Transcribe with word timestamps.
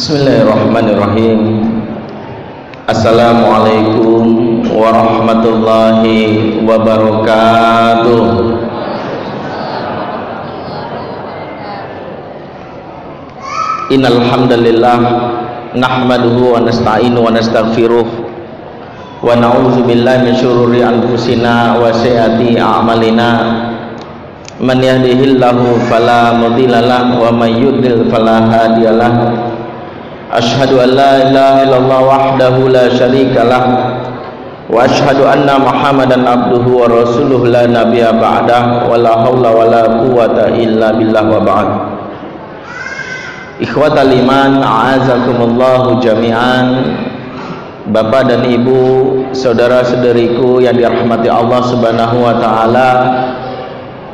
Bismillahirrahmanirrahim. 0.00 1.60
Assalamualaikum 2.88 4.64
warahmatullahi 4.72 6.56
wabarakatuh. 6.64 8.24
Innal 13.92 14.24
hamdalillah 14.24 15.00
nahmaduhu 15.76 16.56
wa 16.56 16.64
nasta'inu 16.64 17.20
wa 17.20 17.36
nastaghfiruh. 17.36 18.08
Wa 19.20 19.36
na'udzu 19.36 19.84
billahi 19.84 20.32
min 20.32 20.34
syururi 20.40 20.80
anfusina 20.80 21.76
wa 21.76 21.92
sayyiati 21.92 22.56
a'malina. 22.56 23.30
Man 24.64 24.80
yahdihillahu 24.80 25.92
fala 25.92 26.40
mudhillalah 26.40 27.20
wa 27.20 27.28
may 27.36 27.52
yudlil 27.52 28.08
la 30.30 31.10
ilaha 31.26 31.58
illallah 31.66 32.00
wahdahu 32.06 32.70
la 32.70 32.86
syarikalah 32.94 33.62
wa 34.70 34.86
ashhadu 34.86 35.26
anna 35.26 35.58
Muhammadan 35.58 36.22
abduhu 36.22 36.78
wa 36.78 36.86
rasuluhu 36.86 37.50
la 37.50 37.66
nabiyya 37.66 38.14
ba'dah 38.14 38.86
wa 38.86 38.94
la 38.94 39.26
haula 39.26 39.50
wa 39.50 39.66
la 39.66 39.82
quwata 39.90 40.54
illa 40.54 40.94
billah 40.94 41.24
wa 41.26 41.40
ba'd. 41.42 41.68
Ikhwatal 43.60 44.08
iman, 44.08 44.62
a'azakumullah 44.62 46.00
jami'an. 46.00 46.66
Bapak 47.90 48.30
dan 48.30 48.46
Ibu, 48.46 48.80
saudara-saudariku 49.34 50.62
yang 50.62 50.78
dirahmati 50.78 51.26
Allah 51.26 51.60
Subhanahu 51.66 52.22
wa 52.22 52.38
taala, 52.38 52.88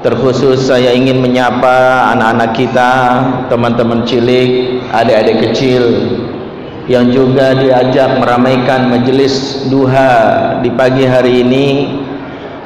terkhusus 0.06 0.70
saya 0.70 0.94
ingin 0.94 1.18
menyapa 1.18 2.06
anak-anak 2.14 2.54
kita 2.54 2.90
teman-teman 3.50 4.06
cilik 4.06 4.78
adik-adik 4.94 5.50
kecil 5.50 5.82
yang 6.86 7.10
juga 7.10 7.58
diajak 7.58 8.22
meramaikan 8.22 8.86
majelis 8.86 9.66
duha 9.66 10.14
di 10.62 10.70
pagi 10.70 11.02
hari 11.02 11.42
ini. 11.42 11.66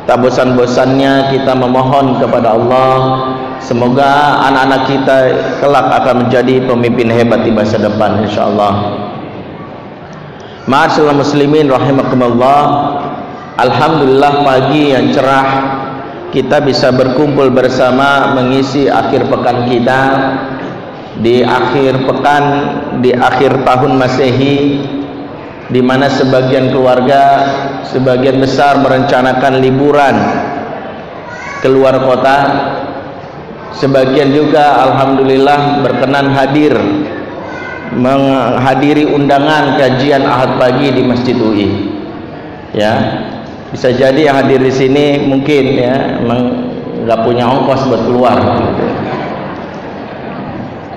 Tak 0.05 0.20
bosan-bosannya 0.20 1.32
kita 1.32 1.56
memohon 1.56 2.20
kepada 2.20 2.52
Allah 2.52 2.97
semoga 3.64 4.42
anak-anak 4.44 4.82
kita 4.91 5.16
kelak 5.64 5.86
akan 6.02 6.27
menjadi 6.27 6.60
pemimpin 6.69 7.08
hebat 7.08 7.41
di 7.41 7.52
masa 7.54 7.80
depan 7.80 8.20
insyaallah. 8.20 9.00
Ma'asyiral 10.69 11.16
muslimin 11.16 11.72
rahimakumullah. 11.72 12.60
Alhamdulillah 13.56 14.44
pagi 14.44 14.92
yang 14.92 15.12
cerah 15.14 15.48
kita 16.31 16.62
bisa 16.62 16.95
berkumpul 16.95 17.50
bersama 17.50 18.34
mengisi 18.34 18.86
akhir 18.86 19.27
pekan 19.27 19.67
kita. 19.67 20.00
Di 21.20 21.45
akhir 21.45 22.09
pekan 22.09 22.45
di 23.05 23.12
akhir 23.12 23.67
tahun 23.67 23.92
Masehi 23.98 24.81
di 25.69 25.81
mana 25.84 26.09
sebagian 26.09 26.72
keluarga 26.72 27.22
sebagian 27.84 28.41
besar 28.41 28.81
merencanakan 28.81 29.61
liburan 29.61 30.17
keluar 31.61 32.00
kota. 32.00 32.39
Sebagian 33.77 34.33
juga 34.34 34.83
alhamdulillah 34.83 35.81
berkenan 35.81 36.33
hadir 36.37 36.75
menghadiri 37.97 39.09
undangan 39.09 39.78
kajian 39.81 40.22
Ahad 40.22 40.61
pagi 40.61 40.94
di 40.94 41.03
Masjid 41.03 41.34
UI 41.34 41.69
ya 42.75 42.94
bisa 43.70 43.94
jadi 43.94 44.31
yang 44.31 44.36
hadir 44.42 44.58
di 44.58 44.72
sini 44.75 45.31
mungkin 45.31 45.64
ya 45.78 46.19
emang 46.19 46.41
nggak 47.06 47.20
punya 47.22 47.47
ongkos 47.47 47.86
buat 47.86 48.03
keluar. 48.03 48.38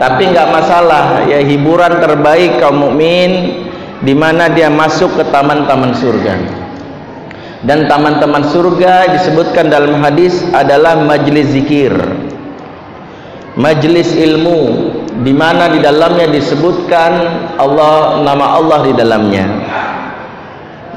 Tapi 0.01 0.23
nggak 0.33 0.49
masalah 0.49 1.29
ya 1.29 1.39
hiburan 1.39 2.01
terbaik 2.01 2.57
kaum 2.59 2.81
mukmin 2.81 3.61
di 4.01 4.11
mana 4.17 4.49
dia 4.51 4.67
masuk 4.73 5.15
ke 5.21 5.23
taman-taman 5.29 5.93
surga. 5.95 6.35
Dan 7.63 7.87
taman-taman 7.87 8.43
surga 8.51 9.15
disebutkan 9.15 9.71
dalam 9.71 10.03
hadis 10.03 10.43
adalah 10.51 10.99
majlis 10.99 11.55
zikir. 11.55 11.95
Majlis 13.55 14.17
ilmu 14.17 14.91
di 15.23 15.31
mana 15.31 15.69
di 15.69 15.79
dalamnya 15.79 16.25
disebutkan 16.25 17.11
Allah 17.61 18.19
nama 18.25 18.57
Allah 18.59 18.81
di 18.81 18.93
dalamnya 18.97 19.62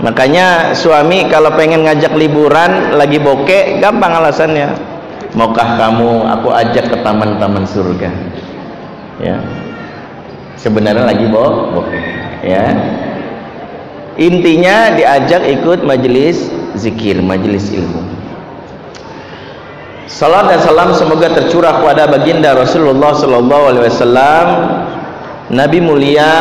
makanya 0.01 0.77
suami 0.77 1.29
kalau 1.29 1.53
pengen 1.57 1.84
ngajak 1.84 2.12
liburan 2.17 2.97
lagi 2.97 3.17
bokeh 3.21 3.81
gampang 3.81 4.12
alasannya. 4.12 4.73
Maukah 5.37 5.77
kamu 5.77 6.25
aku 6.33 6.49
ajak 6.49 6.89
ke 6.89 6.97
taman-taman 7.05 7.69
surga? 7.69 8.09
Ya. 9.21 9.37
Sebenarnya 10.57 11.05
lagi 11.05 11.29
bo 11.29 11.77
bokeh 11.77 12.05
ya. 12.41 12.73
Intinya 14.17 14.97
diajak 14.97 15.45
ikut 15.45 15.84
majelis 15.84 16.49
zikir 16.73 17.21
majelis 17.21 17.69
ilmu. 17.69 18.17
Salam 20.09 20.49
dan 20.49 20.65
salam 20.65 20.97
semoga 20.97 21.28
tercurah 21.28 21.84
kepada 21.84 22.09
baginda 22.09 22.57
Rasulullah 22.57 23.13
sallallahu 23.13 23.65
alaihi 23.69 23.84
wasallam. 23.84 24.47
Nabi 25.53 25.78
mulia 25.84 26.33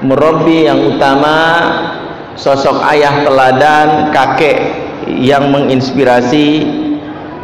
murabbi 0.00 0.64
yang 0.64 0.80
utama 0.88 1.36
sosok 2.40 2.80
ayah 2.88 3.20
teladan 3.20 4.08
kakek 4.16 4.58
yang 5.12 5.52
menginspirasi 5.52 6.64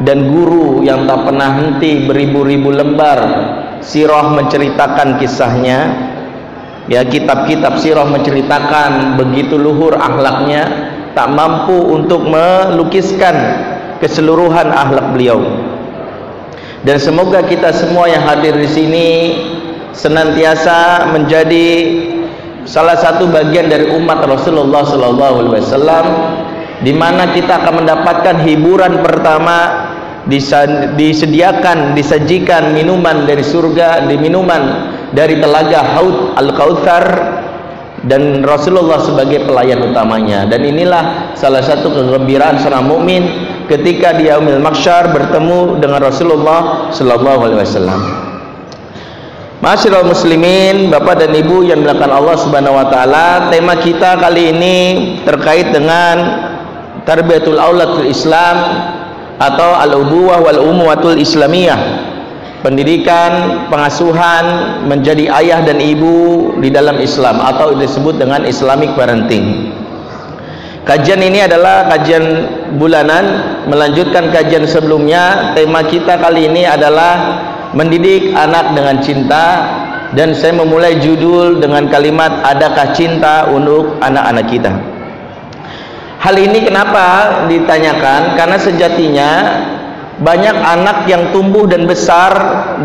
dan 0.09 0.33
guru 0.33 0.81
yang 0.81 1.05
tak 1.05 1.29
pernah 1.29 1.53
henti 1.61 2.09
beribu-ribu 2.09 2.73
lembar 2.73 3.21
sirah 3.85 4.33
menceritakan 4.33 5.21
kisahnya. 5.21 6.09
Ya 6.87 7.03
kitab-kitab 7.03 7.83
sirah 7.83 8.07
menceritakan 8.07 9.19
begitu 9.19 9.59
luhur 9.59 9.99
akhlaknya 9.99 10.95
tak 11.19 11.35
mampu 11.35 11.75
untuk 11.75 12.23
melukiskan 12.23 13.35
keseluruhan 13.99 14.71
akhlak 14.71 15.11
beliau. 15.11 15.43
Dan 16.87 17.03
semoga 17.03 17.43
kita 17.43 17.75
semua 17.75 18.07
yang 18.07 18.23
hadir 18.23 18.55
di 18.55 18.71
sini 18.71 19.09
senantiasa 19.91 21.11
menjadi 21.11 21.67
salah 22.67 22.99
satu 22.99 23.31
bagian 23.31 23.71
dari 23.71 23.87
umat 23.95 24.27
Rasulullah 24.27 24.83
sallallahu 24.83 25.37
alaihi 25.47 25.55
wasallam 25.63 26.07
di 26.83 26.93
mana 26.93 27.31
kita 27.33 27.63
akan 27.63 27.87
mendapatkan 27.87 28.37
hiburan 28.43 29.01
pertama 29.01 29.89
disediakan 30.99 31.95
disajikan 31.95 32.75
minuman 32.75 33.25
dari 33.25 33.47
surga 33.47 34.11
di 34.11 34.19
minuman 34.19 34.93
dari 35.15 35.39
telaga 35.39 35.97
Haud 35.97 36.35
Al-Kautsar 36.35 37.05
dan 38.07 38.43
Rasulullah 38.43 39.03
sebagai 39.03 39.47
pelayan 39.47 39.87
utamanya. 39.87 40.47
Dan 40.51 40.67
inilah 40.67 41.35
salah 41.39 41.63
satu 41.63 41.95
kegembiraan 41.95 42.59
seorang 42.59 42.87
mukmin 42.91 43.23
ketika 43.71 44.15
di 44.19 44.27
yaumil 44.27 44.59
mahsyar 44.59 45.15
bertemu 45.15 45.79
dengan 45.79 46.03
Rasulullah 46.03 46.91
sallallahu 46.91 47.41
alaihi 47.47 47.61
wasallam 47.63 48.01
Masyaallah 49.57 50.05
muslimin, 50.05 50.93
Bapak 50.93 51.17
dan 51.17 51.33
Ibu 51.33 51.65
yang 51.65 51.81
dimuliakan 51.81 52.13
Allah 52.13 52.37
Subhanahu 52.37 52.77
wa 52.77 52.93
taala, 52.93 53.49
tema 53.49 53.73
kita 53.81 54.21
kali 54.21 54.53
ini 54.53 54.77
terkait 55.25 55.73
dengan 55.73 56.45
tarbiyatul 57.09 57.57
aulad 57.57 58.05
Islam 58.05 58.57
atau 59.41 59.81
al-ubuwah 59.81 60.45
wal 60.45 60.61
umuwatul 60.61 61.17
islamiyah. 61.17 62.05
Pendidikan, 62.61 63.65
pengasuhan 63.73 64.45
menjadi 64.93 65.33
ayah 65.41 65.65
dan 65.65 65.81
ibu 65.81 66.53
di 66.61 66.69
dalam 66.69 67.01
Islam 67.01 67.41
atau 67.41 67.73
disebut 67.81 68.21
dengan 68.21 68.45
Islamic 68.45 68.93
parenting. 68.93 69.73
Kajian 70.85 71.25
ini 71.25 71.49
adalah 71.49 71.89
kajian 71.97 72.25
bulanan 72.77 73.25
melanjutkan 73.73 74.29
kajian 74.29 74.69
sebelumnya. 74.69 75.57
Tema 75.57 75.81
kita 75.81 76.21
kali 76.21 76.45
ini 76.45 76.69
adalah 76.69 77.15
mendidik 77.75 78.35
anak 78.37 78.77
dengan 78.77 79.01
cinta 79.03 79.45
dan 80.15 80.37
saya 80.37 80.55
memulai 80.55 81.03
judul 81.03 81.59
dengan 81.59 81.91
kalimat 81.91 82.45
adakah 82.47 82.95
cinta 82.95 83.51
untuk 83.51 83.99
anak-anak 83.99 84.47
kita 84.47 84.73
hal 86.23 86.37
ini 86.39 86.63
kenapa 86.63 87.05
ditanyakan 87.51 88.39
karena 88.39 88.59
sejatinya 88.59 89.31
banyak 90.17 90.57
anak 90.57 91.05
yang 91.05 91.29
tumbuh 91.29 91.69
dan 91.69 91.85
besar 91.85 92.33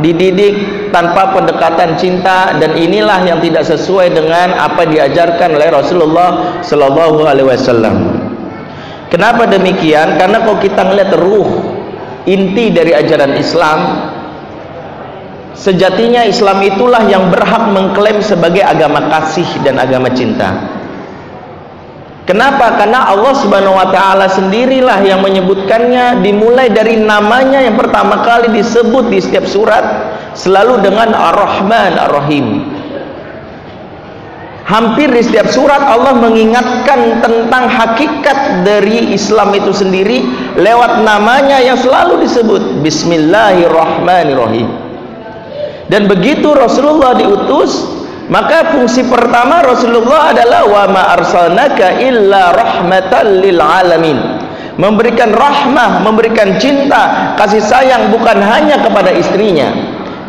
dididik 0.04 0.92
tanpa 0.92 1.31
pendekatan 1.31 1.95
cinta 1.95 2.60
dan 2.60 2.75
inilah 2.75 3.24
yang 3.24 3.39
tidak 3.39 3.63
sesuai 3.63 4.12
dengan 4.12 4.51
apa 4.60 4.84
diajarkan 4.84 5.56
oleh 5.56 5.72
Rasulullah 5.72 6.60
sallallahu 6.60 7.24
alaihi 7.24 7.48
wasallam. 7.48 8.19
Kenapa 9.07 9.48
demikian? 9.48 10.19
Karena 10.19 10.44
kalau 10.44 10.60
kita 10.60 10.84
melihat 10.88 11.16
ruh 11.19 11.80
inti 12.27 12.68
dari 12.72 12.92
ajaran 12.92 13.39
Islam 13.39 13.80
Sejatinya 15.51 16.24
Islam 16.24 16.63
itulah 16.63 17.03
yang 17.06 17.27
berhak 17.27 17.75
mengklaim 17.75 18.24
sebagai 18.24 18.63
agama 18.63 19.12
kasih 19.12 19.45
dan 19.62 19.77
agama 19.77 20.07
cinta. 20.09 20.80
Kenapa? 22.24 22.80
Karena 22.80 23.12
Allah 23.12 23.36
Subhanahu 23.36 23.75
wa 23.75 23.92
taala 23.92 24.31
sendirilah 24.31 25.03
yang 25.03 25.19
menyebutkannya 25.19 26.24
dimulai 26.24 26.71
dari 26.71 26.95
namanya 26.95 27.59
yang 27.59 27.75
pertama 27.75 28.24
kali 28.24 28.48
disebut 28.56 29.12
di 29.12 29.19
setiap 29.19 29.44
surat 29.44 29.83
selalu 30.38 30.80
dengan 30.80 31.12
Ar-Rahman 31.12 32.00
Ar-Rahim. 32.00 32.48
hampir 34.71 35.12
di 35.12 35.19
setiap 35.19 35.51
surat 35.51 35.83
Allah 35.83 36.15
mengingatkan 36.15 37.19
tentang 37.19 37.68
hakikat 37.68 38.63
dari 38.63 39.12
Islam 39.12 39.51
itu 39.51 39.75
sendiri 39.75 40.24
lewat 40.56 41.03
namanya 41.03 41.59
yang 41.59 41.75
selalu 41.75 42.24
disebut 42.24 42.80
Bismillahirrahmanirrahim 42.80 44.81
dan 45.91 46.07
begitu 46.07 46.55
Rasulullah 46.55 47.11
diutus 47.19 47.83
maka 48.31 48.71
fungsi 48.71 49.03
pertama 49.11 49.59
Rasulullah 49.59 50.31
adalah 50.31 50.63
wa 50.63 50.83
ma 50.88 51.03
arsalnaka 51.19 51.99
illa 51.99 52.55
rahmatan 52.55 53.43
lil 53.43 53.59
alamin. 53.59 54.17
Memberikan 54.79 55.35
rahmah 55.35 55.99
memberikan 55.99 56.55
cinta 56.55 57.35
kasih 57.35 57.59
sayang 57.59 58.07
bukan 58.07 58.39
hanya 58.39 58.79
kepada 58.79 59.11
istrinya 59.11 59.67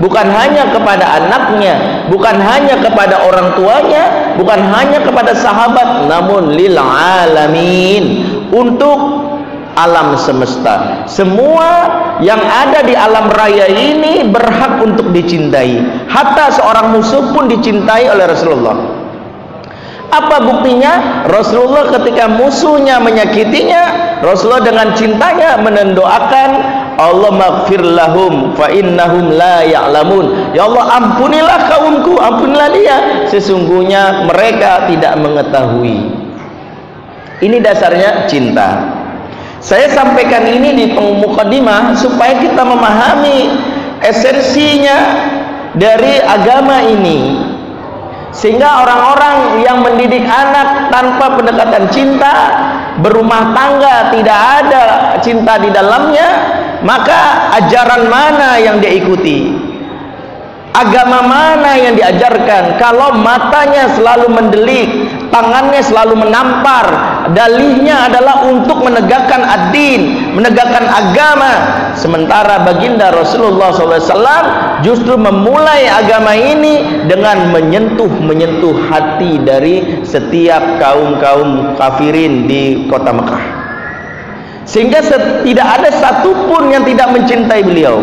bukan 0.03 0.27
hanya 0.35 0.67
kepada 0.75 1.23
anaknya 1.23 2.05
bukan 2.11 2.43
hanya 2.43 2.75
kepada 2.83 3.23
orang 3.23 3.55
tuanya 3.55 4.35
bukan 4.35 4.61
hanya 4.67 4.99
kepada 4.99 5.31
sahabat 5.39 6.11
namun 6.11 6.59
lil 6.59 6.75
alamin. 6.75 8.27
Untuk 8.51 8.99
alam 9.77 10.15
semesta. 10.21 11.05
Semua 11.09 11.69
yang 12.21 12.41
ada 12.41 12.85
di 12.85 12.93
alam 12.93 13.33
raya 13.33 13.69
ini 13.69 14.29
berhak 14.29 14.85
untuk 14.85 15.11
dicintai. 15.11 15.81
Hatta 16.09 16.53
seorang 16.53 16.93
musuh 16.93 17.33
pun 17.33 17.49
dicintai 17.49 18.09
oleh 18.13 18.29
Rasulullah. 18.29 18.77
Apa 20.13 20.45
buktinya? 20.45 21.25
Rasulullah 21.25 21.89
ketika 21.89 22.29
musuhnya 22.29 23.01
menyakitinya 23.01 24.13
Rasulullah 24.21 24.61
dengan 24.61 24.93
cintanya 24.93 25.57
menendoakan 25.57 26.51
Allah 27.01 27.33
maghfir 27.33 27.81
lahum 27.81 28.53
fa 28.53 28.69
innahum 28.69 29.33
la 29.33 29.65
ya'lamun. 29.65 30.53
Ya 30.53 30.69
Allah 30.69 31.01
ampunilah 31.01 31.59
kaumku 31.65 32.21
ampunilah 32.21 32.69
dia. 32.77 32.97
Sesungguhnya 33.33 34.29
mereka 34.29 34.85
tidak 34.93 35.17
mengetahui. 35.17 36.13
Ini 37.41 37.57
dasarnya 37.65 38.29
cinta 38.29 39.02
saya 39.63 39.87
sampaikan 39.95 40.43
ini 40.43 40.75
di 40.75 40.87
pengmukadimah 40.91 41.95
supaya 41.95 42.35
kita 42.43 42.67
memahami 42.67 43.55
esensinya 44.03 44.99
dari 45.79 46.19
agama 46.19 46.83
ini. 46.83 47.39
Sehingga 48.35 48.83
orang-orang 48.83 49.63
yang 49.63 49.87
mendidik 49.87 50.25
anak 50.27 50.91
tanpa 50.91 51.39
pendekatan 51.39 51.85
cinta 51.95 52.35
berumah 52.99 53.55
tangga 53.55 54.11
tidak 54.11 54.41
ada 54.65 54.85
cinta 55.23 55.61
di 55.61 55.69
dalamnya 55.71 56.29
maka 56.83 57.53
ajaran 57.63 58.11
mana 58.11 58.59
yang 58.59 58.83
dia 58.83 58.99
ikuti? 58.99 59.55
Agama 60.73 61.23
mana 61.23 61.77
yang 61.77 61.95
diajarkan? 61.95 62.81
Kalau 62.81 63.15
matanya 63.15 63.93
selalu 63.95 64.27
mendelik 64.33 64.89
tangannya 65.29 65.85
selalu 65.85 66.27
menampar 66.27 66.87
dalihnya 67.31 68.11
adalah 68.11 68.51
untuk 68.51 68.83
menegakkan 68.83 69.47
ad-din 69.47 70.33
menegakkan 70.33 70.89
agama. 70.89 71.53
Sementara 71.95 72.65
baginda 72.65 73.13
Rasulullah 73.13 73.71
SAW 73.71 74.83
justru 74.83 75.15
memulai 75.15 75.87
agama 75.87 76.33
ini 76.33 77.07
dengan 77.07 77.53
menyentuh-menyentuh 77.53 78.89
hati 78.89 79.39
dari 79.45 80.03
setiap 80.03 80.81
kaum-kaum 80.81 81.77
kafirin 81.77 82.49
di 82.49 82.89
kota 82.89 83.13
Mekah. 83.13 83.45
Sehingga 84.65 85.05
tidak 85.45 85.69
ada 85.81 85.91
satupun 85.93 86.73
yang 86.73 86.83
tidak 86.89 87.13
mencintai 87.13 87.61
beliau. 87.61 88.01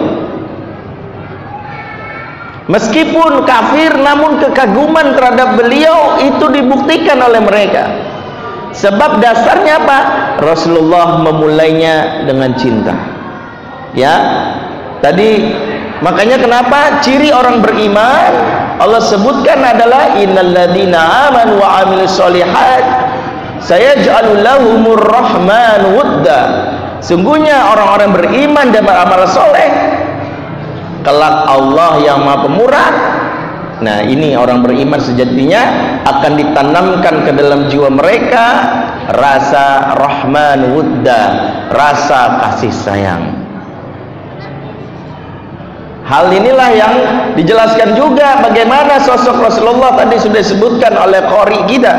Meskipun 2.69 3.50
kafir 3.50 3.98
namun 3.98 4.38
kekaguman 4.38 5.18
terhadap 5.18 5.57
beliau 5.57 6.21
itu 6.21 6.45
dibuktikan 6.54 7.18
oleh 7.18 7.42
mereka. 7.42 8.10
Sebab 8.69 9.18
dasarnya 9.18 9.81
apa? 9.81 10.00
Rasulullah 10.39 11.19
memulainya 11.25 12.25
dengan 12.25 12.54
cinta. 12.54 12.94
Ya. 13.98 14.16
Tadi 15.00 15.48
makanya 16.04 16.38
kenapa 16.44 17.00
ciri 17.00 17.31
orang 17.31 17.63
beriman 17.63 18.31
Allah 18.80 19.00
sebutkan 19.00 19.63
adalah 19.63 20.16
innalladzina 20.19 21.31
amanu 21.31 21.60
wa 21.60 21.83
amilus 21.83 22.19
solihat 22.19 22.83
sayaj'alu 23.63 24.44
lahumur 24.44 25.00
rahman 25.00 25.95
wudda. 25.95 26.42
Sungguhnya 27.00 27.71
orang-orang 27.71 28.12
beriman 28.12 28.75
dan 28.75 28.83
beramal 28.83 29.24
soleh 29.27 29.71
kelak 31.04 31.48
Allah 31.48 31.92
yang 32.04 32.27
maha 32.27 32.44
pemurah 32.44 32.92
nah 33.80 34.04
ini 34.04 34.36
orang 34.36 34.64
beriman 34.64 35.00
sejatinya 35.00 35.62
akan 36.04 36.31
ditanamkan 36.36 37.16
ke 37.24 37.31
dalam 37.36 37.72
jiwa 37.72 37.88
mereka 37.92 38.46
rasa 39.10 39.96
rahman 39.98 40.78
wudda 40.78 41.22
rasa 41.74 42.44
kasih 42.46 42.74
sayang. 42.74 43.24
Hal 46.10 46.34
inilah 46.34 46.70
yang 46.74 46.94
dijelaskan 47.38 47.94
juga 47.94 48.42
bagaimana 48.42 48.98
sosok 48.98 49.46
Rasulullah 49.46 49.94
tadi 49.94 50.18
sudah 50.18 50.42
disebutkan 50.42 50.98
oleh 50.98 51.22
Qori 51.30 51.70
kita 51.70 51.94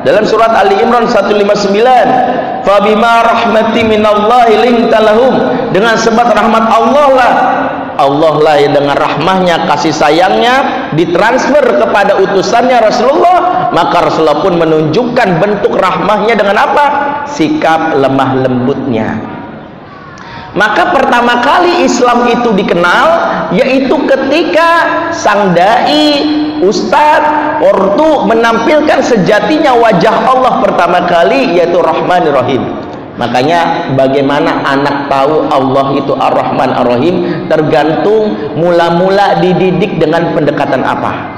dalam 0.00 0.24
surat 0.24 0.48
Ali 0.56 0.80
Imran 0.80 1.04
159 1.04 2.64
fabima 2.64 3.20
rahmati 3.20 3.84
minallahi 3.84 4.64
lintalahum 4.64 5.34
dengan 5.76 5.92
sebab 6.00 6.32
rahmat 6.32 6.64
Allah 6.72 7.08
lah. 7.12 7.32
Allah 8.00 8.34
lah 8.40 8.56
yang 8.56 8.72
dengan 8.72 8.96
rahmahnya 8.96 9.68
kasih 9.68 9.92
sayangnya 9.92 10.79
ditransfer 10.98 11.78
kepada 11.78 12.18
utusannya 12.18 12.78
Rasulullah 12.82 13.70
maka 13.70 14.10
Rasulullah 14.10 14.42
pun 14.42 14.58
menunjukkan 14.58 15.28
bentuk 15.38 15.78
rahmahnya 15.78 16.34
dengan 16.34 16.56
apa? 16.58 16.86
Sikap 17.30 17.94
lemah 17.94 18.30
lembutnya. 18.46 19.18
Maka 20.50 20.90
pertama 20.90 21.38
kali 21.38 21.86
Islam 21.86 22.26
itu 22.26 22.50
dikenal 22.50 23.06
yaitu 23.54 23.94
ketika 24.02 24.68
sang 25.14 25.54
dai 25.54 26.26
ustadz 26.58 27.62
ortu 27.62 28.26
menampilkan 28.26 28.98
sejatinya 28.98 29.78
wajah 29.78 30.16
Allah 30.26 30.58
pertama 30.58 31.06
kali 31.06 31.54
yaitu 31.54 31.78
Rahmanir 31.78 32.34
Rahim 32.34 32.66
Makanya 33.20 33.92
bagaimana 34.00 34.64
anak 34.64 35.12
tahu 35.12 35.44
Allah 35.52 35.92
itu 35.92 36.16
Ar-Rahman 36.16 36.72
Ar-Rahim 36.72 37.44
tergantung 37.52 38.56
mula-mula 38.56 39.36
dididik 39.44 40.00
dengan 40.00 40.32
pendekatan 40.32 40.80
apa. 40.80 41.36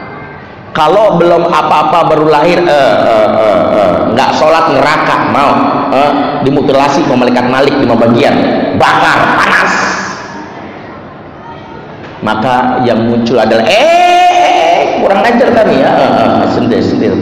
Kalau 0.70 1.18
belum 1.18 1.50
apa-apa 1.50 2.06
baru 2.08 2.32
lahir 2.32 2.62
nggak 2.64 2.70
uh, 2.72 4.14
uh, 4.14 4.14
uh, 4.16 4.30
uh, 4.30 4.32
sholat 4.38 4.72
neraka 4.72 5.16
mau 5.34 5.52
uh, 5.90 6.12
dimutilasi 6.46 7.02
sama 7.04 7.26
malaikat 7.26 7.50
malik 7.50 7.74
lima 7.76 7.98
bagian 7.98 8.34
bakar 8.78 9.42
panas. 9.42 9.72
Maka 12.22 12.78
yang 12.86 13.10
muncul 13.10 13.42
adalah 13.42 13.66
eh 13.66 15.02
kurang 15.02 15.26
ajar 15.26 15.50
kami 15.50 15.82
ya 15.82 15.90
uh, 15.90 16.46
sendir 16.46 16.78
sendir 16.78 17.12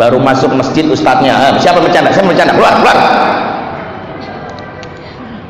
baru 0.00 0.16
masuk 0.18 0.50
masjid 0.56 0.88
ustadznya 0.88 1.36
uh, 1.36 1.52
siapa 1.60 1.78
bercanda 1.78 2.10
saya 2.10 2.26
bercanda? 2.26 2.56
Keluar 2.56 2.74
keluar 2.80 2.98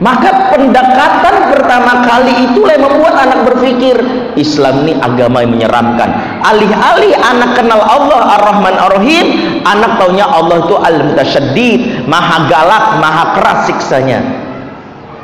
maka 0.03 0.51
pendekatan 0.51 1.55
pertama 1.55 2.03
kali 2.03 2.51
itulah 2.51 2.75
yang 2.75 2.83
membuat 2.91 3.15
anak 3.15 3.41
berpikir 3.47 3.95
Islam 4.35 4.83
ini 4.83 4.99
agama 4.99 5.47
yang 5.47 5.55
menyeramkan. 5.55 6.43
Alih-alih 6.43 7.15
anak 7.15 7.55
kenal 7.55 7.79
Allah 7.79 8.21
Ar-Rahman 8.35 8.75
Ar-Rahim 8.75 9.27
anak 9.63 10.03
taunya 10.03 10.27
Allah 10.27 10.67
itu 10.67 10.75
Al-Mutasyaddid 10.75 12.11
maha 12.11 12.51
galak, 12.51 12.85
maha 12.99 13.25
keras 13.39 13.59
siksanya. 13.71 14.19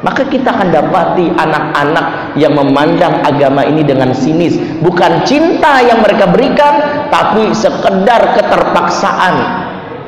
Maka 0.06 0.24
kita 0.30 0.54
akan 0.54 0.70
dapati 0.72 1.28
anak-anak 1.34 2.38
yang 2.38 2.54
memandang 2.54 3.20
agama 3.26 3.66
ini 3.66 3.82
dengan 3.82 4.14
sinis. 4.14 4.56
Bukan 4.80 5.26
cinta 5.26 5.82
yang 5.82 5.98
mereka 6.00 6.30
berikan 6.30 7.04
tapi 7.10 7.50
sekedar 7.52 8.38
keterpaksaan. 8.38 9.34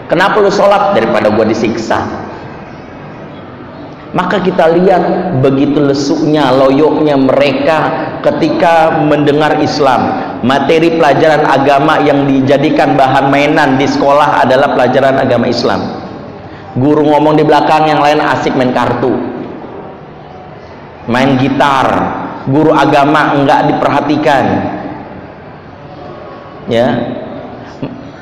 Kenapa 0.07 0.39
lu 0.39 0.55
sholat? 0.55 0.95
Daripada 0.95 1.35
gua 1.35 1.45
disiksa 1.45 2.22
maka 4.13 4.45
kita 4.45 4.69
lihat 4.77 5.03
begitu 5.41 5.81
lesuknya, 5.81 6.53
loyoknya 6.53 7.17
mereka 7.17 7.79
ketika 8.21 9.01
mendengar 9.09 9.57
Islam. 9.65 10.37
Materi 10.45 11.01
pelajaran 11.01 11.49
agama 11.49 11.97
yang 12.05 12.29
dijadikan 12.29 12.93
bahan 12.93 13.33
mainan 13.33 13.81
di 13.81 13.89
sekolah 13.89 14.45
adalah 14.45 14.77
pelajaran 14.77 15.17
agama 15.17 15.49
Islam. 15.49 15.81
Guru 16.77 17.09
ngomong 17.09 17.41
di 17.41 17.45
belakang 17.45 17.89
yang 17.89 18.05
lain 18.05 18.21
asik 18.21 18.53
main 18.53 18.77
kartu. 18.77 19.17
Main 21.09 21.41
gitar. 21.41 21.89
Guru 22.53 22.77
agama 22.77 23.33
enggak 23.33 23.65
diperhatikan. 23.73 24.45
Ya. 26.69 26.89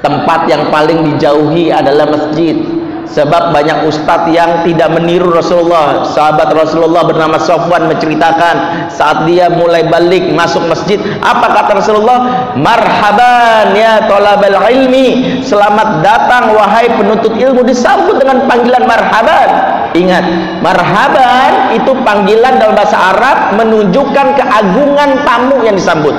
Tempat 0.06 0.46
yang 0.46 0.70
paling 0.70 1.02
dijauhi 1.02 1.74
adalah 1.74 2.06
masjid 2.08 2.79
sebab 3.10 3.50
banyak 3.50 3.90
ustadz 3.90 4.30
yang 4.30 4.62
tidak 4.62 4.94
meniru 4.94 5.34
Rasulullah. 5.34 6.06
Sahabat 6.06 6.54
Rasulullah 6.54 7.02
bernama 7.02 7.42
Sofwan 7.42 7.90
menceritakan 7.90 8.86
saat 8.86 9.26
dia 9.26 9.50
mulai 9.50 9.82
balik 9.90 10.30
masuk 10.30 10.62
masjid 10.70 10.98
apa 11.18 11.46
kata 11.50 11.82
Rasulullah? 11.82 12.50
Marhaban 12.54 13.74
ya 13.74 14.06
tolabal 14.06 14.62
ilmi. 14.70 15.42
Selamat 15.42 16.06
datang 16.06 16.54
wahai 16.54 16.86
penuntut 16.94 17.34
ilmu. 17.34 17.66
Disambut 17.66 18.22
dengan 18.22 18.46
panggilan 18.46 18.86
marhaban. 18.86 19.48
Ingat 19.90 20.24
marhaban 20.62 21.74
itu 21.74 21.90
panggilan 22.06 22.62
dalam 22.62 22.78
bahasa 22.78 22.94
Arab 22.94 23.58
menunjukkan 23.58 24.38
keagungan 24.38 25.26
tamu 25.26 25.66
yang 25.66 25.74
disambut. 25.74 26.14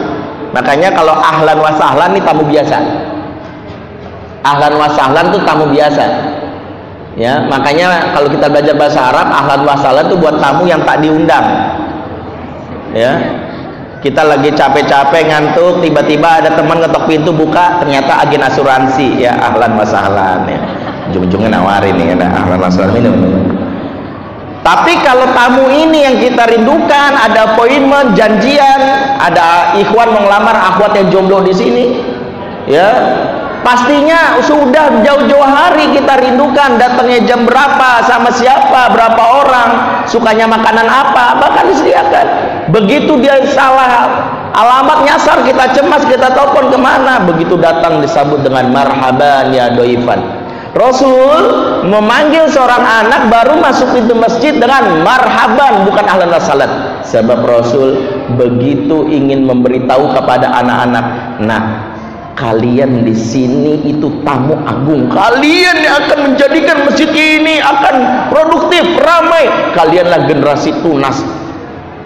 Makanya 0.51 0.91
kalau 0.91 1.15
ahlan 1.15 1.55
wa 1.55 1.71
sahlan 1.79 2.12
ini 2.12 2.21
tamu 2.27 2.43
biasa. 2.43 2.77
Ahlan 4.43 4.75
wa 4.75 4.91
sahlan 4.91 5.31
itu 5.31 5.39
tamu 5.48 5.71
biasa 5.71 6.40
ya 7.20 7.44
makanya 7.48 8.15
kalau 8.15 8.32
kita 8.32 8.48
belajar 8.48 8.75
bahasa 8.75 9.00
Arab 9.12 9.27
ahlan 9.27 9.62
wasalan 9.68 10.03
itu 10.08 10.15
buat 10.20 10.36
tamu 10.39 10.63
yang 10.68 10.82
tak 10.88 11.03
diundang. 11.03 11.46
Ya. 12.91 13.13
Kita 14.01 14.25
lagi 14.25 14.50
capek-capek 14.50 15.30
ngantuk 15.30 15.86
tiba-tiba 15.86 16.41
ada 16.41 16.58
teman 16.58 16.82
ngetok 16.82 17.06
pintu 17.06 17.30
buka 17.30 17.77
ternyata 17.86 18.25
agen 18.25 18.41
asuransi. 18.41 19.22
Ya 19.22 19.38
ahlan 19.38 19.77
wasalan 19.77 20.50
ya 20.50 20.60
ujung-ujungnya 21.12 21.60
nawarin 21.60 21.94
nih 22.00 22.18
ada 22.18 22.27
ahlan 22.34 22.58
wasalan 22.58 22.91
minum. 22.98 23.13
Tapi 24.62 24.94
kalau 25.01 25.30
tamu 25.34 25.70
ini 25.70 26.06
yang 26.06 26.18
kita 26.22 26.50
rindukan 26.50 27.12
ada 27.18 27.53
appointment 27.53 28.13
janjian 28.13 28.80
ada 29.18 29.74
ikhwan 29.77 30.13
mengelamar 30.13 30.53
akhwat 30.53 30.98
yang 30.98 31.08
jomblo 31.10 31.46
di 31.46 31.53
sini. 31.53 31.86
Ya 32.70 32.89
pastinya 33.62 34.41
sudah 34.44 35.01
jauh-jauh 35.01 35.46
hari 35.46 35.94
kita 35.94 36.18
rindukan 36.22 36.77
datangnya 36.77 37.24
jam 37.25 37.46
berapa 37.46 38.06
sama 38.06 38.30
siapa 38.34 38.91
berapa 38.94 39.24
orang 39.46 39.70
sukanya 40.10 40.50
makanan 40.50 40.86
apa 40.86 41.39
bahkan 41.39 41.70
disediakan. 41.70 42.25
Begitu 42.70 43.18
dia 43.22 43.41
salah 43.50 44.10
alamat 44.53 45.08
nyasar 45.08 45.46
kita 45.48 45.72
cemas 45.74 46.03
kita 46.06 46.34
telepon 46.34 46.70
ke 46.74 46.77
mana? 46.77 47.24
Begitu 47.24 47.56
datang 47.58 48.01
disambut 48.03 48.44
dengan 48.44 48.70
marhaban 48.70 49.53
ya 49.56 49.72
doifan. 49.74 50.41
Rasul 50.72 51.39
memanggil 51.84 52.48
seorang 52.48 52.80
anak 52.80 53.27
baru 53.27 53.60
masuk 53.60 53.91
pintu 53.91 54.15
masjid 54.15 54.56
dengan 54.56 55.03
marhaban 55.03 55.84
bukan 55.84 56.06
ahlan 56.08 56.32
wasalat 56.32 56.72
sebab 57.03 57.44
Rasul 57.44 58.00
begitu 58.39 59.03
ingin 59.12 59.44
memberitahu 59.44 60.15
kepada 60.15 60.48
anak-anak. 60.63 61.06
Nah 61.44 61.90
kalian 62.41 63.05
di 63.05 63.13
sini 63.13 63.86
itu 63.86 64.10
tamu 64.25 64.57
agung. 64.65 65.05
Kalian 65.13 65.77
yang 65.77 65.95
akan 66.01 66.19
menjadikan 66.33 66.89
masjid 66.89 67.10
ini 67.13 67.62
akan 67.62 67.95
produktif 68.33 68.81
ramai. 68.98 69.45
Kalianlah 69.77 70.25
generasi 70.25 70.74
tunas 70.81 71.21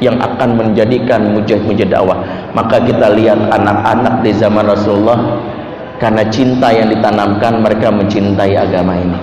yang 0.04 0.20
akan 0.20 0.60
menjadikan 0.60 1.32
mujahid-mujahid 1.32 1.88
dakwah. 1.88 2.20
Maka 2.52 2.84
kita 2.84 3.16
lihat 3.16 3.48
anak-anak 3.48 4.28
di 4.28 4.36
zaman 4.36 4.68
Rasulullah 4.68 5.40
karena 6.04 6.28
cinta 6.28 6.68
yang 6.76 6.92
ditanamkan 6.92 7.64
mereka 7.64 7.88
mencintai 7.96 8.60
agama 8.60 9.00
ini. 9.00 9.20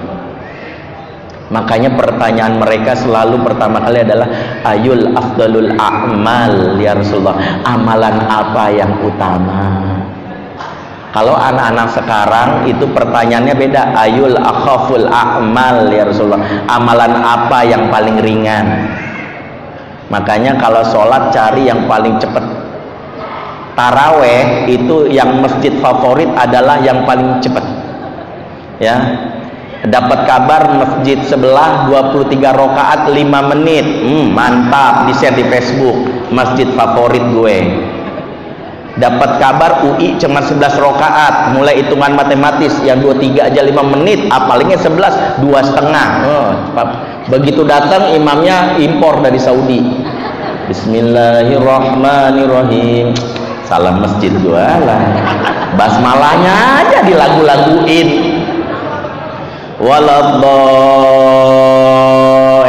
Makanya 1.53 1.93
pertanyaan 1.93 2.57
mereka 2.57 2.97
selalu 2.97 3.45
pertama 3.45 3.85
kali 3.85 4.01
adalah 4.01 4.25
ayul 4.65 5.13
afdalul 5.13 5.77
a'mal 5.77 6.81
ya 6.81 6.97
Rasulullah? 6.97 7.37
Amalan 7.69 8.25
apa 8.25 8.73
yang 8.73 8.97
utama 9.05 9.92
kalau 11.13 11.37
anak-anak 11.37 11.93
sekarang 11.93 12.51
itu 12.65 12.89
pertanyaannya 12.89 13.53
beda. 13.53 13.93
Ayul 14.01 14.33
akhaful 14.33 15.05
a'mal 15.13 15.93
ya 15.93 16.09
Rasulullah. 16.09 16.65
Amalan 16.73 17.13
apa 17.21 17.69
yang 17.69 17.93
paling 17.93 18.17
ringan? 18.25 18.89
Makanya 20.09 20.57
kalau 20.57 20.81
sholat 20.81 21.29
cari 21.29 21.69
yang 21.69 21.85
paling 21.85 22.17
cepat. 22.17 22.41
Taraweh 23.77 24.69
itu 24.73 25.13
yang 25.13 25.45
masjid 25.45 25.77
favorit 25.85 26.33
adalah 26.33 26.81
yang 26.81 27.05
paling 27.05 27.45
cepat. 27.45 27.65
Ya. 28.81 28.97
Dapat 29.85 30.25
kabar 30.25 30.63
masjid 30.81 31.21
sebelah 31.29 31.93
23 31.93 32.41
rakaat 32.41 33.13
5 33.13 33.53
menit. 33.53 33.85
Hmm, 33.85 34.33
mantap 34.33 35.05
di-share 35.13 35.37
di 35.37 35.45
Facebook. 35.45 36.09
Masjid 36.33 36.73
favorit 36.73 37.21
gue 37.37 37.57
dapat 39.01 39.41
kabar 39.41 39.89
UI 39.89 40.21
cuma 40.21 40.45
11 40.45 40.77
rokaat 40.77 41.57
mulai 41.57 41.81
hitungan 41.81 42.13
matematis 42.13 42.77
yang 42.85 43.01
23 43.01 43.49
aja 43.49 43.65
5 43.65 43.73
menit 43.97 44.29
apalagi 44.29 44.77
11 44.77 45.41
dua 45.41 45.65
setengah. 45.65 46.09
Oh, 46.29 46.53
begitu 47.33 47.65
datang 47.65 48.13
imamnya 48.13 48.77
impor 48.77 49.25
dari 49.25 49.41
Saudi. 49.41 49.81
Bismillahirrahmanirrahim. 50.69 53.17
Salam 53.65 54.05
masjid 54.05 54.29
jualan. 54.45 55.01
Basmalahnya 55.81 56.85
aja 56.85 57.01
dilagu-laguin. 57.01 58.37
Waladdo 59.83 60.63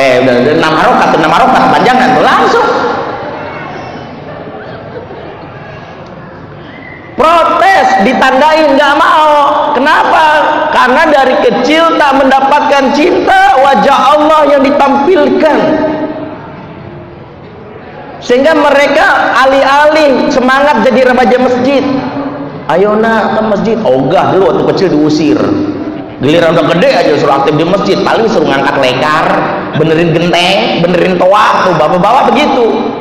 eh 0.02 0.18
udah 0.18 0.58
enam 0.58 0.74
harokat 0.74 1.14
enam 1.14 1.30
harokat 1.30 1.62
panjangan 1.70 2.10
langsung 2.18 2.43
protes 7.24 7.88
ditandain 8.04 8.76
nggak 8.76 8.94
mau. 9.00 9.32
Kenapa? 9.72 10.26
Karena 10.76 11.08
dari 11.08 11.36
kecil 11.40 11.96
tak 11.96 12.20
mendapatkan 12.20 12.92
cinta 12.92 13.56
wajah 13.64 13.98
Allah 14.20 14.42
yang 14.52 14.62
ditampilkan. 14.68 15.58
Sehingga 18.20 18.56
mereka 18.56 19.36
alih-alih 19.48 20.32
semangat 20.32 20.84
jadi 20.84 21.12
remaja 21.12 21.38
masjid. 21.40 21.84
Ayo 22.72 22.96
nak 22.96 23.40
ke 23.40 23.42
masjid. 23.44 23.78
Ogah 23.84 24.36
dulu 24.36 24.44
waktu 24.52 24.64
kecil 24.76 24.88
diusir. 24.96 25.40
Giliran 26.24 26.56
udah 26.56 26.66
gede 26.72 26.90
aja 26.96 27.12
suruh 27.20 27.44
aktif 27.44 27.60
di 27.60 27.68
masjid. 27.68 28.00
Paling 28.00 28.28
suruh 28.32 28.48
ngangkat 28.48 28.76
lekar 28.80 29.28
benerin 29.76 30.16
genteng 30.16 30.80
benerin 30.80 31.20
toa 31.20 31.68
tuh 31.68 31.76
bawa-bawa 31.76 32.32
begitu. 32.32 32.96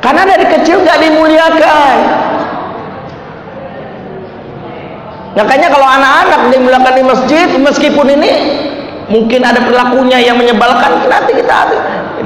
Karena 0.00 0.26
dari 0.26 0.48
kecil 0.48 0.80
gak 0.82 0.98
dimuliakan 1.06 1.94
Makanya 5.30 5.70
kalau 5.70 5.86
anak-anak 5.86 6.40
dimulakan 6.50 6.94
di 6.98 7.04
masjid, 7.06 7.48
meskipun 7.54 8.06
ini 8.18 8.30
mungkin 9.06 9.46
ada 9.46 9.62
perilakunya 9.62 10.18
yang 10.18 10.38
menyebalkan, 10.38 11.06
nanti 11.06 11.38
kita 11.38 11.70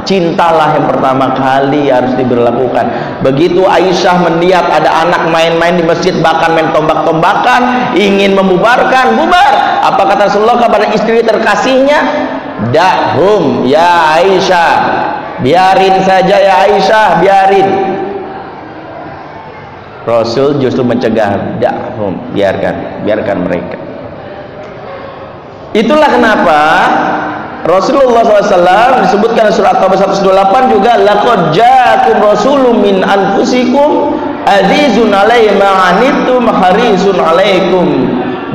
cintalah 0.05 0.77
yang 0.77 0.89
pertama 0.89 1.33
kali 1.37 1.93
harus 1.93 2.13
diberlakukan. 2.17 2.85
Begitu 3.21 3.65
Aisyah 3.65 4.25
melihat 4.29 4.69
ada 4.69 5.05
anak 5.05 5.29
main-main 5.29 5.77
di 5.77 5.85
masjid, 5.85 6.17
bahkan 6.21 6.57
main 6.57 6.73
tombak-tombakan, 6.73 7.93
ingin 7.97 8.33
membubarkan, 8.37 9.21
bubar. 9.21 9.53
Apa 9.85 10.03
kata 10.09 10.33
Rasulullah 10.33 10.61
kepada 10.65 10.89
istri 10.93 11.21
terkasihnya? 11.21 12.01
Dahum 12.73 13.69
ya 13.69 14.17
Aisyah, 14.17 14.73
biarin 15.45 16.01
saja 16.05 16.37
ya 16.41 16.55
Aisyah, 16.69 17.21
biarin 17.21 17.94
Rasul 20.05 20.61
justru 20.61 20.85
mencegah 20.85 21.57
dakhum 21.57 22.21
biarkan 22.37 23.05
biarkan 23.09 23.37
mereka. 23.41 23.81
Itulah 25.73 26.13
kenapa 26.13 26.61
Rasulullah 27.65 28.21
SAW 28.29 29.09
disebutkan 29.09 29.49
surat 29.49 29.81
Taubah 29.81 29.97
128 29.97 30.77
juga 30.77 31.01
laqad 31.01 31.57
ja'akum 31.57 32.21
rasulun 32.21 32.77
min 32.85 33.01
anfusikum 33.01 34.21
azizun 34.45 35.09
alaihi 35.09 35.57
ma'anittum 35.57 36.45
harisun 36.53 37.17
alaikum 37.17 37.87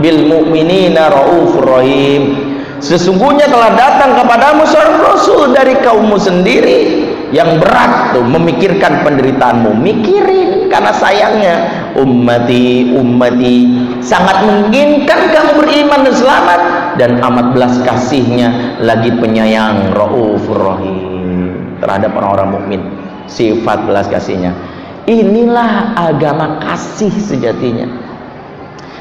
bil 0.06 0.30
mu'minina 0.30 1.10
raufur 1.10 1.66
rahim. 1.66 2.54
Sesungguhnya 2.78 3.50
telah 3.50 3.74
datang 3.74 4.14
kepadamu 4.14 4.64
seorang 4.70 5.02
rasul 5.02 5.52
dari 5.52 5.76
kaummu 5.82 6.16
sendiri 6.16 7.09
yang 7.30 7.62
berat 7.62 8.14
tuh 8.18 8.26
memikirkan 8.26 9.06
penderitaanmu. 9.06 9.78
Mikirin 9.78 10.70
karena 10.70 10.92
sayangnya 10.94 11.56
ummati 11.98 12.94
ummati 12.94 13.58
sangat 14.02 14.46
menginginkan 14.46 15.30
kamu 15.34 15.52
beriman 15.62 16.00
dan 16.06 16.16
selamat? 16.16 16.62
Dan 16.98 17.10
amat 17.24 17.48
belas 17.56 17.74
kasihnya 17.86 18.82
lagi 18.82 19.14
penyayang 19.14 19.94
raufur 19.96 20.58
rahim 20.58 21.78
terhadap 21.80 22.12
orang-orang 22.18 22.50
mukmin. 22.60 22.82
Sifat 23.30 23.86
belas 23.86 24.10
kasihnya. 24.10 24.58
Inilah 25.06 25.98
agama 25.98 26.62
kasih 26.66 27.14
sejatinya. 27.14 27.86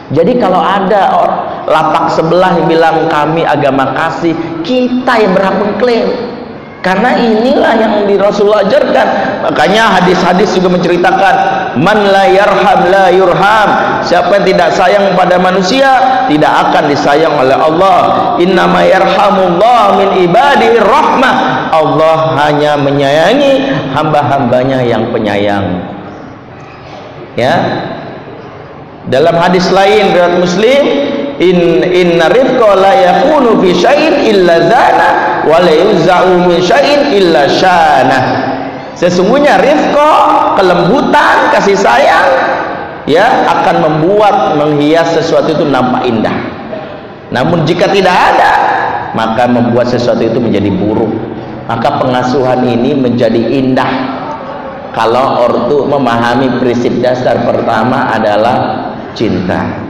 Jadi 0.08 0.40
kalau 0.40 0.56
ada 0.56 1.12
lapak 1.68 2.16
sebelah 2.16 2.56
yang 2.56 2.68
bilang 2.68 2.96
kami 3.12 3.44
agama 3.44 3.92
kasih 3.92 4.32
kita 4.64 5.20
yang 5.20 5.36
berhak 5.36 5.56
mengklaim 5.60 6.08
karena 6.88 7.20
inilah 7.20 7.72
yang 7.76 7.94
di 8.08 8.16
Rasul 8.16 8.48
ajarkan. 8.48 9.06
Makanya 9.44 10.00
hadis-hadis 10.00 10.56
juga 10.56 10.72
menceritakan 10.72 11.34
man 11.76 12.00
la 12.00 12.24
yarham 12.32 12.80
la 12.88 13.12
yurham. 13.12 14.00
Siapa 14.08 14.40
yang 14.40 14.46
tidak 14.48 14.72
sayang 14.72 15.12
pada 15.12 15.36
manusia 15.36 16.24
tidak 16.32 16.48
akan 16.48 16.88
disayang 16.88 17.36
oleh 17.36 17.52
Allah. 17.52 18.00
Innama 18.40 18.88
yarhamullah 18.88 20.00
min 20.00 20.08
ibadihi 20.32 20.80
rahmah. 20.80 21.34
Allah 21.76 22.16
hanya 22.40 22.80
menyayangi 22.80 23.68
hamba-hambanya 23.92 24.80
yang 24.80 25.12
penyayang. 25.12 25.84
Ya. 27.36 27.84
Dalam 29.12 29.36
hadis 29.36 29.68
lain 29.68 30.16
riwayat 30.16 30.40
Muslim 30.40 30.84
in 31.36 31.84
inna 31.84 32.32
rifqa 32.32 32.80
la 32.80 32.92
yakunu 32.96 33.60
fi 33.60 33.76
syai'in 33.76 34.14
illa 34.24 34.56
zana 34.72 35.08
min 36.44 36.60
syai'in 36.60 37.08
sesungguhnya 38.98 39.56
rifqa 39.56 40.12
kelembutan 40.60 41.36
kasih 41.54 41.78
sayang 41.78 42.28
ya 43.08 43.48
akan 43.48 43.76
membuat 43.80 44.58
menghias 44.60 45.16
sesuatu 45.16 45.56
itu 45.56 45.64
nampak 45.64 46.04
indah. 46.04 46.36
Namun 47.32 47.64
jika 47.64 47.88
tidak 47.88 48.12
ada 48.12 48.52
maka 49.16 49.48
membuat 49.48 49.88
sesuatu 49.88 50.20
itu 50.20 50.36
menjadi 50.36 50.68
buruk. 50.68 51.08
Maka 51.68 52.00
pengasuhan 52.00 52.64
ini 52.64 52.96
menjadi 52.96 53.40
indah. 53.40 53.92
Kalau 54.96 55.44
ortu 55.44 55.84
memahami 55.84 56.58
prinsip 56.58 56.96
dasar 57.04 57.44
pertama 57.44 58.08
adalah 58.08 58.56
cinta. 59.12 59.84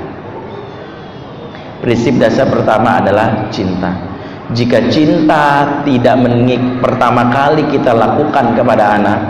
Prinsip 1.78 2.18
dasar 2.18 2.50
pertama 2.50 2.98
adalah 2.98 3.46
cinta 3.54 4.07
jika 4.56 4.88
cinta 4.88 5.44
tidak 5.84 6.16
meningik 6.16 6.80
pertama 6.80 7.28
kali 7.28 7.68
kita 7.68 7.92
lakukan 7.92 8.56
kepada 8.56 8.96
anak 8.96 9.20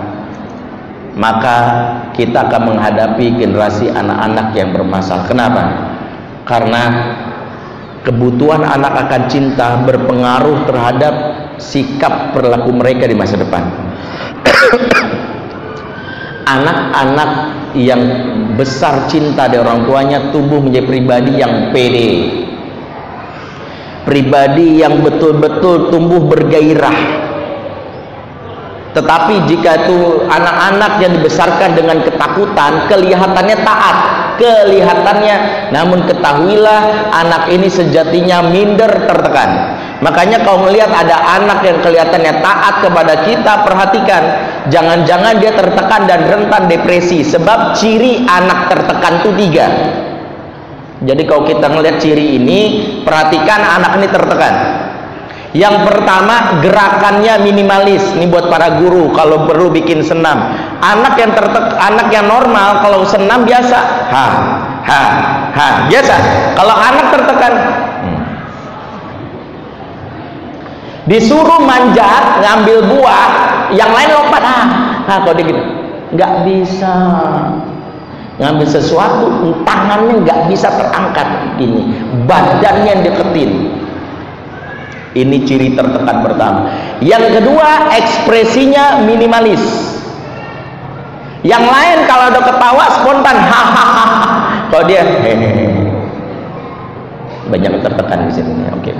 maka 1.18 1.56
kita 2.14 2.46
akan 2.46 2.74
menghadapi 2.74 3.42
generasi 3.42 3.90
anak-anak 3.90 4.54
yang 4.54 4.70
bermasalah. 4.70 5.26
Kenapa? 5.26 5.88
karena 6.48 6.82
kebutuhan 8.02 8.64
anak 8.64 9.06
akan 9.06 9.22
cinta 9.28 9.84
berpengaruh 9.84 10.64
terhadap 10.64 11.14
sikap 11.60 12.32
perilaku 12.32 12.72
mereka 12.72 13.04
di 13.04 13.12
masa 13.12 13.36
depan. 13.36 13.68
Anak-anak 16.56 17.30
yang 17.76 18.00
besar 18.56 19.04
cinta 19.12 19.52
dari 19.52 19.60
orang 19.60 19.84
tuanya 19.84 20.32
tumbuh 20.32 20.64
menjadi 20.64 20.88
pribadi 20.88 21.36
yang 21.36 21.68
pede 21.76 22.08
pribadi 24.08 24.80
yang 24.80 25.04
betul-betul 25.04 25.92
tumbuh 25.92 26.24
bergairah. 26.24 27.28
Tetapi 28.96 29.44
jika 29.44 29.84
itu 29.84 30.24
anak-anak 30.26 31.04
yang 31.04 31.12
dibesarkan 31.20 31.76
dengan 31.76 32.00
ketakutan 32.00 32.88
kelihatannya 32.88 33.56
taat 33.60 33.96
kelihatannya 34.40 35.36
namun 35.74 36.08
ketahuilah 36.08 37.12
anak 37.12 37.52
ini 37.52 37.68
sejatinya 37.68 38.48
minder 38.48 38.88
tertekan. 39.04 39.76
Makanya 40.00 40.46
kau 40.46 40.62
melihat 40.62 40.88
ada 40.94 41.20
anak 41.36 41.62
yang 41.68 41.78
kelihatannya 41.84 42.40
taat 42.40 42.74
kepada 42.80 43.14
kita 43.28 43.66
perhatikan 43.66 44.22
jangan-jangan 44.72 45.36
dia 45.36 45.52
tertekan 45.52 46.08
dan 46.08 46.24
rentan 46.24 46.64
depresi. 46.70 47.20
Sebab 47.26 47.76
ciri 47.76 48.24
anak 48.24 48.72
tertekan 48.72 49.20
itu 49.20 49.30
tiga 49.36 49.66
jadi 50.98 51.22
kalau 51.30 51.46
kita 51.46 51.70
melihat 51.70 52.02
ciri 52.02 52.42
ini 52.42 52.60
perhatikan 53.06 53.62
anak 53.62 54.02
ini 54.02 54.08
tertekan. 54.10 54.54
Yang 55.56 55.88
pertama 55.88 56.60
gerakannya 56.60 57.40
minimalis 57.40 58.04
ini 58.18 58.28
buat 58.28 58.52
para 58.52 58.82
guru 58.82 59.14
kalau 59.14 59.46
perlu 59.46 59.70
bikin 59.70 60.02
senam. 60.02 60.36
Anak 60.82 61.14
yang 61.16 61.32
tertek 61.32 61.72
anak 61.78 62.10
yang 62.10 62.26
normal 62.26 62.82
kalau 62.82 63.06
senam 63.06 63.46
biasa. 63.46 63.78
Ha 64.10 64.26
ha 64.84 65.02
ha 65.54 65.68
biasa. 65.88 66.14
Kalau 66.58 66.74
anak 66.74 67.06
tertekan 67.14 67.52
hmm. 68.02 68.20
disuruh 71.08 71.62
manjat 71.62 72.42
ngambil 72.42 72.78
buah 72.90 73.28
yang 73.72 73.88
lain 73.94 74.10
lompat. 74.18 74.42
Ha 74.42 74.60
ha 75.06 75.14
kalau 75.22 75.34
dia 75.38 75.46
gitu? 75.46 75.62
Nggak 76.12 76.32
bisa 76.44 76.94
ngambil 78.38 78.66
sesuatu 78.70 79.50
tangannya 79.66 80.22
nggak 80.22 80.40
bisa 80.46 80.70
terangkat 80.70 81.58
gini 81.58 81.90
badannya 82.24 83.02
deketin. 83.02 83.50
Ini 85.18 85.36
ciri 85.42 85.74
tertekan 85.74 86.22
pertama. 86.22 86.70
Yang 87.02 87.40
kedua 87.40 87.90
ekspresinya 87.90 89.02
minimalis. 89.02 89.62
Yang 91.42 91.64
lain 91.66 91.98
kalau 92.06 92.24
ada 92.30 92.40
ketawa 92.44 92.84
spontan. 93.02 93.36
Hahaha 93.40 94.06
kalau 94.70 94.84
dia 94.86 95.02
hehehe. 95.02 95.66
Banyak 97.50 97.82
tertekan 97.82 98.30
di 98.30 98.32
sini. 98.36 98.52
Oke. 98.70 98.92
Okay. 98.92 98.96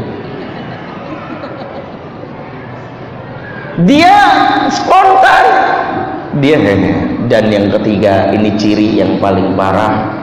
dia 3.87 4.17
spontan. 4.75 5.45
Dia 6.43 6.57
hehehe 6.59 7.08
dan 7.29 7.53
yang 7.53 7.69
ketiga 7.69 8.33
ini 8.33 8.57
ciri 8.57 8.97
yang 8.97 9.21
paling 9.21 9.53
parah. 9.53 10.17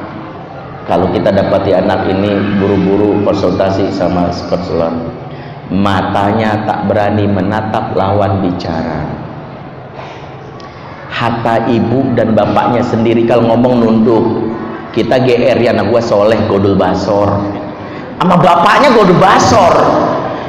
Kalau 0.86 1.10
kita 1.10 1.34
dapati 1.34 1.74
anak 1.74 2.06
ini 2.10 2.62
buru-buru 2.62 3.26
konsultasi 3.26 3.90
sama 3.90 4.30
konselor 4.50 4.94
matanya 5.74 6.62
tak 6.70 6.86
berani 6.86 7.26
menatap 7.26 7.98
lawan 7.98 8.46
bicara. 8.46 9.02
Hatta 11.10 11.66
ibu 11.72 12.14
dan 12.14 12.38
bapaknya 12.38 12.86
sendiri 12.86 13.26
kalau 13.26 13.50
ngomong 13.50 13.82
nunduk 13.82 14.26
kita 14.94 15.18
GR 15.26 15.58
ya 15.58 15.74
anak 15.74 15.90
gua 15.90 16.04
soleh 16.04 16.38
godul 16.46 16.78
basor. 16.78 17.34
Sama 18.22 18.38
bapaknya 18.38 18.94
godul 18.94 19.18
basor 19.18 19.74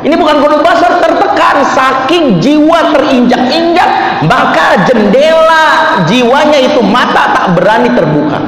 ini 0.06 0.14
bukan 0.14 0.38
godul 0.38 0.62
basor 0.62 1.02
tertekan 1.02 1.66
saking 1.74 2.38
jiwa 2.38 2.94
terinjak-injak 2.94 3.90
maka 4.22 4.86
jendela 4.86 5.98
jiwanya 6.06 6.62
itu 6.62 6.78
mata 6.78 7.34
tak 7.34 7.58
berani 7.58 7.90
terbuka. 7.90 8.38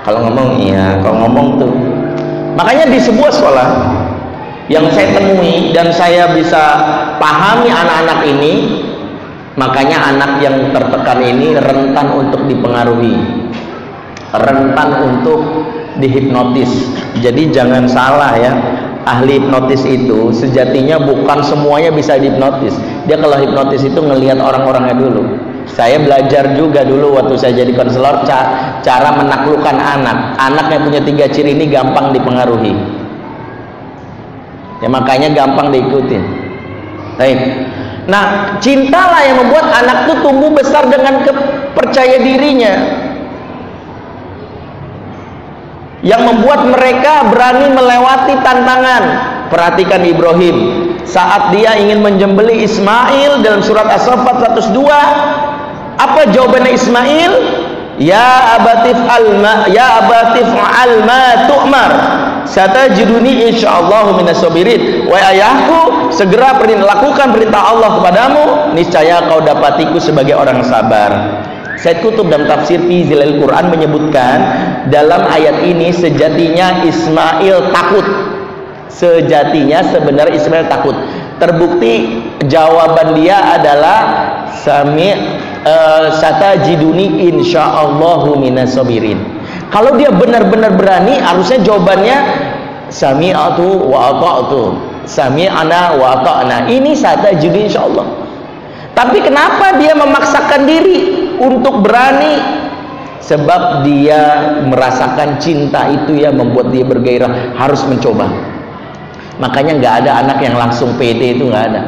Kalau 0.00 0.24
ngomong 0.24 0.64
iya 0.64 0.96
kalau 1.04 1.28
ngomong 1.28 1.60
tuh. 1.60 1.72
Makanya 2.56 2.88
di 2.88 2.98
sebuah 2.98 3.30
sekolah 3.30 3.68
yang 4.72 4.88
saya 4.96 5.12
temui 5.12 5.76
dan 5.76 5.92
saya 5.92 6.32
bisa 6.32 6.62
pahami 7.20 7.68
anak-anak 7.68 8.22
ini 8.22 8.52
makanya 9.60 10.14
anak 10.14 10.40
yang 10.40 10.72
tertekan 10.72 11.20
ini 11.20 11.58
rentan 11.58 12.06
untuk 12.14 12.46
dipengaruhi 12.46 13.18
rentan 14.30 14.90
untuk 15.02 15.42
dihipnotis. 16.00 16.88
Jadi 17.20 17.52
jangan 17.52 17.84
salah 17.86 18.32
ya 18.40 18.52
ahli 19.08 19.40
hipnotis 19.40 19.82
itu 19.88 20.32
sejatinya 20.34 21.00
bukan 21.00 21.40
semuanya 21.44 21.92
bisa 21.92 22.16
dihipnotis. 22.16 22.76
Dia 23.08 23.16
kalau 23.16 23.36
hipnotis 23.40 23.84
itu 23.84 24.00
ngelihat 24.00 24.40
orang-orangnya 24.40 24.96
dulu. 24.96 25.22
Saya 25.70 26.02
belajar 26.02 26.58
juga 26.58 26.82
dulu 26.82 27.14
waktu 27.14 27.38
saya 27.38 27.62
jadi 27.62 27.72
konselor 27.78 28.26
cara 28.82 29.10
menaklukkan 29.14 29.76
anak. 29.76 30.34
Anak 30.40 30.66
yang 30.72 30.82
punya 30.88 31.00
tiga 31.04 31.26
ciri 31.30 31.54
ini 31.54 31.70
gampang 31.70 32.10
dipengaruhi. 32.10 32.74
Ya 34.80 34.88
makanya 34.88 35.30
gampang 35.30 35.70
diikutin. 35.70 36.22
Baik. 37.20 37.38
Nah 38.08 38.56
cintalah 38.58 39.22
yang 39.22 39.44
membuat 39.44 39.68
anak 39.70 40.08
itu 40.08 40.14
tumbuh 40.24 40.50
besar 40.50 40.88
dengan 40.88 41.22
kepercaya 41.22 42.16
dirinya 42.18 42.74
yang 46.00 46.24
membuat 46.24 46.64
mereka 46.64 47.28
berani 47.28 47.72
melewati 47.72 48.34
tantangan. 48.40 49.02
Perhatikan 49.50 50.06
Ibrahim. 50.06 50.56
Saat 51.02 51.50
dia 51.50 51.74
ingin 51.74 52.00
menjembeli 52.00 52.62
Ismail 52.62 53.42
dalam 53.42 53.60
surat 53.66 53.90
As-Saffat 53.90 54.62
102 54.70 54.78
apa 55.98 56.20
jawabannya 56.30 56.72
Ismail? 56.72 57.32
Ya 58.00 58.56
abatif 58.56 58.96
alma 58.96 59.68
ya 59.68 60.00
abatif 60.00 60.48
alma 60.56 61.50
tu'mar. 61.50 61.92
Satajiduni 62.48 63.52
insyaallah 63.52 64.16
minas 64.16 64.40
wa 64.40 65.16
ayahku 65.20 65.80
segera 66.08 66.56
perintah 66.56 66.96
lakukan 66.96 67.36
perintah 67.36 67.60
Allah 67.60 68.00
kepadamu. 68.00 68.42
Niscaya 68.72 69.28
kau 69.28 69.44
dapatiku 69.44 70.00
sebagai 70.00 70.32
orang 70.32 70.64
sabar. 70.64 71.44
Said 71.76 72.00
Kutub 72.04 72.28
dalam 72.28 72.48
tafsir 72.48 72.80
fi 72.80 73.08
Zilal 73.08 73.40
Quran 73.40 73.72
menyebutkan 73.72 74.38
dalam 74.88 75.28
ayat 75.28 75.66
ini 75.68 75.92
sejatinya 75.92 76.86
Ismail 76.88 77.74
takut. 77.74 78.06
Sejatinya 78.88 79.84
sebenarnya 79.92 80.34
Ismail 80.40 80.66
takut. 80.72 80.96
Terbukti 81.36 82.24
jawaban 82.48 83.16
dia 83.16 83.40
adalah 83.56 83.98
sami 84.52 85.12
uh, 85.64 86.12
satajiduni 86.12 87.32
insyaallahu 87.32 88.36
minasabirin 88.36 89.40
kalau 89.70 89.94
dia 89.94 90.10
benar-benar 90.10 90.74
berani 90.74 91.22
harusnya 91.22 91.62
jawabannya 91.62 92.18
sami'atu 92.90 93.86
wa 93.86 93.98
ata'tu. 94.10 94.62
Sami'ana 95.06 95.94
wa 95.94 96.20
ata'na. 96.20 96.66
Ini 96.66 96.90
satajiduni 96.98 97.70
insyaallah. 97.70 98.06
Tapi 98.98 99.22
kenapa 99.22 99.78
dia 99.78 99.94
memaksakan 99.94 100.66
diri 100.66 100.98
untuk 101.38 101.86
berani 101.86 102.59
sebab 103.20 103.84
dia 103.84 104.20
merasakan 104.64 105.36
cinta 105.36 105.92
itu 105.92 106.24
ya 106.24 106.32
membuat 106.32 106.72
dia 106.72 106.84
bergairah 106.84 107.54
harus 107.56 107.84
mencoba. 107.84 108.26
Makanya 109.40 109.80
nggak 109.80 109.94
ada 110.04 110.10
anak 110.24 110.38
yang 110.44 110.56
langsung 110.56 110.96
pede 111.00 111.36
itu 111.36 111.48
nggak 111.48 111.64
ada. 111.72 111.82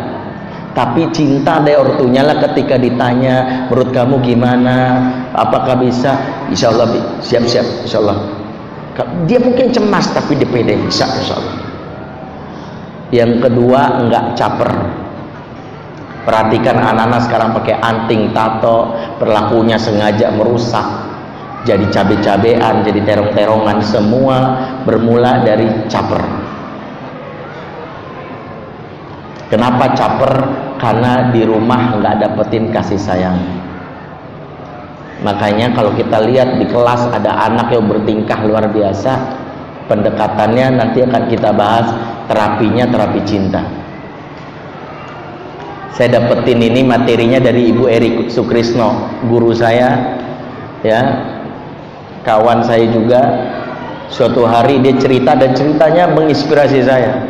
Tapi 0.72 1.12
cinta 1.12 1.60
dari 1.60 1.76
ortunya 1.76 2.24
lah 2.24 2.40
ketika 2.40 2.80
ditanya 2.80 3.68
menurut 3.68 3.92
kamu 3.92 4.24
gimana? 4.24 4.76
Apakah 5.36 5.76
bisa? 5.76 6.16
Insya 6.48 6.72
Allah 6.72 6.88
siap-siap 7.20 7.84
insya 7.84 8.00
Allah. 8.00 8.40
Dia 9.28 9.40
mungkin 9.40 9.68
cemas 9.72 10.08
tapi 10.16 10.36
dia 10.36 10.48
pede 10.48 10.76
insya 10.76 11.08
Allah. 11.12 11.60
Yang 13.12 13.32
kedua 13.44 13.80
nggak 14.08 14.24
caper. 14.36 14.72
Perhatikan 16.22 16.78
anak-anak 16.78 17.20
sekarang 17.26 17.50
pakai 17.52 17.76
anting 17.82 18.30
tato 18.30 18.94
perlakunya 19.18 19.74
sengaja 19.74 20.30
merusak 20.32 21.11
jadi 21.62 21.86
cabe-cabean 21.90 22.82
jadi 22.82 23.00
terong-terongan 23.06 23.78
semua 23.82 24.36
bermula 24.82 25.46
dari 25.46 25.86
caper 25.86 26.42
Kenapa 29.52 29.92
caper? 29.92 30.32
Karena 30.80 31.28
di 31.28 31.44
rumah 31.44 32.00
nggak 32.00 32.24
dapetin 32.24 32.72
kasih 32.72 32.96
sayang. 32.96 33.36
Makanya 35.20 35.76
kalau 35.76 35.92
kita 35.92 36.24
lihat 36.24 36.56
di 36.56 36.64
kelas 36.64 37.12
ada 37.12 37.52
anak 37.52 37.68
yang 37.68 37.84
bertingkah 37.84 38.40
luar 38.48 38.72
biasa, 38.72 39.12
pendekatannya 39.92 40.80
nanti 40.80 41.04
akan 41.04 41.28
kita 41.28 41.52
bahas 41.52 41.84
terapinya 42.32 42.88
terapi 42.88 43.20
cinta. 43.28 43.60
Saya 45.92 46.16
dapetin 46.16 46.64
ini 46.64 46.80
materinya 46.80 47.36
dari 47.36 47.68
Ibu 47.76 47.84
Eri 47.92 48.10
Sukrisno, 48.32 49.20
guru 49.28 49.52
saya, 49.52 50.16
ya, 50.80 51.00
kawan 52.26 52.62
saya 52.66 52.86
juga. 52.90 53.20
Suatu 54.12 54.44
hari 54.44 54.76
dia 54.84 54.92
cerita 55.00 55.32
dan 55.32 55.56
ceritanya 55.56 56.04
menginspirasi 56.12 56.80
saya. 56.84 57.24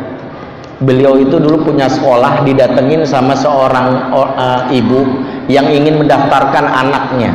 Beliau 0.83 1.15
itu 1.15 1.39
dulu 1.39 1.71
punya 1.71 1.87
sekolah 1.87 2.43
didatengin 2.43 3.07
sama 3.07 3.39
seorang 3.39 4.11
uh, 4.11 4.67
ibu 4.67 5.23
yang 5.47 5.71
ingin 5.71 6.03
mendaftarkan 6.03 6.67
anaknya. 6.67 7.31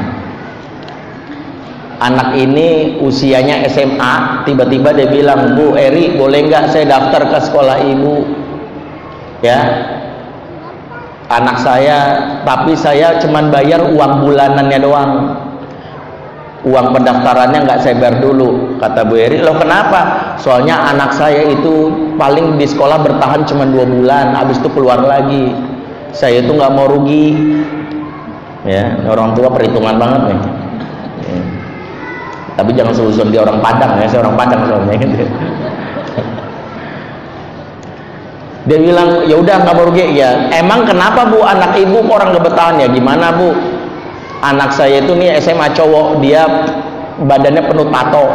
Anak 1.98 2.36
ini 2.36 3.00
usianya 3.00 3.64
SMA 3.66 4.44
tiba-tiba 4.44 4.94
dia 4.94 5.08
bilang 5.08 5.56
Bu 5.56 5.74
Eri 5.74 6.14
boleh 6.14 6.46
nggak 6.46 6.70
saya 6.70 6.84
daftar 6.86 7.24
ke 7.26 7.38
sekolah 7.48 7.76
ibu? 7.88 8.28
Ya. 9.40 9.60
Anak 11.32 11.56
saya 11.64 11.98
tapi 12.44 12.76
saya 12.76 13.16
cuman 13.16 13.48
bayar 13.48 13.80
uang 13.80 14.28
bulanannya 14.28 14.78
doang 14.80 15.12
uang 16.66 16.90
pendaftarannya 16.90 17.70
nggak 17.70 17.78
saya 17.86 17.94
bayar 18.02 18.18
dulu 18.18 18.78
kata 18.82 19.06
Bu 19.06 19.14
Eri. 19.14 19.38
Loh 19.38 19.54
kenapa? 19.54 20.34
Soalnya 20.42 20.74
anak 20.90 21.14
saya 21.14 21.46
itu 21.46 21.90
paling 22.18 22.58
di 22.58 22.66
sekolah 22.66 22.98
bertahan 22.98 23.46
cuma 23.46 23.62
dua 23.62 23.86
bulan 23.86 24.34
habis 24.34 24.58
itu 24.58 24.66
keluar 24.74 24.98
lagi. 24.98 25.54
Saya 26.10 26.42
itu 26.42 26.50
nggak 26.50 26.72
mau 26.74 26.90
rugi. 26.90 27.36
Ya 28.66 28.98
orang 29.06 29.38
tua 29.38 29.54
perhitungan 29.54 30.02
banget 30.02 30.34
nih. 30.34 30.40
Ya. 31.28 31.40
tapi 32.58 32.74
jangan 32.74 32.90
seusun 32.90 33.30
dia 33.30 33.44
orang 33.44 33.62
Padang 33.62 34.02
ya 34.02 34.10
saya 34.10 34.26
orang 34.26 34.34
Padang 34.34 34.66
soalnya. 34.66 34.98
Gitu 34.98 35.24
dia 38.68 38.78
bilang 38.82 39.08
ya 39.30 39.36
udah 39.38 39.56
nggak 39.62 39.74
mau 39.78 39.86
rugi. 39.86 40.10
Ya 40.18 40.50
emang 40.58 40.82
kenapa 40.90 41.30
bu? 41.30 41.38
Anak 41.46 41.78
ibu 41.78 42.02
orang 42.10 42.34
kebetulan 42.34 42.82
ya 42.82 42.90
gimana 42.90 43.30
bu 43.30 43.77
anak 44.42 44.70
saya 44.74 45.03
itu 45.03 45.12
nih 45.14 45.38
SMA 45.42 45.74
cowok 45.74 46.22
dia 46.22 46.46
badannya 47.22 47.62
penuh 47.66 47.88
tato. 47.90 48.27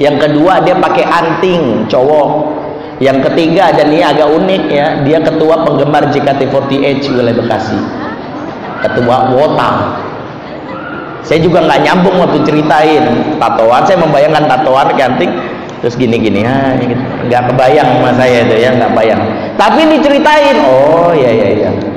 Yang 0.00 0.16
kedua 0.28 0.64
dia 0.64 0.76
pakai 0.76 1.04
anting 1.04 1.88
cowok. 1.88 2.60
Yang 3.00 3.32
ketiga 3.32 3.72
dan 3.72 3.88
ini 3.96 4.04
agak 4.04 4.28
unik 4.28 4.62
ya 4.68 5.00
dia 5.08 5.24
ketua 5.24 5.64
penggemar 5.64 6.12
JKT48 6.12 7.00
wilayah 7.16 7.36
Bekasi. 7.36 7.78
Ketua 8.80 9.32
wota 9.32 9.70
saya 11.20 11.40
juga 11.40 11.64
nggak 11.64 11.80
nyambung 11.84 12.16
waktu 12.20 12.44
ceritain. 12.44 13.04
Tatoan 13.40 13.82
saya 13.88 13.98
membayangkan 14.00 14.44
tatoan 14.48 14.92
anting 14.92 15.32
terus 15.80 15.96
gini-gini 15.96 16.44
ya 16.44 16.76
nggak 17.24 17.42
kebayang 17.48 17.88
sama 17.88 18.12
saya 18.12 18.44
itu 18.44 18.56
ya 18.60 18.76
nggak 18.76 18.92
bayang. 18.92 19.20
Tapi 19.56 19.80
diceritain 19.96 20.60
oh 20.60 21.12
iya 21.16 21.30
iya 21.32 21.48
iya 21.56 21.89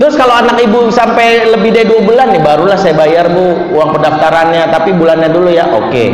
Terus 0.00 0.16
kalau 0.16 0.32
anak 0.32 0.56
ibu 0.64 0.88
sampai 0.88 1.44
lebih 1.44 1.76
dari 1.76 1.84
dua 1.84 2.00
bulan 2.00 2.32
nih 2.32 2.40
barulah 2.40 2.72
saya 2.80 2.96
bayar 2.96 3.28
bu 3.28 3.76
uang 3.76 4.00
pendaftarannya 4.00 4.72
tapi 4.72 4.96
bulannya 4.96 5.28
dulu 5.28 5.52
ya 5.52 5.68
oke. 5.68 6.04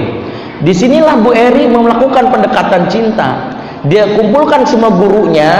Di 0.59 0.72
sinilah 0.75 1.22
Bu 1.22 1.31
Eri 1.31 1.70
melakukan 1.70 2.35
pendekatan 2.35 2.90
cinta. 2.90 3.55
Dia 3.87 4.18
kumpulkan 4.18 4.66
semua 4.66 4.90
gurunya, 4.90 5.53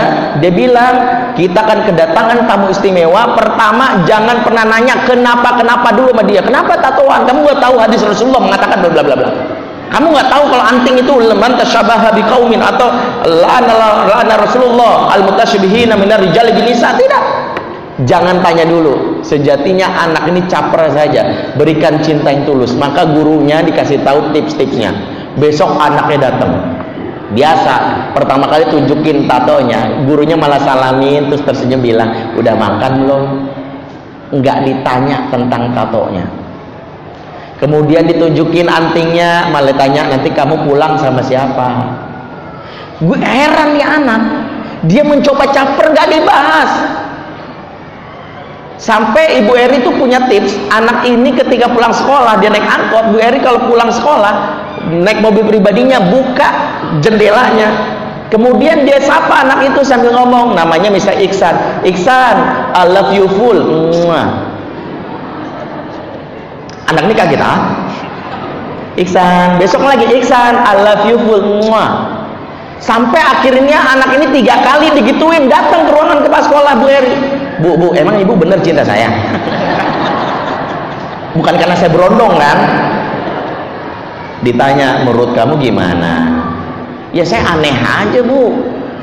dia 0.43 0.51
bilang 0.51 0.95
kita 1.39 1.63
akan 1.63 1.87
kedatangan 1.87 2.43
tamu 2.51 2.67
istimewa. 2.67 3.39
Pertama 3.39 4.03
jangan 4.03 4.43
pernah 4.43 4.67
nanya 4.67 5.07
kenapa 5.07 5.55
kenapa 5.55 5.95
dulu 5.95 6.11
sama 6.11 6.27
dia. 6.27 6.43
Kenapa 6.43 6.75
tatoan? 6.83 7.23
Kamu 7.23 7.47
nggak 7.47 7.63
tahu 7.63 7.79
hadis 7.79 8.03
Rasulullah 8.03 8.43
mengatakan 8.43 8.83
bla 8.83 8.91
bla 8.91 9.15
bla. 9.15 9.31
Kamu 9.87 10.11
nggak 10.11 10.27
tahu 10.27 10.43
kalau 10.51 10.63
anting 10.67 10.99
itu 10.99 11.13
leman 11.15 11.55
tasyabaha 11.55 12.11
biqaumin 12.11 12.59
atau 12.59 12.91
la'ana 13.23 14.03
la'ana 14.11 14.33
Rasulullah 14.35 15.15
al-mutasyabihina 15.15 15.95
minar 15.95 16.19
rijali 16.19 16.51
binisa 16.51 16.91
tidak 16.99 17.46
jangan 18.05 18.43
tanya 18.45 18.67
dulu. 18.67 19.23
Sejatinya 19.25 19.89
anak 20.05 20.29
ini 20.29 20.45
caper 20.45 20.91
saja. 20.93 21.53
Berikan 21.57 21.97
cinta 22.05 22.29
yang 22.29 22.45
tulus. 22.45 22.77
Maka 22.77 23.09
gurunya 23.09 23.63
dikasih 23.65 24.05
tahu 24.05 24.35
tips-tipsnya. 24.35 24.93
Besok 25.41 25.79
anaknya 25.81 26.29
datang. 26.29 26.53
Biasa. 27.33 27.73
Pertama 28.13 28.45
kali 28.45 28.69
tunjukin 28.69 29.25
tatonya. 29.25 30.05
Gurunya 30.05 30.37
malah 30.37 30.61
salamin 30.61 31.31
terus 31.31 31.41
tersenyum 31.41 31.81
bilang 31.81 32.37
udah 32.37 32.53
makan 32.53 32.91
belum? 33.01 33.23
Nggak 34.37 34.57
ditanya 34.67 35.17
tentang 35.33 35.73
tatonya. 35.73 36.25
Kemudian 37.57 38.05
ditunjukin 38.05 38.69
antingnya 38.69 39.49
malah 39.49 39.73
tanya 39.73 40.13
nanti 40.13 40.29
kamu 40.29 40.61
pulang 40.61 40.93
sama 41.01 41.25
siapa? 41.25 41.89
Gue 43.01 43.17
heran 43.17 43.73
nih 43.73 43.85
anak. 43.85 44.21
Dia 44.85 45.01
mencoba 45.01 45.49
caper 45.49 45.89
nggak 45.89 46.09
dibahas 46.13 46.71
Sampai 48.77 49.41
Ibu 49.41 49.57
Eri 49.57 49.81
itu 49.81 49.89
punya 49.89 50.29
tips, 50.29 50.53
anak 50.69 51.01
ini 51.09 51.33
ketika 51.33 51.65
pulang 51.65 51.89
sekolah 51.89 52.37
dia 52.37 52.53
naik 52.53 52.61
angkot, 52.61 53.09
Bu 53.09 53.17
Eri 53.17 53.41
kalau 53.41 53.65
pulang 53.65 53.89
sekolah 53.89 54.33
naik 55.01 55.17
mobil 55.25 55.49
pribadinya 55.49 55.97
buka 55.97 56.49
jendelanya. 57.01 57.97
Kemudian 58.29 58.85
dia 58.85 59.01
sapa 59.01 59.49
anak 59.49 59.73
itu 59.73 59.81
sambil 59.81 60.13
ngomong, 60.13 60.53
namanya 60.53 60.93
misalnya 60.93 61.25
Iksan. 61.25 61.55
Iksan, 61.89 62.35
I 62.77 62.83
love 62.85 63.15
you 63.17 63.25
full. 63.33 63.57
Mwah. 64.05 64.45
Anak 66.93 67.07
ini 67.09 67.15
kaget 67.17 67.41
ah. 67.41 67.57
Iksan, 68.93 69.57
besok 69.57 69.89
lagi 69.89 70.05
Iksan, 70.05 70.53
I 70.53 70.73
love 70.85 71.03
you 71.09 71.17
full. 71.25 71.65
Mwah. 71.65 72.19
Sampai 72.77 73.25
akhirnya 73.25 73.81
anak 73.89 74.21
ini 74.21 74.43
tiga 74.43 74.61
kali 74.61 74.93
digituin 75.01 75.49
datang 75.49 75.89
ke 75.89 75.91
ruangan 75.97 76.21
kepala 76.21 76.43
sekolah 76.45 76.73
Bu 76.77 76.85
Eri 76.85 77.15
bu 77.61 77.77
bu 77.77 77.87
emang 77.97 78.21
ibu 78.21 78.33
bener 78.37 78.59
cinta 78.61 78.85
saya? 78.85 79.09
Bukan 81.37 81.53
karena 81.53 81.75
saya 81.77 81.93
berondong 81.93 82.33
kan? 82.33 82.57
Ditanya 84.41 85.05
menurut 85.05 85.33
kamu 85.37 85.61
gimana? 85.61 86.45
Ya 87.13 87.25
saya 87.25 87.45
aneh 87.57 87.73
aja 87.73 88.21
bu. 88.25 88.53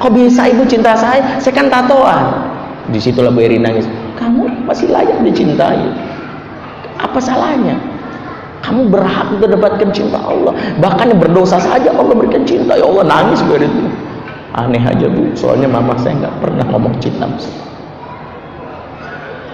Kok 0.03 0.11
bisa 0.11 0.51
ibu 0.51 0.67
cinta 0.67 0.99
saya? 0.99 1.39
Saya 1.39 1.55
kan 1.55 1.71
tatoan. 1.71 2.51
Di 2.91 2.99
situlah 3.01 3.31
Bu 3.31 3.41
Eri 3.41 3.57
nangis. 3.57 3.87
Kamu 4.19 4.67
masih 4.67 4.91
layak 4.91 5.23
dicintai. 5.25 5.81
Apa 7.01 7.17
salahnya? 7.23 7.79
Kamu 8.61 8.91
berhak 8.91 9.29
mendapatkan 9.39 9.89
cinta 9.95 10.19
Allah. 10.21 10.53
Bahkan 10.83 11.17
berdosa 11.21 11.61
saja 11.63 11.95
Allah 11.95 12.15
berikan 12.17 12.43
cinta. 12.45 12.75
Ya 12.77 12.85
Allah 12.85 13.05
nangis 13.07 13.41
Bu 13.47 13.57
Eri. 13.57 13.71
Aneh 14.55 14.83
aja 14.83 15.07
bu. 15.11 15.35
Soalnya 15.35 15.67
mama 15.71 15.95
saya 15.99 16.19
nggak 16.27 16.35
pernah 16.43 16.67
ngomong 16.71 16.95
cinta 17.03 17.27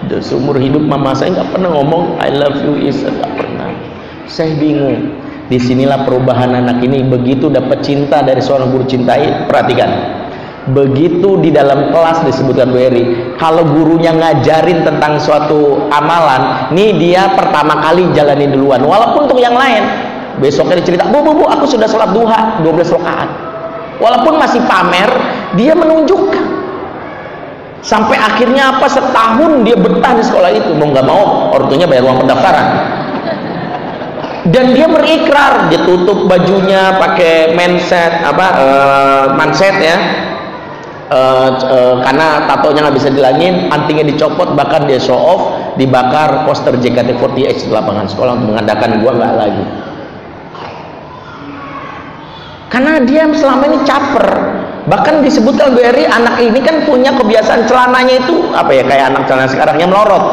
sama 0.09 0.21
seumur 0.23 0.57
hidup 0.57 0.81
mama 0.81 1.13
saya 1.13 1.37
nggak 1.37 1.53
pernah 1.53 1.69
ngomong 1.77 2.17
I 2.17 2.33
love 2.33 2.57
you 2.65 2.73
is 2.81 2.97
nggak 3.05 3.33
pernah. 3.37 3.69
Saya 4.25 4.57
bingung. 4.57 5.13
Di 5.51 5.59
sinilah 5.59 6.07
perubahan 6.07 6.55
anak 6.55 6.79
ini. 6.81 7.03
Begitu 7.03 7.51
dapat 7.51 7.83
cinta 7.83 8.23
dari 8.23 8.39
seorang 8.39 8.71
guru 8.71 8.87
cintai 8.87 9.45
perhatikan. 9.51 9.91
Begitu 10.71 11.41
di 11.41 11.49
dalam 11.49 11.89
kelas 11.89 12.21
disebutkan 12.21 12.69
Bu 12.69 12.77
Eri 12.77 13.33
kalau 13.41 13.65
gurunya 13.65 14.13
ngajarin 14.13 14.85
tentang 14.85 15.17
suatu 15.17 15.89
amalan 15.89 16.69
nih 16.69 17.01
dia 17.01 17.33
pertama 17.33 17.81
kali 17.81 18.05
jalani 18.13 18.45
duluan 18.45 18.85
walaupun 18.85 19.25
untuk 19.25 19.41
yang 19.41 19.57
lain. 19.57 19.81
Besoknya 20.37 20.79
dicerita 20.79 21.09
bu 21.09 21.25
bu 21.25 21.43
bu 21.43 21.45
aku 21.49 21.65
sudah 21.65 21.89
sholat 21.89 22.13
duha 22.13 22.61
12 22.61 22.93
rakaat. 22.93 23.29
Walaupun 23.97 24.37
masih 24.37 24.61
pamer 24.69 25.09
dia 25.57 25.73
menunjukkan 25.73 26.40
sampai 27.81 28.17
akhirnya 28.17 28.77
apa? 28.77 28.85
Setahun 28.87 29.65
dia 29.65 29.77
betah 29.77 30.13
di 30.17 30.23
sekolah 30.23 30.49
itu. 30.53 30.71
Mau 30.77 30.89
nggak 30.93 31.05
mau 31.05 31.53
ortunya 31.53 31.85
bayar 31.85 32.07
uang 32.07 32.25
pendaftaran. 32.25 32.67
Dan 34.41 34.73
dia 34.73 34.89
berikrar 34.89 35.69
dia 35.69 35.85
tutup 35.85 36.25
bajunya 36.25 36.97
pakai 36.97 37.53
manset 37.53 38.25
apa 38.25 38.45
uh, 38.57 39.25
manset 39.37 39.75
ya. 39.77 39.97
Uh, 41.11 41.51
uh, 41.67 41.95
karena 42.07 42.47
tatonya 42.47 42.87
nggak 42.87 42.95
bisa 42.95 43.11
dilangin 43.11 43.67
antingnya 43.67 44.07
dicopot 44.07 44.55
bahkan 44.55 44.87
dia 44.87 44.95
show 44.95 45.19
off 45.19 45.75
dibakar 45.75 46.47
poster 46.47 46.71
JKT48 46.79 47.67
di 47.67 47.71
lapangan 47.75 48.07
sekolah 48.07 48.31
untuk 48.39 48.55
mengadakan 48.55 49.03
gua 49.03 49.11
nggak 49.19 49.33
lagi. 49.35 49.65
Karena 52.71 53.03
dia 53.03 53.27
selama 53.35 53.63
ini 53.67 53.77
caper 53.83 54.27
bahkan 54.89 55.21
disebutkan 55.21 55.77
BRI 55.77 56.09
anak 56.09 56.41
ini 56.41 56.57
kan 56.61 56.81
punya 56.89 57.13
kebiasaan 57.13 57.69
celananya 57.69 58.25
itu 58.25 58.49
apa 58.53 58.71
ya 58.73 58.83
kayak 58.85 59.05
anak 59.13 59.23
celana 59.29 59.47
sekarang 59.49 59.77
yang 59.77 59.89
melorot. 59.93 60.25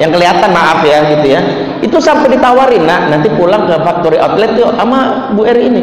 Yang 0.00 0.18
kelihatan 0.18 0.50
maaf 0.50 0.80
ya 0.82 0.98
gitu 1.14 1.26
ya. 1.30 1.40
Itu 1.84 2.00
sampai 2.02 2.34
ditawarin 2.34 2.88
nak 2.88 3.12
nanti 3.12 3.28
pulang 3.38 3.68
ke 3.68 3.76
factory 3.86 4.18
outlet 4.18 4.56
tuh 4.58 4.72
sama 4.74 5.30
Bu 5.36 5.46
Eri 5.46 5.68
ini. 5.68 5.82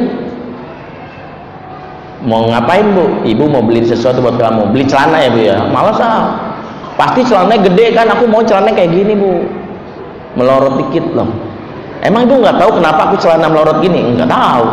Mau 2.25 2.51
ngapain 2.51 2.83
bu? 2.91 3.23
Ibu 3.23 3.47
mau 3.47 3.63
beli 3.63 3.87
sesuatu 3.87 4.19
buat 4.19 4.35
kamu. 4.35 4.75
Beli 4.75 4.83
celana 4.89 5.23
ya 5.23 5.29
bu 5.31 5.39
ya? 5.39 5.57
Malas 5.71 6.01
ah. 6.03 6.35
Pasti 6.99 7.23
celananya 7.23 7.71
gede 7.71 7.95
kan 7.95 8.11
aku 8.11 8.27
mau 8.27 8.43
celana 8.43 8.75
kayak 8.75 8.91
gini 8.91 9.15
bu. 9.15 9.47
Melorot 10.35 10.83
dikit 10.83 11.15
loh 11.15 11.48
emang 12.05 12.27
ibu 12.27 12.39
nggak 12.39 12.57
tahu 12.57 12.79
kenapa 12.79 13.12
aku 13.12 13.15
celana 13.19 13.47
melorot 13.51 13.79
gini? 13.83 14.15
Nggak 14.15 14.29
tahu. 14.29 14.65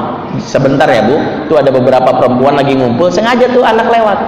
Sebentar 0.43 0.89
ya 0.91 1.03
bu. 1.07 1.17
Tuh 1.51 1.57
ada 1.61 1.71
beberapa 1.73 2.11
perempuan 2.17 2.59
lagi 2.59 2.77
ngumpul 2.77 3.09
sengaja 3.09 3.49
tuh 3.51 3.63
anak 3.63 3.89
lewat. 3.89 4.19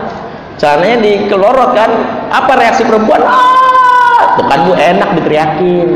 Celananya 0.58 0.98
dikelorot 1.04 1.70
kan? 1.74 1.90
Apa 2.34 2.58
reaksi 2.58 2.82
perempuan? 2.82 3.22
Ah 3.22 4.34
tuh 4.38 4.46
kan 4.46 4.58
bu 4.66 4.72
enak 4.74 5.08
diteriakin. 5.18 5.88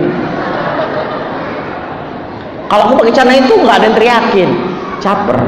Kalau 2.70 2.82
aku 2.88 2.94
pakai 3.04 3.12
celana 3.12 3.34
itu 3.36 3.52
nggak 3.52 3.76
ada 3.76 3.86
yang 3.86 3.96
teriakin. 3.96 4.50
Caper. 5.02 5.38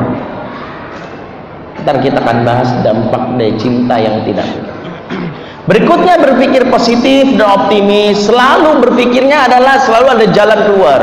Ntar 1.84 1.96
kita 2.00 2.18
akan 2.20 2.38
bahas 2.48 2.70
dampak 2.80 3.22
dari 3.36 3.52
cinta 3.60 4.00
yang 4.00 4.24
tidak 4.24 4.48
berikutnya 5.64 6.20
berpikir 6.20 6.68
positif 6.68 7.36
dan 7.36 7.48
optimis. 7.48 8.28
Selalu 8.28 8.84
berpikirnya 8.84 9.48
adalah 9.48 9.80
selalu 9.80 10.06
ada 10.20 10.26
jalan 10.32 10.60
keluar. 10.68 11.00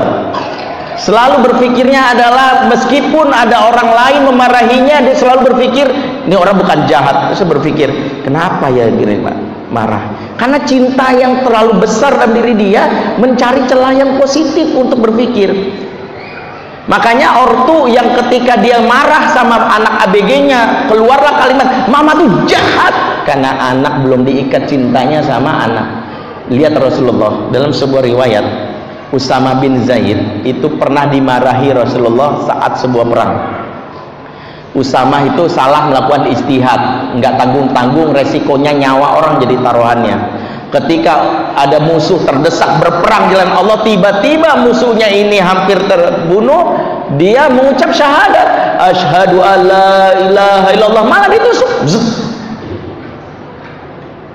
Selalu 1.02 1.50
berpikirnya 1.50 2.14
adalah 2.14 2.70
meskipun 2.70 3.34
ada 3.34 3.74
orang 3.74 3.90
lain 3.90 4.22
memarahinya 4.30 5.02
dia 5.02 5.18
selalu 5.18 5.50
berpikir 5.50 5.90
ini 6.30 6.36
orang 6.38 6.62
bukan 6.62 6.86
jahat. 6.86 7.34
Saya 7.34 7.50
berpikir 7.50 7.90
kenapa 8.22 8.70
ya 8.70 8.86
gini 8.94 9.18
pak? 9.26 9.36
Marah. 9.74 10.04
Karena 10.38 10.62
cinta 10.62 11.10
yang 11.16 11.42
terlalu 11.42 11.82
besar 11.82 12.14
dalam 12.14 12.38
diri 12.38 12.54
dia 12.54 13.16
mencari 13.18 13.66
celah 13.66 13.94
yang 13.98 14.22
positif 14.22 14.70
untuk 14.78 15.02
berpikir. 15.02 15.50
Makanya 16.86 17.40
ortu 17.46 17.88
yang 17.88 18.14
ketika 18.20 18.60
dia 18.60 18.82
marah 18.84 19.32
sama 19.32 19.58
anak 19.80 20.10
ABG-nya 20.10 20.92
keluarlah 20.92 21.40
kalimat 21.40 21.88
mama 21.88 22.12
tuh 22.18 22.30
jahat 22.50 22.94
karena 23.24 23.72
anak 23.74 24.04
belum 24.06 24.26
diikat 24.26 24.70
cintanya 24.70 25.22
sama 25.22 25.66
anak. 25.66 25.88
Lihat 26.52 26.76
Rasulullah 26.76 27.48
dalam 27.54 27.72
sebuah 27.72 28.04
riwayat 28.04 28.46
Usama 29.12 29.60
bin 29.60 29.84
Zaid 29.84 30.48
itu 30.48 30.72
pernah 30.80 31.04
dimarahi 31.12 31.76
Rasulullah 31.76 32.48
saat 32.48 32.80
sebuah 32.80 33.06
perang. 33.12 33.34
Usama 34.72 35.28
itu 35.28 35.52
salah 35.52 35.92
melakukan 35.92 36.32
istihad 36.32 36.80
nggak 37.20 37.36
tanggung-tanggung 37.36 38.16
resikonya 38.16 38.72
nyawa 38.72 39.20
orang 39.20 39.44
jadi 39.44 39.60
taruhannya. 39.60 40.18
Ketika 40.72 41.14
ada 41.60 41.84
musuh 41.84 42.24
terdesak 42.24 42.80
berperang 42.80 43.28
jalan 43.28 43.52
Allah 43.52 43.84
tiba-tiba 43.84 44.64
musuhnya 44.64 45.12
ini 45.12 45.44
hampir 45.44 45.76
terbunuh 45.92 46.80
dia 47.20 47.52
mengucap 47.52 47.92
syahadat. 47.92 48.80
Asyhadu 48.80 49.44
alla 49.44 50.16
ilaha 50.24 50.68
illallah. 50.72 51.04
Malah 51.04 51.28
ditusuk 51.28 51.68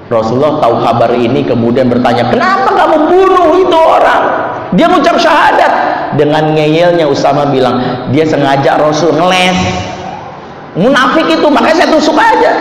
Rasulullah 0.07 0.63
tahu 0.63 0.75
kabar 0.87 1.11
ini 1.19 1.43
kemudian 1.43 1.91
bertanya 1.91 2.31
kenapa 2.31 2.71
kamu 2.79 2.97
bunuh 3.11 3.49
itu 3.59 3.75
orang? 3.79 4.23
Dia 4.79 4.87
mengucap 4.87 5.19
syahadat. 5.19 5.73
Dengan 6.15 6.55
ngeyelnya 6.55 7.11
Usama 7.11 7.51
bilang 7.51 8.07
dia 8.15 8.23
sengaja 8.23 8.79
Rasul 8.79 9.13
ngeles. 9.19 9.59
Munafik 10.79 11.27
itu 11.27 11.47
makanya 11.51 11.83
saya 11.83 11.91
tusuk 11.91 12.15
aja. 12.15 12.53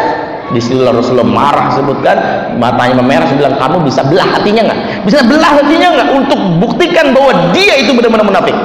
Di 0.49 0.61
situ 0.61 0.77
Rasulullah 0.81 1.25
marah 1.25 1.67
sebutkan 1.73 2.17
matanya 2.61 3.01
memerah 3.01 3.25
saya 3.25 3.37
bilang 3.41 3.57
kamu 3.57 3.77
bisa 3.89 4.01
belah 4.05 4.29
hatinya 4.37 4.61
nggak? 4.69 4.79
Bisa 5.05 5.19
belah 5.25 5.51
hatinya 5.57 5.87
nggak 5.97 6.09
untuk 6.13 6.39
buktikan 6.61 7.13
bahwa 7.13 7.49
dia 7.53 7.75
itu 7.81 7.91
benar-benar 7.93 8.25
munafik? 8.25 8.55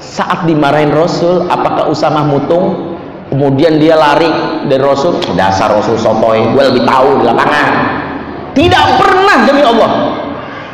Saat 0.00 0.48
dimarahin 0.48 0.92
Rasul 0.96 1.44
apakah 1.48 1.92
Usama 1.92 2.24
mutung 2.24 2.95
kemudian 3.30 3.78
dia 3.82 3.98
lari 3.98 4.28
dari 4.70 4.82
Rasul 4.82 5.18
dasar 5.34 5.72
Rasul 5.72 5.98
sotoy 5.98 6.54
gue 6.54 6.62
lebih 6.72 6.82
tahu 6.86 7.22
di 7.22 7.24
lapangan. 7.26 7.68
Tidak 8.56 8.84
pernah 8.96 9.36
demi 9.44 9.62
Allah. 9.62 9.90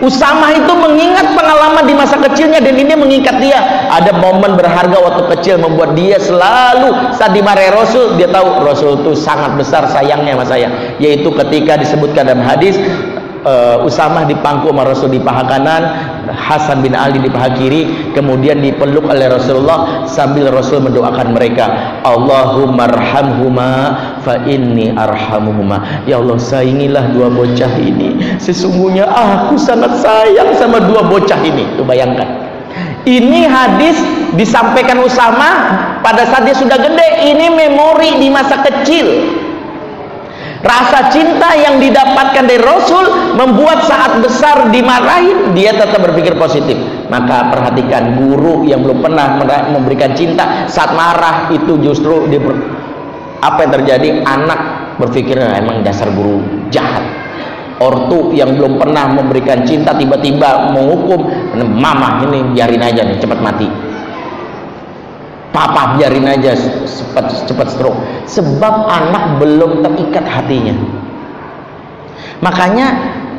Usama 0.03 0.51
itu 0.51 0.75
mengingat 0.75 1.31
pengalaman 1.31 1.87
di 1.87 1.95
masa 1.95 2.19
kecilnya 2.19 2.59
dan 2.59 2.75
ini 2.75 2.91
mengikat 2.99 3.38
dia. 3.38 3.87
Ada 3.87 4.19
momen 4.19 4.59
berharga 4.59 4.99
waktu 4.99 5.31
kecil 5.38 5.62
membuat 5.62 5.95
dia 5.95 6.19
selalu 6.19 7.15
saat 7.15 7.31
dimarahi 7.31 7.71
Rasul 7.71 8.19
dia 8.19 8.27
tahu 8.27 8.67
Rasul 8.67 8.99
itu 8.99 9.15
sangat 9.15 9.55
besar 9.55 9.87
sayangnya 9.87 10.35
sama 10.35 10.47
saya. 10.51 10.99
Yaitu 10.99 11.31
ketika 11.31 11.79
disebutkan 11.79 12.27
dalam 12.27 12.43
hadis 12.43 12.75
uh, 13.44 13.87
Usamah 13.87 14.24
dipangku 14.26 14.70
sama 14.70 14.83
Rasul 14.87 15.14
di 15.14 15.20
paha 15.20 15.42
kanan 15.46 15.83
Hasan 16.31 16.81
bin 16.81 16.94
Ali 16.94 17.18
di 17.18 17.28
paha 17.28 17.52
kiri 17.55 18.14
kemudian 18.14 18.62
dipeluk 18.62 19.07
oleh 19.11 19.26
Rasulullah 19.26 20.07
sambil 20.07 20.48
Rasul 20.55 20.83
mendoakan 20.83 21.35
mereka. 21.35 21.98
Allahumma 22.07 22.87
arhamhuma 22.87 23.70
fa 24.22 24.38
inni 24.46 24.94
arhamuhuma. 24.94 26.07
Ya 26.07 26.22
Allah 26.22 26.38
sayangilah 26.38 27.11
dua 27.11 27.28
bocah 27.28 27.72
ini. 27.78 28.38
Sesungguhnya 28.38 29.07
aku 29.07 29.59
sangat 29.59 29.98
sayang 29.98 30.55
sama 30.57 30.78
dua 30.83 31.02
bocah 31.07 31.40
ini. 31.42 31.74
Tuh 31.74 31.85
bayangkan. 31.87 32.55
Ini 33.02 33.50
hadis 33.50 33.98
disampaikan 34.38 35.02
Usama 35.02 35.50
pada 36.00 36.22
saat 36.31 36.46
dia 36.46 36.55
sudah 36.55 36.78
gede. 36.78 37.35
Ini 37.35 37.50
memori 37.50 38.22
di 38.22 38.31
masa 38.31 38.62
kecil 38.62 39.41
Rasa 40.62 41.11
cinta 41.11 41.59
yang 41.59 41.83
didapatkan 41.83 42.46
dari 42.46 42.62
Rasul 42.62 43.35
membuat 43.35 43.83
saat 43.83 44.22
besar 44.22 44.70
dimarahin 44.70 45.51
dia 45.59 45.75
tetap 45.75 45.98
berpikir 45.98 46.38
positif. 46.38 46.79
Maka 47.11 47.51
perhatikan 47.51 48.14
guru 48.14 48.62
yang 48.62 48.87
belum 48.87 49.03
pernah 49.03 49.42
memberikan 49.75 50.14
cinta 50.14 50.70
saat 50.70 50.94
marah 50.94 51.51
itu 51.51 51.83
justru 51.83 52.31
dia 52.31 52.38
apa 53.42 53.59
yang 53.66 53.72
terjadi 53.75 54.09
anak 54.22 54.61
berpikir 55.03 55.35
nah, 55.35 55.59
emang 55.59 55.83
dasar 55.83 56.14
guru 56.14 56.38
jahat. 56.70 57.03
Ortu 57.83 58.31
yang 58.31 58.55
belum 58.55 58.79
pernah 58.79 59.11
memberikan 59.11 59.66
cinta 59.66 59.90
tiba-tiba 59.98 60.70
menghukum 60.70 61.27
mama 61.75 62.22
ini 62.31 62.55
biarin 62.55 62.79
aja 62.79 63.03
nih 63.03 63.18
cepat 63.18 63.42
mati 63.42 63.91
papa 65.53 66.01
biarin 66.01 66.27
aja 66.27 66.57
cepat 66.88 67.47
cepat 67.47 67.69
stroke. 67.71 68.01
Sebab 68.27 68.75
anak 68.88 69.38
belum 69.38 69.85
terikat 69.85 70.25
hatinya. 70.25 70.75
Makanya 72.43 72.87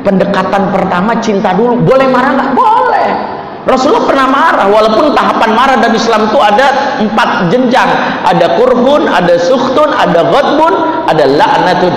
pendekatan 0.06 0.72
pertama 0.72 1.18
cinta 1.20 1.52
dulu. 1.52 1.82
Boleh 1.82 2.08
marah 2.08 2.32
nggak? 2.32 2.50
Boleh. 2.56 3.10
Rasulullah 3.64 4.04
pernah 4.04 4.28
marah 4.28 4.66
walaupun 4.68 5.16
tahapan 5.16 5.50
marah 5.56 5.76
dalam 5.80 5.96
Islam 5.96 6.28
itu 6.30 6.38
ada 6.40 6.66
empat 7.02 7.28
jenjang. 7.52 7.90
Ada 8.24 8.56
kurhun, 8.56 9.10
ada 9.10 9.34
sukhtun, 9.36 9.90
ada 9.92 10.20
ghadbun, 10.30 10.74
ada 11.10 11.24
la'natun 11.28 11.94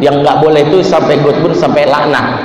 yang 0.00 0.20
nggak 0.24 0.36
boleh 0.40 0.64
itu 0.68 0.80
sampai 0.80 1.20
ghadbun 1.20 1.52
sampai 1.52 1.84
laknah 1.84 2.40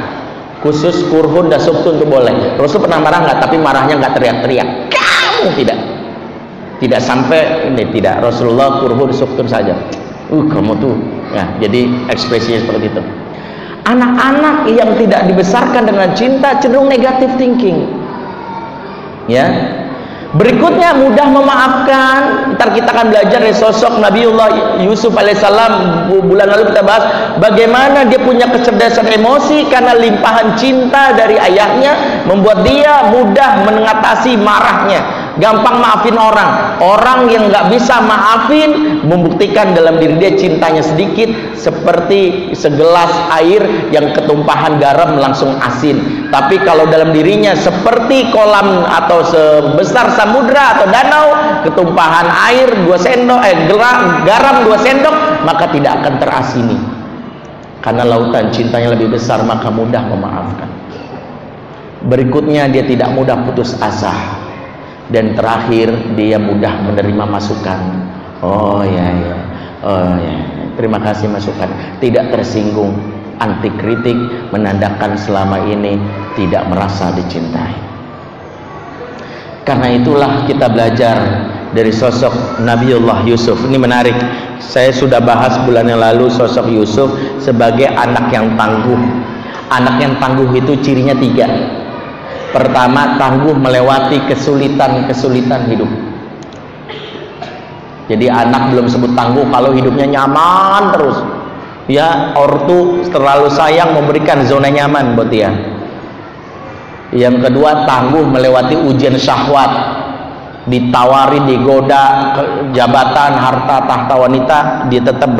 khusus 0.60 1.08
kurhun 1.08 1.48
dan 1.48 1.64
sukhtun 1.64 2.00
itu 2.00 2.06
boleh. 2.08 2.60
Rasul 2.60 2.84
pernah 2.84 3.00
marah 3.00 3.24
nggak? 3.24 3.38
Tapi 3.48 3.56
marahnya 3.56 3.96
nggak 3.96 4.14
teriak-teriak. 4.20 4.68
Kamu 4.92 5.56
tidak 5.56 5.95
tidak 6.80 7.00
sampai 7.00 7.72
ini 7.72 7.88
tidak. 7.96 8.20
Rasulullah 8.20 8.84
kurhun 8.84 9.12
suktun 9.16 9.48
saja. 9.48 9.76
Uh 10.28 10.44
kamu 10.50 10.76
tuh. 10.82 10.96
Ya 11.32 11.46
jadi 11.64 11.88
ekspresinya 12.12 12.60
seperti 12.64 12.92
itu. 12.92 13.02
Anak-anak 13.86 14.66
yang 14.74 14.98
tidak 14.98 15.30
dibesarkan 15.30 15.86
dengan 15.86 16.10
cinta 16.18 16.58
cenderung 16.58 16.90
negatif 16.90 17.30
thinking. 17.38 17.86
Ya. 19.30 19.46
Berikutnya 20.36 20.92
mudah 21.00 21.32
memaafkan. 21.32 22.18
Ntar 22.60 22.76
kita 22.76 22.92
akan 22.92 23.08
belajar 23.08 23.40
dari 23.40 23.56
sosok 23.56 24.04
Nabiullah 24.04 24.84
Yusuf 24.84 25.16
alaihissalam 25.16 26.12
bulan 26.12 26.52
lalu 26.52 26.76
kita 26.76 26.84
bahas 26.84 27.04
bagaimana 27.40 28.04
dia 28.04 28.20
punya 28.20 28.52
kecerdasan 28.52 29.08
emosi 29.16 29.72
karena 29.72 29.96
limpahan 29.96 30.60
cinta 30.60 31.16
dari 31.16 31.40
ayahnya 31.40 32.26
membuat 32.28 32.68
dia 32.68 33.16
mudah 33.16 33.64
mengatasi 33.64 34.36
marahnya 34.36 35.25
gampang 35.40 35.84
maafin 35.84 36.16
orang. 36.16 36.80
Orang 36.80 37.28
yang 37.32 37.52
nggak 37.52 37.72
bisa 37.72 38.00
maafin 38.04 39.02
membuktikan 39.04 39.76
dalam 39.76 40.00
diri 40.00 40.16
dia 40.20 40.32
cintanya 40.36 40.84
sedikit 40.84 41.32
seperti 41.56 42.52
segelas 42.56 43.12
air 43.36 43.92
yang 43.92 44.12
ketumpahan 44.16 44.80
garam 44.80 45.20
langsung 45.20 45.56
asin. 45.60 46.28
Tapi 46.32 46.60
kalau 46.64 46.88
dalam 46.88 47.12
dirinya 47.12 47.56
seperti 47.56 48.32
kolam 48.32 48.84
atau 48.88 49.24
sebesar 49.24 50.16
samudra 50.16 50.80
atau 50.80 50.86
danau 50.90 51.28
ketumpahan 51.68 52.28
air 52.52 52.70
dua 52.84 52.98
sendok 53.00 53.42
eh 53.44 53.58
garam 54.24 54.56
dua 54.64 54.78
sendok 54.80 55.16
maka 55.44 55.72
tidak 55.72 56.04
akan 56.04 56.14
terasini. 56.20 56.78
Karena 57.84 58.02
lautan 58.02 58.50
cintanya 58.50 58.98
lebih 58.98 59.14
besar 59.14 59.46
maka 59.46 59.70
mudah 59.70 60.02
memaafkan. 60.10 60.70
Berikutnya 62.06 62.70
dia 62.70 62.86
tidak 62.86 63.14
mudah 63.14 63.46
putus 63.46 63.78
asa 63.82 64.45
dan 65.14 65.38
terakhir 65.38 65.94
dia 66.18 66.42
mudah 66.42 66.82
menerima 66.82 67.26
masukan. 67.30 67.80
Oh 68.42 68.82
ya 68.82 69.08
ya. 69.14 69.38
Oh 69.86 70.14
ya. 70.18 70.38
Terima 70.76 70.98
kasih 70.98 71.30
masukan. 71.30 71.70
Tidak 72.02 72.34
tersinggung. 72.34 72.94
Anti 73.36 73.68
kritik 73.68 74.16
menandakan 74.56 75.20
selama 75.20 75.60
ini 75.68 76.00
tidak 76.40 76.72
merasa 76.72 77.12
dicintai. 77.12 77.76
Karena 79.68 79.92
itulah 79.92 80.48
kita 80.48 80.72
belajar 80.72 81.18
dari 81.76 81.92
sosok 81.92 82.64
Nabiullah 82.64 83.28
Yusuf. 83.28 83.60
Ini 83.68 83.76
menarik. 83.76 84.16
Saya 84.64 84.96
sudah 84.96 85.20
bahas 85.20 85.60
bulan 85.68 85.86
yang 85.92 86.00
lalu 86.00 86.32
sosok 86.32 86.72
Yusuf 86.72 87.12
sebagai 87.44 87.92
anak 87.92 88.32
yang 88.32 88.56
tangguh. 88.56 88.98
Anak 89.68 90.00
yang 90.00 90.16
tangguh 90.22 90.48
itu 90.56 90.80
cirinya 90.80 91.18
tiga 91.18 91.50
pertama 92.56 93.20
tangguh 93.20 93.52
melewati 93.52 94.24
kesulitan-kesulitan 94.32 95.68
hidup. 95.68 95.92
Jadi 98.08 98.32
anak 98.32 98.72
belum 98.72 98.88
sebut 98.88 99.12
tangguh 99.12 99.44
kalau 99.52 99.76
hidupnya 99.76 100.08
nyaman 100.08 100.96
terus. 100.96 101.20
Ya 101.92 102.32
ortu 102.34 103.04
terlalu 103.12 103.52
sayang 103.52 103.92
memberikan 103.94 104.42
zona 104.48 104.72
nyaman 104.72 105.20
buat 105.20 105.28
dia. 105.28 105.52
Yang 107.12 107.52
kedua 107.52 107.84
tangguh 107.84 108.24
melewati 108.24 108.80
ujian 108.80 109.20
syahwat. 109.20 110.02
Ditawari 110.66 111.46
digoda 111.46 112.34
jabatan 112.74 113.38
harta 113.38 113.86
tahta 113.86 114.16
wanita 114.18 114.90
dia 114.90 114.98
tetap 114.98 115.38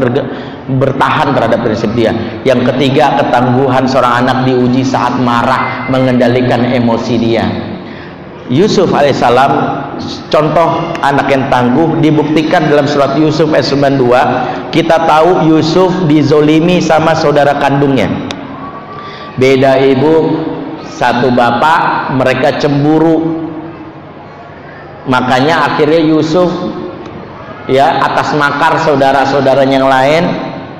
bertahan 0.66 1.38
terhadap 1.38 1.62
prinsip 1.62 1.94
dia. 1.94 2.12
Yang 2.42 2.74
ketiga 2.74 3.22
ketangguhan 3.22 3.86
seorang 3.86 4.26
anak 4.26 4.38
diuji 4.50 4.82
saat 4.82 5.18
marah 5.22 5.86
mengendalikan 5.94 6.66
emosi 6.66 7.16
dia. 7.22 7.46
Yusuf 8.46 8.94
alaihissalam 8.94 9.52
contoh 10.30 10.94
anak 11.02 11.34
yang 11.34 11.50
tangguh 11.50 11.98
dibuktikan 11.98 12.70
dalam 12.70 12.86
surat 12.86 13.18
Yusuf 13.18 13.50
ayat 13.50 13.66
92 13.66 14.70
kita 14.70 15.02
tahu 15.10 15.50
Yusuf 15.50 16.06
dizolimi 16.06 16.78
sama 16.78 17.18
saudara 17.18 17.58
kandungnya. 17.58 18.06
Beda 19.42 19.82
ibu 19.82 20.46
satu 20.86 21.34
bapak 21.34 22.14
mereka 22.14 22.62
cemburu. 22.62 23.44
Makanya 25.10 25.74
akhirnya 25.74 26.02
Yusuf 26.06 26.50
ya 27.66 27.98
atas 28.02 28.34
makar 28.38 28.78
saudara-saudaranya 28.86 29.76
yang 29.82 29.90
lain 29.90 30.24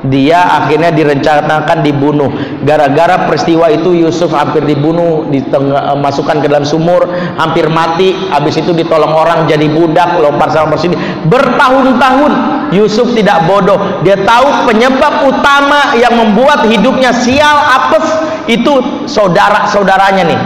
dia 0.10 0.42
akhirnya 0.42 0.94
direncanakan 0.94 1.82
dibunuh. 1.82 2.30
Gara-gara 2.66 3.26
peristiwa 3.30 3.70
itu 3.70 3.94
Yusuf 3.94 4.34
hampir 4.34 4.66
dibunuh 4.66 5.28
dimasukkan 5.30 6.42
ke 6.42 6.48
dalam 6.50 6.66
sumur 6.66 7.06
hampir 7.38 7.70
mati. 7.70 8.14
Habis 8.30 8.62
itu 8.62 8.72
ditolong 8.74 9.12
orang 9.12 9.50
jadi 9.50 9.66
budak 9.70 10.18
lompat 10.22 10.54
sama 10.54 10.76
persini 10.76 10.98
bertahun-tahun 11.28 12.32
Yusuf 12.74 13.14
tidak 13.14 13.46
bodoh. 13.50 14.02
Dia 14.02 14.20
tahu 14.22 14.70
penyebab 14.70 15.30
utama 15.30 15.94
yang 15.98 16.14
membuat 16.18 16.66
hidupnya 16.66 17.14
sial 17.14 17.58
apes. 17.82 18.06
Itu 18.46 19.06
saudara-saudaranya 19.10 20.24
nih. 20.26 20.42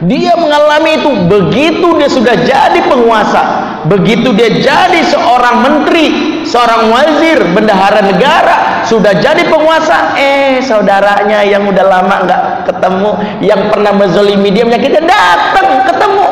Dia 0.00 0.32
mengalami 0.34 0.98
itu. 0.98 1.10
Begitu 1.28 1.86
dia 2.00 2.08
sudah 2.08 2.34
jadi 2.40 2.80
penguasa 2.88 3.70
begitu 3.88 4.36
dia 4.36 4.50
jadi 4.60 5.00
seorang 5.08 5.64
menteri 5.64 6.06
seorang 6.44 6.92
wazir 6.92 7.38
bendahara 7.56 8.04
negara 8.04 8.56
sudah 8.86 9.12
jadi 9.18 9.42
penguasa? 9.48 10.14
Eh 10.16 10.62
saudaranya 10.62 11.44
yang 11.44 11.66
udah 11.66 11.84
lama 11.86 12.14
nggak 12.24 12.42
ketemu 12.68 13.10
yang 13.44 13.60
pernah 13.68 13.92
menzolimi 13.96 14.48
dia 14.52 14.64
menyakiti 14.64 15.00
datang 15.04 15.84
ketemu. 15.84 16.26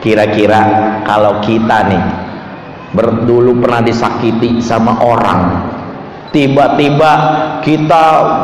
Kira-kira 0.00 0.60
kalau 1.02 1.42
kita 1.42 1.78
nih 1.88 2.04
berdulu 2.94 3.58
pernah 3.60 3.82
disakiti 3.82 4.62
sama 4.62 5.02
orang 5.02 5.72
tiba-tiba 6.36 7.12
kita 7.64 8.02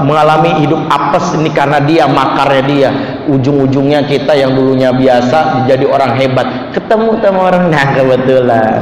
mengalami 0.08 0.64
hidup 0.64 0.88
apes 0.88 1.36
ini 1.36 1.52
karena 1.52 1.76
dia 1.84 2.08
makarnya 2.08 2.62
dia. 2.64 2.90
Ujung-ujungnya 3.28 4.08
kita 4.08 4.34
yang 4.34 4.56
dulunya 4.56 4.90
biasa 4.90 5.68
jadi 5.68 5.86
orang 5.86 6.18
hebat 6.18 6.72
ketemu 6.74 7.20
sama 7.20 7.40
orang. 7.52 7.62
Nah 7.68 7.86
kebetulan. 7.94 8.80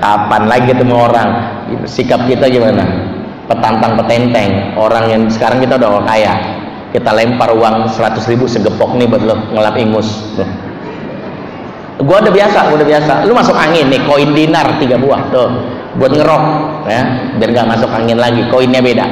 Kapan 0.00 0.42
lagi 0.46 0.70
ketemu 0.70 0.94
orang? 0.94 1.28
Sikap 1.84 2.24
kita 2.30 2.46
gimana 2.46 3.05
petantang 3.46 3.94
petenteng. 3.98 4.74
Orang 4.76 5.06
yang 5.10 5.22
sekarang 5.30 5.62
kita 5.62 5.78
udah 5.78 5.88
orang 5.88 6.06
kaya. 6.06 6.34
Kita 6.94 7.10
lempar 7.12 7.50
uang 7.52 7.92
100 7.92 8.30
ribu 8.30 8.46
segepok 8.46 8.94
nih 8.96 9.06
buat 9.10 9.22
lo 9.22 9.34
ngelap 9.52 9.74
ingus. 9.76 10.38
Gua 11.96 12.20
udah 12.20 12.32
biasa 12.32 12.58
gua 12.68 12.76
udah 12.78 12.88
biasa. 12.88 13.12
Lu 13.24 13.32
masuk 13.32 13.56
angin 13.56 13.88
nih 13.88 14.00
koin 14.04 14.30
dinar 14.32 14.76
tiga 14.80 14.96
buah 14.96 15.32
tuh. 15.32 15.48
Buat 15.96 16.12
ngerok 16.12 16.44
ya. 16.88 17.02
Biar 17.40 17.50
nggak 17.52 17.68
masuk 17.72 17.90
angin 17.90 18.16
lagi 18.20 18.44
koinnya 18.48 18.80
beda. 18.80 19.06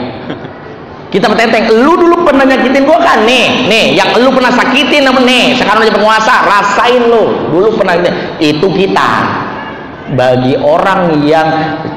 Kita 1.12 1.30
petenteng 1.30 1.70
lu 1.70 1.94
dulu 1.94 2.26
pernah 2.26 2.42
nyakitin 2.42 2.82
gua 2.88 2.98
kan? 2.98 3.22
Nih 3.22 3.68
nih 3.70 3.94
yang 3.94 4.10
lu 4.18 4.34
pernah 4.34 4.50
sakitin 4.50 5.06
apa 5.06 5.20
nih 5.22 5.54
sekarang 5.54 5.86
aja 5.86 5.94
penguasa 5.94 6.34
rasain 6.42 7.02
lu. 7.06 7.52
Dulu 7.52 7.68
pernah 7.78 8.00
itu 8.40 8.66
kita 8.66 9.08
bagi 10.12 10.52
orang 10.60 11.24
yang 11.24 11.48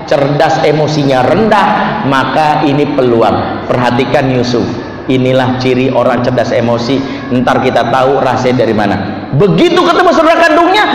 cerdas 0.08 0.64
emosinya 0.64 1.28
rendah 1.28 1.68
maka 2.08 2.64
ini 2.64 2.88
peluang. 2.96 3.68
Perhatikan 3.68 4.32
Yusuf. 4.32 4.64
Inilah 5.08 5.60
ciri 5.60 5.92
orang 5.92 6.24
cerdas 6.24 6.56
emosi. 6.56 7.00
Ntar 7.36 7.60
kita 7.64 7.92
tahu 7.92 8.24
rahasia 8.24 8.56
dari 8.56 8.72
mana. 8.72 9.28
Begitu 9.36 9.80
ketemu 9.84 10.12
saudara 10.16 10.40
kandungnya 10.40 10.86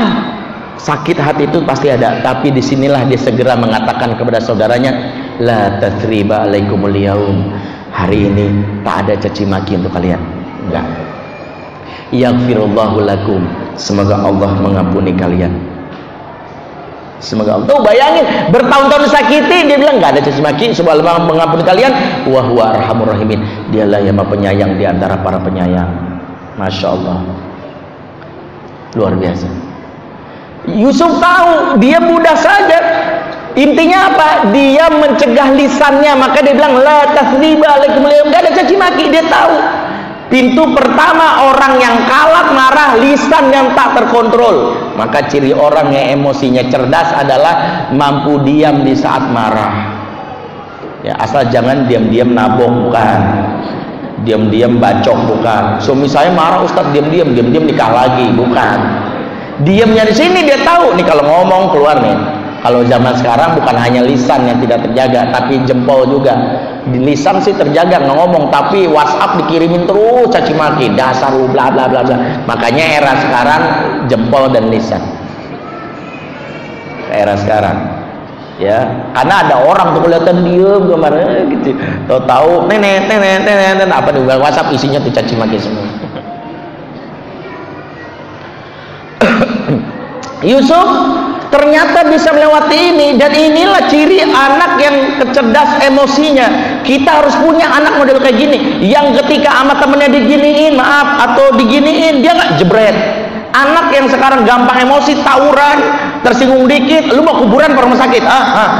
sakit 0.81 1.17
hati 1.21 1.45
itu 1.49 1.61
pasti 1.69 1.93
ada. 1.93 2.25
Tapi 2.25 2.49
di 2.53 2.65
sinilah 2.65 3.05
dia 3.05 3.21
segera 3.21 3.57
mengatakan 3.57 4.17
kepada 4.17 4.41
saudaranya 4.41 4.93
la 5.41 5.77
tathriba 5.81 6.49
alaikumul 6.49 6.97
yaum. 6.97 7.53
Hari 7.93 8.25
ini 8.33 8.45
tak 8.89 9.05
ada 9.05 9.15
caci 9.21 9.45
maki 9.45 9.77
untuk 9.77 9.93
kalian. 9.93 10.21
Enggak. 10.69 10.87
Yaghfirullahu 12.13 13.05
lakum. 13.05 13.45
Semoga 13.77 14.21
Allah 14.21 14.53
mengampuni 14.61 15.13
kalian 15.17 15.73
semoga 17.23 17.55
Allah 17.55 17.67
tuh 17.71 17.81
bayangin 17.87 18.27
bertahun-tahun 18.51 19.07
sakiti 19.09 19.71
dia 19.71 19.79
bilang 19.79 20.03
enggak 20.03 20.19
ada 20.19 20.21
caci 20.27 20.43
maki 20.43 20.75
semoga 20.75 20.99
Allah 21.01 21.23
mengampuni 21.23 21.63
kalian. 21.63 21.93
Wa 22.27 22.43
huwa 22.43 22.75
arhamur 22.75 23.15
rahimin. 23.15 23.41
Dialah 23.71 24.03
yang 24.03 24.19
maha 24.19 24.29
penyayang 24.35 24.77
di 24.77 24.85
antara 24.85 25.15
para 25.23 25.39
penyayang. 25.39 25.89
Masya 26.59 26.87
Allah. 26.91 27.19
Luar 28.99 29.15
biasa. 29.17 29.49
Yusuf 30.69 31.23
tahu 31.23 31.79
dia 31.79 32.03
mudah 32.03 32.37
saja. 32.37 32.81
Intinya 33.55 34.13
apa? 34.13 34.29
Dia 34.51 34.89
mencegah 34.89 35.55
lisannya 35.55 36.13
maka 36.17 36.41
dia 36.41 36.57
bilang 36.57 36.81
la 36.81 37.07
tasriba 37.15 37.69
alaikum 37.79 38.05
enggak 38.05 38.49
ada 38.49 38.51
caci 38.57 38.75
maki 38.77 39.13
dia 39.13 39.25
tahu 39.29 39.82
pintu 40.33 40.65
pertama 40.73 41.53
orang 41.53 41.77
yang 41.77 42.09
kalah 42.09 42.57
marah 42.57 42.91
lisan 42.97 43.53
yang 43.53 43.77
tak 43.77 43.93
terkontrol. 44.01 44.81
Maka 44.97 45.29
ciri 45.29 45.53
orang 45.53 45.93
yang 45.93 46.17
emosinya 46.17 46.65
cerdas 46.73 47.13
adalah 47.13 47.87
mampu 47.93 48.41
diam 48.41 48.81
di 48.81 48.97
saat 48.97 49.29
marah. 49.29 50.01
Ya 51.05 51.13
asal 51.21 51.53
jangan 51.53 51.85
diam-diam 51.85 52.33
nabok 52.33 52.89
bukan. 52.89 53.21
Diam-diam 54.25 54.81
bacok 54.81 55.19
bukan. 55.29 55.65
Suami 55.85 56.09
saya 56.09 56.33
marah 56.33 56.65
ustaz 56.65 56.89
diam-diam 56.97 57.37
diam-diam 57.37 57.69
nikah 57.69 57.93
lagi. 57.93 58.33
Bukan. 58.33 58.79
Diamnya 59.69 60.09
di 60.09 60.15
sini 60.17 60.49
dia 60.49 60.65
tahu. 60.65 60.97
Nih 60.97 61.05
kalau 61.05 61.29
ngomong 61.29 61.77
keluar 61.77 62.01
nih 62.01 62.42
kalau 62.63 62.87
zaman 62.87 63.11
sekarang 63.19 63.59
bukan 63.59 63.75
hanya 63.75 64.07
lisan 64.07 64.47
yang 64.47 64.63
tidak 64.63 64.87
terjaga 64.87 65.35
tapi 65.35 65.59
jempol 65.67 66.07
juga. 66.07 66.63
Di 66.87 66.99
lisan 66.99 67.43
sih 67.43 67.51
terjaga 67.59 67.99
nggak 67.99 68.15
ngomong 68.15 68.55
tapi 68.55 68.87
WhatsApp 68.87 69.43
dikirimin 69.43 69.83
terus 69.83 70.31
caci 70.31 70.55
maki. 70.55 70.95
Dasar 70.95 71.35
bla 71.51 71.75
bla 71.75 71.91
bla 71.91 72.07
bla. 72.07 72.47
Makanya 72.47 73.03
era 73.03 73.19
sekarang 73.19 73.63
jempol 74.07 74.47
dan 74.55 74.71
lisan. 74.71 75.03
Era 77.11 77.35
sekarang. 77.35 77.99
Ya 78.63 79.11
karena 79.11 79.43
ada 79.43 79.59
orang 79.67 79.99
tuh 79.99 80.07
kelihatan 80.07 80.47
diem 80.47 80.83
kemarin 80.87 81.27
eh, 81.35 81.43
gitu. 81.59 81.75
Tahu 82.07 82.21
tahu 82.31 82.51
nenek 82.71 83.11
nenek 83.11 83.43
nenek 83.43 83.91
apa 83.91 84.15
di 84.15 84.23
WhatsApp 84.23 84.71
isinya 84.71 85.03
tuh 85.03 85.11
caci 85.11 85.35
maki 85.35 85.59
semua. 85.59 85.83
Yusuf 90.47 90.87
ternyata 91.53 92.09
bisa 92.09 92.33
melewati 92.33 92.97
ini 92.97 93.09
dan 93.21 93.31
inilah 93.37 93.85
ciri 93.93 94.25
anak 94.25 94.81
yang 94.81 94.97
kecerdas 95.21 95.85
emosinya. 95.85 96.81
Kita 96.81 97.21
harus 97.21 97.37
punya 97.37 97.69
anak 97.69 98.01
model 98.01 98.19
kayak 98.19 98.41
gini. 98.41 98.81
Yang 98.81 99.23
ketika 99.23 99.61
amat 99.63 99.85
temennya 99.85 100.09
diginiin 100.09 100.75
maaf 100.75 101.31
atau 101.31 101.53
diginiin 101.61 102.25
dia 102.25 102.33
nggak 102.33 102.57
jebret. 102.57 102.97
Anak 103.53 103.93
yang 103.93 104.09
sekarang 104.09 104.49
gampang 104.49 104.89
emosi 104.89 105.21
tawuran 105.21 105.77
tersinggung 106.25 106.65
dikit 106.65 107.13
lu 107.13 107.21
mau 107.21 107.37
kuburan 107.37 107.77
rumah 107.77 108.01
sakit? 108.01 108.25
Ah, 108.25 108.33
ah. 108.41 108.71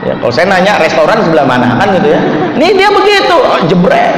ya 0.00 0.16
kalau 0.16 0.32
saya 0.32 0.48
nanya 0.48 0.80
restoran 0.80 1.20
sebelah 1.20 1.44
mana? 1.44 1.76
Kan 1.76 1.92
gitu 1.92 2.08
ya. 2.08 2.20
Ini 2.56 2.68
dia 2.72 2.88
begitu 2.88 3.36
oh, 3.36 3.60
jebret. 3.68 4.16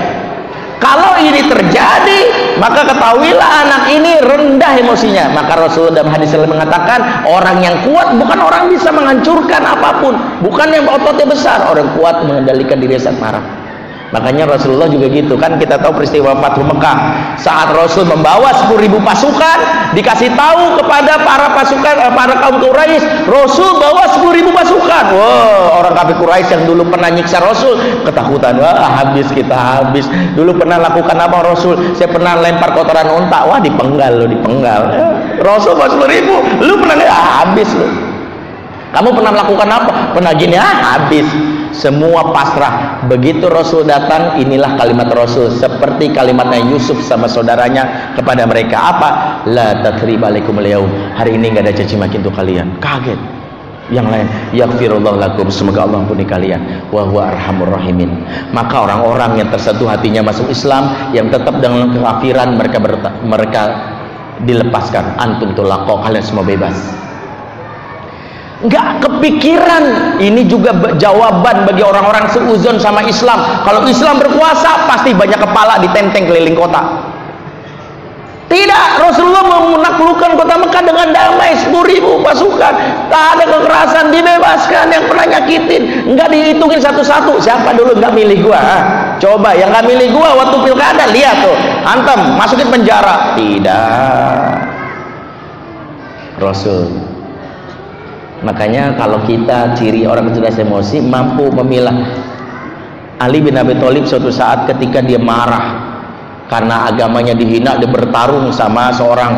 Kalau 0.78 1.18
ini 1.18 1.42
terjadi, 1.50 2.20
maka 2.56 2.88
ketahuilah 2.88 3.50
anak 3.66 3.82
ini 3.92 4.12
rendah 4.24 4.72
emosinya. 4.80 5.28
Maka 5.34 5.58
Rasulullah 5.60 6.00
dalam 6.00 6.12
hadis 6.12 6.32
lain 6.32 6.48
mengatakan, 6.48 7.26
orang 7.28 7.60
yang 7.60 7.76
kuat 7.84 8.16
bukan 8.16 8.38
orang 8.40 8.72
bisa 8.72 8.88
menghancurkan 8.94 9.62
apa 9.64 9.90
pun, 10.00 10.14
bukan 10.40 10.68
yang 10.72 10.86
ototnya 10.88 11.26
besar. 11.28 11.68
Orang 11.68 11.92
kuat 11.98 12.24
mengendalikan 12.24 12.80
diri 12.80 12.96
saat 12.96 13.18
marah. 13.20 13.65
Makanya 14.16 14.48
Rasulullah 14.48 14.88
juga 14.88 15.12
gitu. 15.12 15.36
Kan 15.36 15.60
kita 15.60 15.76
tahu 15.76 16.00
peristiwa 16.00 16.32
Fathu 16.40 16.64
Mekah. 16.64 16.96
Saat 17.36 17.68
Rasul 17.76 18.08
membawa 18.08 18.48
10.000 18.48 18.88
pasukan 18.96 19.58
dikasih 19.92 20.32
tahu 20.32 20.80
kepada 20.80 21.20
para 21.20 21.52
pasukan 21.52 21.94
eh, 22.00 22.12
para 22.16 22.34
kaum 22.40 22.56
Quraisy 22.64 23.28
Rasul 23.28 23.76
bawa 23.76 24.08
10.000 24.08 24.48
pasukan. 24.56 25.04
Wow 25.12 25.84
orang 25.84 25.92
kafir 25.92 26.16
Quraisy 26.16 26.50
yang 26.56 26.64
dulu 26.64 26.88
pernah 26.88 27.12
nyiksa 27.12 27.44
Rasul 27.44 27.76
ketakutan. 28.08 28.56
Wah 28.56 29.04
habis 29.04 29.28
kita 29.36 29.52
habis. 29.52 30.08
Dulu 30.32 30.56
pernah 30.56 30.80
lakukan 30.80 31.16
apa 31.20 31.44
Rasul? 31.44 31.92
Saya 31.92 32.08
pernah 32.08 32.40
lempar 32.40 32.72
kotoran 32.72 33.12
unta. 33.12 33.44
Wah 33.44 33.60
dipenggal 33.60 34.24
lo 34.24 34.26
dipenggal. 34.32 34.82
Rasul 35.44 35.76
bawa 35.76 35.92
10.000 35.92 36.64
lu 36.64 36.74
pernah 36.80 36.94
nggak 36.96 37.20
habis. 37.44 37.68
Lo 37.76 38.16
kamu 38.96 39.12
pernah 39.12 39.28
melakukan 39.28 39.68
apa? 39.68 39.92
Pernah 40.16 40.32
gini, 40.40 40.56
ah 40.56 40.96
habis. 40.96 41.28
Semua 41.72 42.34
pasrah. 42.34 43.06
Begitu 43.06 43.46
Rasul 43.48 43.86
datang, 43.86 44.38
inilah 44.38 44.76
kalimat 44.78 45.08
Rasul. 45.10 45.50
Seperti 45.50 46.12
kalimatnya 46.12 46.62
Yusuf 46.66 46.98
sama 47.02 47.26
saudaranya 47.30 48.14
kepada 48.18 48.44
mereka. 48.44 48.76
Apa? 48.96 49.08
La 49.48 49.80
tatriba 49.82 50.28
alaikum 50.28 50.58
Hari 50.58 51.30
ini 51.34 51.54
nggak 51.54 51.64
ada 51.66 51.72
caci 51.74 51.94
maki 51.96 52.20
untuk 52.20 52.34
kalian. 52.34 52.78
Kaget. 52.82 53.18
Yang 53.86 54.06
lain, 54.10 54.26
yaghfirullah 54.50 55.14
lakum. 55.14 55.46
Semoga 55.46 55.86
Allah 55.86 56.02
ampuni 56.02 56.26
kalian. 56.26 56.90
Wa 56.90 57.06
huwa 57.06 57.30
arhamur 57.30 57.70
rahimin. 57.70 58.10
Maka 58.50 58.82
orang-orang 58.82 59.38
yang 59.38 59.48
tersentuh 59.54 59.86
hatinya 59.86 60.26
masuk 60.26 60.50
Islam, 60.50 61.14
yang 61.14 61.30
tetap 61.30 61.62
dengan 61.62 61.94
kekafiran, 61.94 62.58
mereka 62.58 62.78
mereka 63.22 63.62
dilepaskan. 64.42 65.22
Antum 65.22 65.54
tulaqo, 65.54 66.02
kalian 66.02 66.24
semua 66.26 66.42
bebas 66.42 67.05
nggak 68.64 69.04
kepikiran. 69.04 69.84
Ini 70.16 70.48
juga 70.48 70.72
jawaban 70.96 71.68
bagi 71.68 71.84
orang-orang 71.84 72.32
seuzon 72.32 72.80
sama 72.80 73.04
Islam. 73.04 73.36
Kalau 73.68 73.84
Islam 73.84 74.16
berkuasa 74.16 74.88
pasti 74.88 75.12
banyak 75.12 75.36
kepala 75.36 75.76
ditenteng 75.84 76.24
keliling 76.24 76.56
kota. 76.56 77.12
Tidak. 78.46 79.02
Rasulullah 79.02 79.42
menaklukkan 79.42 80.38
kota 80.38 80.54
Mekah 80.54 80.82
dengan 80.86 81.10
damai 81.10 81.58
10 81.58 81.74
ribu 81.82 82.22
pasukan. 82.22 82.74
Tak 83.10 83.24
ada 83.36 83.44
kekerasan 83.44 84.14
dibebaskan 84.14 84.86
yang 84.86 85.04
pernah 85.10 85.26
nyakitin. 85.34 86.14
Nggak 86.14 86.28
dihitungin 86.30 86.78
satu-satu. 86.78 87.42
Siapa 87.42 87.74
dulu 87.74 87.98
nggak 87.98 88.14
milih 88.14 88.46
gua 88.46 88.62
coba 89.18 89.50
yang 89.56 89.74
nggak 89.74 89.90
milih 89.90 90.14
gua 90.14 90.38
waktu 90.38 90.56
pilkada 90.62 91.10
lihat 91.10 91.42
tuh. 91.42 91.56
Antem 91.82 92.38
masukin 92.38 92.70
penjara. 92.70 93.34
Tidak. 93.34 94.54
Rasul 96.38 97.15
makanya 98.44 98.96
kalau 99.00 99.24
kita 99.24 99.72
ciri 99.78 100.04
orang 100.04 100.32
cerdas 100.32 100.60
emosi 100.60 101.00
mampu 101.00 101.48
memilah 101.48 102.26
Ali 103.16 103.40
bin 103.40 103.56
Abi 103.56 103.72
Thalib 103.80 104.04
suatu 104.04 104.28
saat 104.28 104.68
ketika 104.68 105.00
dia 105.00 105.16
marah 105.16 105.96
karena 106.52 106.84
agamanya 106.84 107.32
dihina 107.32 107.80
dia 107.80 107.88
bertarung 107.88 108.52
sama 108.52 108.92
seorang 108.92 109.32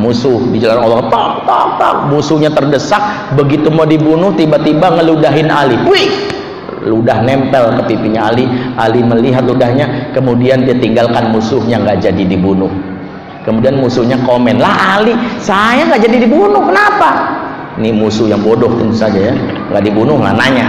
musuh 0.00 0.48
di 0.48 0.62
jalan 0.62 0.80
Allah. 0.80 1.02
Tak 1.12 1.30
tak 1.44 1.66
tak. 1.76 1.94
Musuhnya 2.08 2.50
terdesak 2.54 3.34
begitu 3.36 3.68
mau 3.68 3.84
dibunuh 3.84 4.32
tiba-tiba 4.32 4.96
ngeludahin 4.96 5.50
Ali. 5.52 5.76
Wih! 5.84 6.08
Ludah 6.88 7.20
nempel 7.20 7.74
ke 7.82 7.92
pipinya 7.92 8.32
Ali. 8.32 8.48
Ali 8.78 9.04
melihat 9.04 9.44
ludahnya 9.44 10.14
kemudian 10.16 10.64
dia 10.64 10.78
tinggalkan 10.78 11.34
musuhnya 11.34 11.84
nggak 11.84 12.08
jadi 12.08 12.22
dibunuh. 12.24 12.70
Kemudian 13.44 13.76
musuhnya 13.80 14.16
komen 14.24 14.56
lah 14.56 14.96
Ali 15.00 15.12
saya 15.40 15.84
nggak 15.84 16.00
jadi 16.00 16.16
dibunuh 16.24 16.64
kenapa 16.64 17.10
ini 17.78 17.94
musuh 17.94 18.26
yang 18.26 18.42
bodoh 18.42 18.74
tentu 18.74 18.94
saja 18.98 19.30
ya. 19.30 19.34
Nggak 19.70 19.82
dibunuh 19.86 20.18
nggak 20.18 20.34
nanya. 20.34 20.66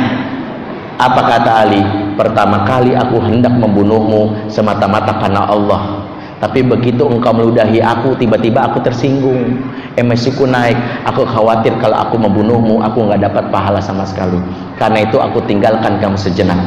Apa 1.02 1.22
kata 1.26 1.52
Ali? 1.66 1.82
Pertama 2.14 2.68
kali 2.68 2.94
aku 2.94 3.18
hendak 3.24 3.56
membunuhmu 3.56 4.52
semata-mata 4.52 5.18
karena 5.18 5.48
Allah. 5.50 6.06
Tapi 6.40 6.64
begitu 6.64 7.04
engkau 7.04 7.36
meludahi 7.36 7.84
aku 7.84 8.16
tiba-tiba 8.16 8.70
aku 8.70 8.80
tersinggung. 8.86 9.58
Emosiku 9.98 10.46
naik. 10.46 10.78
Aku 11.10 11.26
khawatir 11.26 11.76
kalau 11.82 11.98
aku 11.98 12.16
membunuhmu 12.16 12.80
aku 12.86 13.10
nggak 13.10 13.26
dapat 13.26 13.50
pahala 13.50 13.82
sama 13.82 14.06
sekali. 14.06 14.38
Karena 14.78 15.04
itu 15.04 15.18
aku 15.18 15.42
tinggalkan 15.50 15.98
kamu 15.98 16.16
sejenak. 16.16 16.60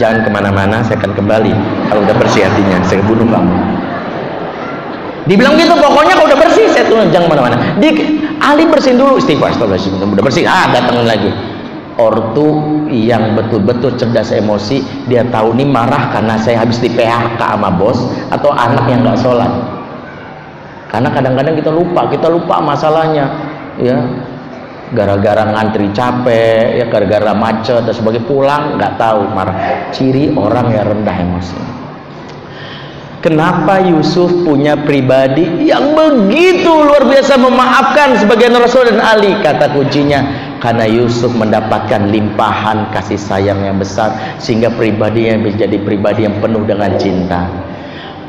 Jangan 0.00 0.24
ke 0.24 0.30
mana-mana 0.32 0.80
saya 0.80 0.96
akan 1.04 1.12
kembali. 1.12 1.52
Kalau 1.92 2.00
udah 2.00 2.16
bersih 2.16 2.48
hatinya 2.48 2.80
saya 2.86 3.04
bunuh 3.04 3.28
kamu 3.28 3.81
dibilang 5.26 5.54
gitu 5.54 5.74
pokoknya 5.78 6.14
kalau 6.18 6.26
udah 6.30 6.38
bersih 6.40 6.66
saya 6.70 6.84
turun 6.90 7.08
jangan 7.14 7.30
mana-mana. 7.30 7.56
Di 7.78 7.90
Ali 8.42 8.66
bersihin 8.66 8.98
dulu 8.98 9.22
istighfar 9.22 9.54
astagfirullahaladzim 9.54 10.10
udah 10.10 10.24
bersih. 10.24 10.44
Ah 10.46 10.66
datangin 10.74 11.06
lagi. 11.06 11.30
Ortu 12.00 12.48
yang 12.88 13.36
betul-betul 13.36 13.94
cerdas 14.00 14.32
emosi 14.32 14.80
dia 15.06 15.22
tahu 15.28 15.52
nih 15.52 15.68
marah 15.68 16.08
karena 16.10 16.40
saya 16.40 16.64
habis 16.64 16.80
di 16.80 16.88
PHK 16.88 17.38
sama 17.38 17.68
bos 17.68 18.00
atau 18.32 18.50
anak 18.50 18.88
yang 18.88 19.04
nggak 19.04 19.20
sholat. 19.20 19.50
Karena 20.88 21.08
kadang-kadang 21.12 21.54
kita 21.56 21.70
lupa 21.70 22.08
kita 22.10 22.26
lupa 22.32 22.58
masalahnya 22.58 23.26
ya. 23.78 23.98
Gara-gara 24.92 25.48
ngantri 25.48 25.88
capek 25.96 26.76
ya 26.76 26.84
gara-gara 26.84 27.32
macet 27.32 27.80
dan 27.88 27.94
sebagai 27.96 28.20
pulang 28.28 28.76
nggak 28.76 29.00
tahu 29.00 29.24
marah. 29.32 29.88
Ciri 29.88 30.36
orang 30.36 30.68
yang 30.68 30.84
rendah 30.84 31.16
emosi 31.16 31.81
Kenapa 33.22 33.78
Yusuf 33.78 34.42
punya 34.42 34.74
pribadi 34.74 35.70
yang 35.70 35.94
begitu 35.94 36.66
luar 36.66 37.06
biasa 37.06 37.38
memaafkan 37.38 38.18
sebagian 38.18 38.50
Rasul 38.58 38.90
dan 38.90 38.98
Ali? 38.98 39.38
Kata 39.38 39.70
kuncinya, 39.70 40.26
karena 40.58 40.90
Yusuf 40.90 41.30
mendapatkan 41.30 42.10
limpahan 42.10 42.90
kasih 42.90 43.14
sayang 43.14 43.62
yang 43.62 43.78
besar 43.78 44.10
sehingga 44.42 44.74
pribadinya 44.74 45.38
menjadi 45.38 45.78
pribadi 45.86 46.26
yang 46.26 46.42
penuh 46.42 46.66
dengan 46.66 46.98
cinta. 46.98 47.46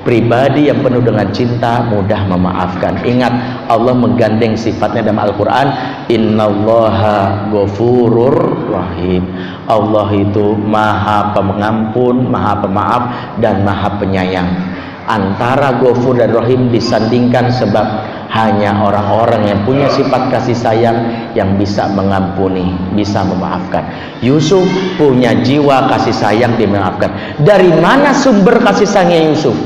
Pribadi 0.06 0.70
yang 0.70 0.86
penuh 0.86 1.02
dengan 1.02 1.26
cinta 1.34 1.90
mudah 1.90 2.30
memaafkan. 2.30 3.02
Ingat 3.02 3.34
Allah 3.74 3.98
menggandeng 3.98 4.54
sifatnya 4.54 5.10
dalam 5.10 5.26
Al-Qur'an, 5.26 5.74
"Innallaha 6.06 7.50
ghafurur 7.50 8.70
rahim." 8.70 9.26
Allah 9.66 10.14
itu 10.14 10.54
Maha 10.54 11.34
Pengampun, 11.34 12.30
Maha 12.30 12.62
Pemaaf 12.62 13.04
dan 13.42 13.66
Maha 13.66 13.90
Penyayang 13.98 14.73
antara 15.08 15.80
Ghafur 15.80 16.20
dan 16.20 16.32
Rahim 16.32 16.72
disandingkan 16.72 17.52
sebab 17.52 17.86
hanya 18.34 18.82
orang-orang 18.82 19.46
yang 19.46 19.60
punya 19.62 19.86
sifat 19.94 20.34
kasih 20.34 20.58
sayang 20.58 20.98
yang 21.38 21.54
bisa 21.54 21.86
mengampuni, 21.94 22.74
bisa 22.98 23.22
memaafkan. 23.22 23.86
Yusuf 24.26 24.66
punya 24.98 25.38
jiwa 25.46 25.86
kasih 25.94 26.16
sayang 26.18 26.58
dimaafkan. 26.58 27.14
Dari 27.46 27.70
mana 27.78 28.10
sumber 28.10 28.58
kasih 28.66 28.90
sayangnya 28.90 29.30
Yusuf? 29.30 29.58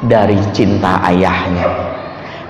Dari 0.00 0.40
cinta 0.56 0.96
ayahnya, 1.04 1.68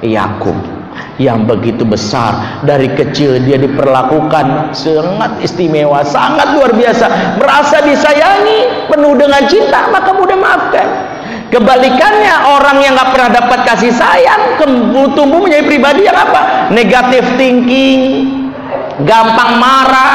Yakub 0.06 0.80
yang 1.20 1.44
begitu 1.44 1.84
besar 1.84 2.62
dari 2.64 2.88
kecil 2.96 3.44
dia 3.44 3.60
diperlakukan 3.60 4.72
sangat 4.72 5.32
istimewa 5.44 6.00
sangat 6.00 6.56
luar 6.56 6.72
biasa 6.72 7.36
merasa 7.36 7.84
disayangi 7.84 8.88
penuh 8.88 9.12
dengan 9.20 9.44
cinta 9.44 9.92
maka 9.92 10.16
mudah 10.16 10.38
maafkan 10.40 10.88
Kebalikannya 11.50 12.54
orang 12.54 12.78
yang 12.78 12.94
nggak 12.94 13.10
pernah 13.10 13.30
dapat 13.42 13.60
kasih 13.66 13.90
sayang 13.90 14.54
tumbuh 15.18 15.42
menjadi 15.42 15.66
pribadi 15.66 16.06
yang 16.06 16.14
apa? 16.14 16.70
Negatif 16.70 17.26
thinking, 17.34 18.30
gampang 19.02 19.58
marah, 19.58 20.14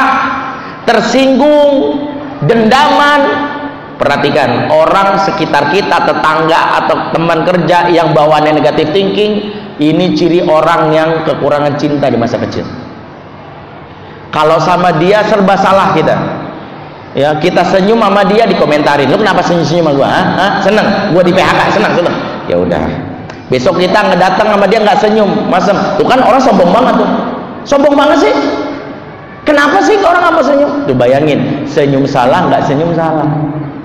tersinggung, 0.88 2.08
dendaman. 2.48 3.52
Perhatikan 3.96 4.72
orang 4.76 5.24
sekitar 5.24 5.72
kita, 5.72 6.04
tetangga 6.04 6.84
atau 6.84 7.16
teman 7.16 7.48
kerja 7.48 7.88
yang 7.88 8.12
bawaannya 8.12 8.60
negatif 8.60 8.92
thinking, 8.92 9.56
ini 9.80 10.16
ciri 10.16 10.44
orang 10.44 10.92
yang 10.92 11.10
kekurangan 11.24 11.80
cinta 11.80 12.12
di 12.12 12.20
masa 12.20 12.36
kecil. 12.40 12.68
Kalau 14.36 14.60
sama 14.60 15.00
dia 15.00 15.24
serba 15.24 15.56
salah 15.56 15.96
kita 15.96 16.45
ya 17.16 17.34
kita 17.40 17.64
senyum 17.64 17.98
sama 18.04 18.22
dia 18.28 18.44
dikomentarin. 18.46 19.08
Lu 19.08 19.18
kenapa 19.18 19.42
senyum 19.42 19.66
senyum 19.66 19.88
sama 19.88 19.92
gua 19.96 20.08
Hah? 20.12 20.52
seneng? 20.62 20.86
Gua 21.16 21.24
di 21.24 21.32
PHK 21.32 21.60
seneng 21.74 21.92
seneng. 21.96 22.16
Ya 22.46 22.56
udah. 22.60 22.84
Besok 23.48 23.80
kita 23.80 24.00
ngedatang 24.12 24.52
sama 24.52 24.66
dia 24.68 24.80
nggak 24.84 25.00
senyum 25.00 25.30
masem. 25.48 25.74
Tuh 25.96 26.06
kan 26.06 26.20
orang 26.22 26.42
sombong 26.44 26.70
banget 26.70 26.94
tuh. 27.00 27.10
Sombong 27.66 27.96
banget 27.96 28.30
sih. 28.30 28.36
Kenapa 29.48 29.80
sih 29.82 29.96
orang 30.04 30.22
nggak 30.36 30.46
senyum? 30.46 30.72
Tuh 30.86 30.96
bayangin 31.00 31.66
senyum 31.66 32.04
salah 32.04 32.46
nggak 32.52 32.68
senyum 32.68 32.92
salah. 32.94 33.26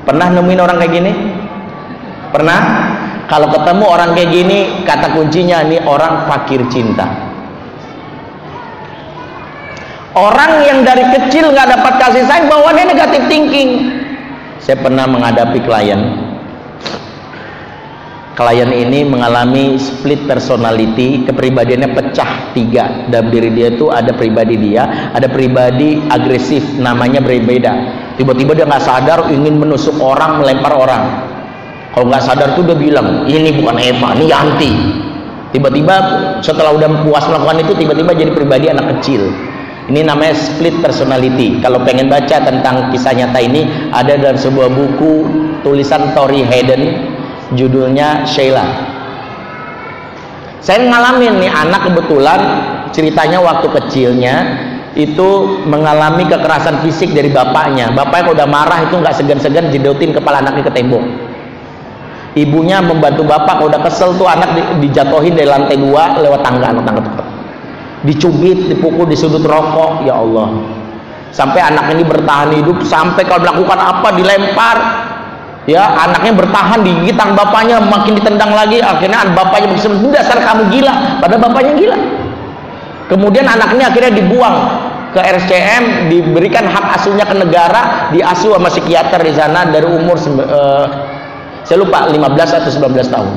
Pernah 0.02 0.26
nemuin 0.34 0.60
orang 0.60 0.76
kayak 0.82 0.92
gini? 0.92 1.12
Pernah? 2.34 2.60
Kalau 3.30 3.46
ketemu 3.46 3.84
orang 3.86 4.10
kayak 4.18 4.30
gini 4.34 4.58
kata 4.82 5.14
kuncinya 5.14 5.62
ini 5.62 5.78
orang 5.86 6.26
fakir 6.26 6.66
cinta 6.66 7.29
orang 10.14 10.66
yang 10.66 10.78
dari 10.82 11.06
kecil 11.06 11.54
nggak 11.54 11.68
dapat 11.78 11.94
kasih 12.02 12.24
sayang 12.26 12.50
bawaannya 12.50 12.94
negatif 12.94 13.22
thinking. 13.30 13.70
Saya 14.58 14.76
pernah 14.82 15.06
menghadapi 15.06 15.58
klien. 15.62 16.00
Klien 18.34 18.70
ini 18.72 19.04
mengalami 19.04 19.76
split 19.76 20.24
personality 20.24 21.28
kepribadiannya 21.28 21.92
pecah 21.92 22.54
tiga. 22.56 23.08
Dalam 23.12 23.28
diri 23.28 23.52
dia 23.52 23.68
itu 23.68 23.92
ada 23.92 24.16
pribadi 24.16 24.56
dia 24.56 25.12
ada 25.12 25.28
pribadi 25.28 26.00
agresif 26.08 26.64
namanya 26.80 27.20
berbeda. 27.20 27.72
Tiba-tiba 28.16 28.56
dia 28.56 28.64
nggak 28.68 28.84
sadar 28.84 29.28
ingin 29.28 29.60
menusuk 29.60 29.96
orang 30.00 30.40
melempar 30.40 30.72
orang. 30.72 31.02
Kalau 31.90 32.06
nggak 32.06 32.22
sadar 32.22 32.48
tuh 32.54 32.64
dia 32.64 32.78
bilang 32.78 33.26
ini 33.26 33.50
bukan 33.60 33.76
Eva 33.76 34.08
ini 34.16 34.24
Yanti. 34.30 34.72
Tiba-tiba 35.50 35.96
setelah 36.46 36.70
udah 36.78 37.02
puas 37.02 37.26
melakukan 37.26 37.58
itu 37.66 37.72
tiba-tiba 37.74 38.14
jadi 38.14 38.30
pribadi 38.30 38.70
anak 38.70 38.86
kecil 38.94 39.49
ini 39.90 40.06
namanya 40.06 40.38
split 40.38 40.78
personality. 40.78 41.58
Kalau 41.58 41.82
pengen 41.82 42.06
baca 42.06 42.38
tentang 42.38 42.94
kisah 42.94 43.10
nyata 43.10 43.42
ini 43.42 43.90
ada 43.90 44.14
dalam 44.14 44.38
sebuah 44.38 44.70
buku 44.70 45.14
tulisan 45.66 46.14
Tori 46.14 46.46
Hayden 46.46 47.10
judulnya 47.58 48.22
Sheila. 48.22 48.62
Saya 50.62 50.86
ngalamin 50.86 51.42
nih 51.42 51.50
anak 51.50 51.90
kebetulan 51.90 52.40
ceritanya 52.94 53.42
waktu 53.42 53.66
kecilnya 53.66 54.34
itu 54.94 55.58
mengalami 55.66 56.22
kekerasan 56.30 56.86
fisik 56.86 57.10
dari 57.10 57.34
bapaknya. 57.34 57.90
Bapaknya 57.90 58.22
kalau 58.30 58.36
udah 58.38 58.48
marah 58.48 58.78
itu 58.86 58.94
nggak 58.94 59.14
segan-segan 59.18 59.74
jedotin 59.74 60.14
kepala 60.14 60.38
anaknya 60.38 60.70
ke 60.70 60.72
tembok. 60.78 61.02
Ibunya 62.38 62.78
membantu 62.78 63.26
bapak 63.26 63.58
kalau 63.58 63.66
udah 63.74 63.82
kesel 63.82 64.14
tuh 64.14 64.30
anak 64.30 64.54
di, 64.54 64.62
dijatuhin 64.86 65.34
dari 65.34 65.50
lantai 65.50 65.74
dua 65.74 66.14
lewat 66.22 66.46
tangga 66.46 66.70
anak 66.70 66.86
tangga 66.86 67.02
tuh 67.02 67.39
dicubit 68.04 68.72
dipukul 68.72 69.04
di 69.04 69.16
sudut 69.16 69.44
rokok 69.44 70.08
ya 70.08 70.16
Allah. 70.16 70.48
Sampai 71.30 71.62
anak 71.62 71.94
ini 71.94 72.02
bertahan 72.02 72.50
hidup 72.58 72.82
sampai 72.82 73.22
kalau 73.22 73.44
melakukan 73.46 73.78
apa 73.78 74.08
dilempar. 74.16 74.78
Ya 75.68 75.86
anaknya 75.86 76.34
bertahan 76.34 76.82
di 76.82 76.90
gigitang 77.04 77.36
bapaknya 77.36 77.78
makin 77.78 78.16
ditendang 78.16 78.50
lagi 78.56 78.80
akhirnya 78.80 79.28
bapaknya 79.36 79.76
berkata 79.76 80.08
dasar 80.10 80.38
kamu 80.42 80.62
gila. 80.72 80.94
Pada 81.22 81.36
bapaknya 81.38 81.72
gila. 81.76 81.98
Kemudian 83.06 83.46
anaknya 83.46 83.92
akhirnya 83.92 84.12
dibuang 84.18 84.56
ke 85.10 85.20
RCM 85.20 86.10
diberikan 86.10 86.66
hak 86.66 86.98
asuhnya 86.98 87.26
ke 87.26 87.34
negara 87.34 88.10
diasuh 88.14 88.54
sama 88.54 88.70
psikiater 88.70 89.18
di 89.26 89.34
sana 89.34 89.66
dari 89.66 89.82
umur 89.82 90.14
uh, 90.14 90.86
saya 91.66 91.82
lupa 91.82 92.06
15 92.08 92.18
atau 92.34 92.70
19 92.90 93.14
tahun. 93.14 93.30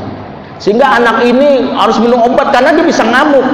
Sehingga 0.57 0.95
anak 0.95 1.27
ini 1.27 1.75
harus 1.75 1.99
minum 1.99 2.23
obat 2.23 2.55
karena 2.55 2.71
dia 2.71 2.85
bisa 2.87 3.03
ngamuk 3.03 3.45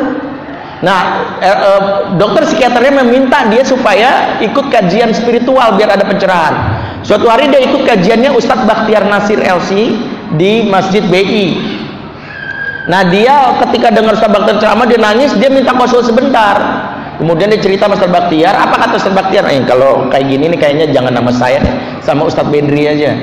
nah 0.79 1.35
eh, 1.43 1.51
eh, 1.51 1.81
dokter 2.15 2.47
psikiaternya 2.47 3.03
meminta 3.03 3.51
dia 3.51 3.67
supaya 3.67 4.39
ikut 4.39 4.71
kajian 4.71 5.11
spiritual 5.11 5.75
biar 5.75 5.99
ada 5.99 6.07
pencerahan 6.07 6.55
Suatu 6.99 7.31
hari 7.31 7.47
dia 7.47 7.63
ikut 7.63 7.87
kajiannya 7.87 8.35
Ustadz 8.35 8.67
Bakhtiar 8.67 9.07
Nasir 9.07 9.39
LC 9.39 9.95
di 10.35 10.67
Masjid 10.67 10.99
BI. 11.07 11.47
Nah 12.91 13.07
dia 13.07 13.55
ketika 13.63 13.93
dengar 13.93 14.19
Ustadz 14.19 14.35
Bakhtiar 14.35 14.57
ceramah 14.59 14.85
dia 14.89 14.99
nangis, 14.99 15.31
dia 15.39 15.47
minta 15.47 15.71
konsul 15.71 16.03
sebentar. 16.03 16.59
Kemudian 17.15 17.51
dia 17.55 17.61
cerita 17.63 17.87
Ustadz 17.87 18.11
Bakhtiar, 18.11 18.51
apa 18.51 18.75
kata 18.75 18.93
Ustadz 18.99 19.15
Bakhtiar? 19.15 19.47
Eh, 19.47 19.63
kalau 19.63 20.11
kayak 20.11 20.27
gini 20.27 20.51
nih 20.51 20.59
kayaknya 20.59 20.85
jangan 20.91 21.15
nama 21.15 21.31
saya 21.31 21.63
sama 22.03 22.27
Ustadz 22.27 22.51
Bendri 22.51 22.83
aja. 22.83 23.15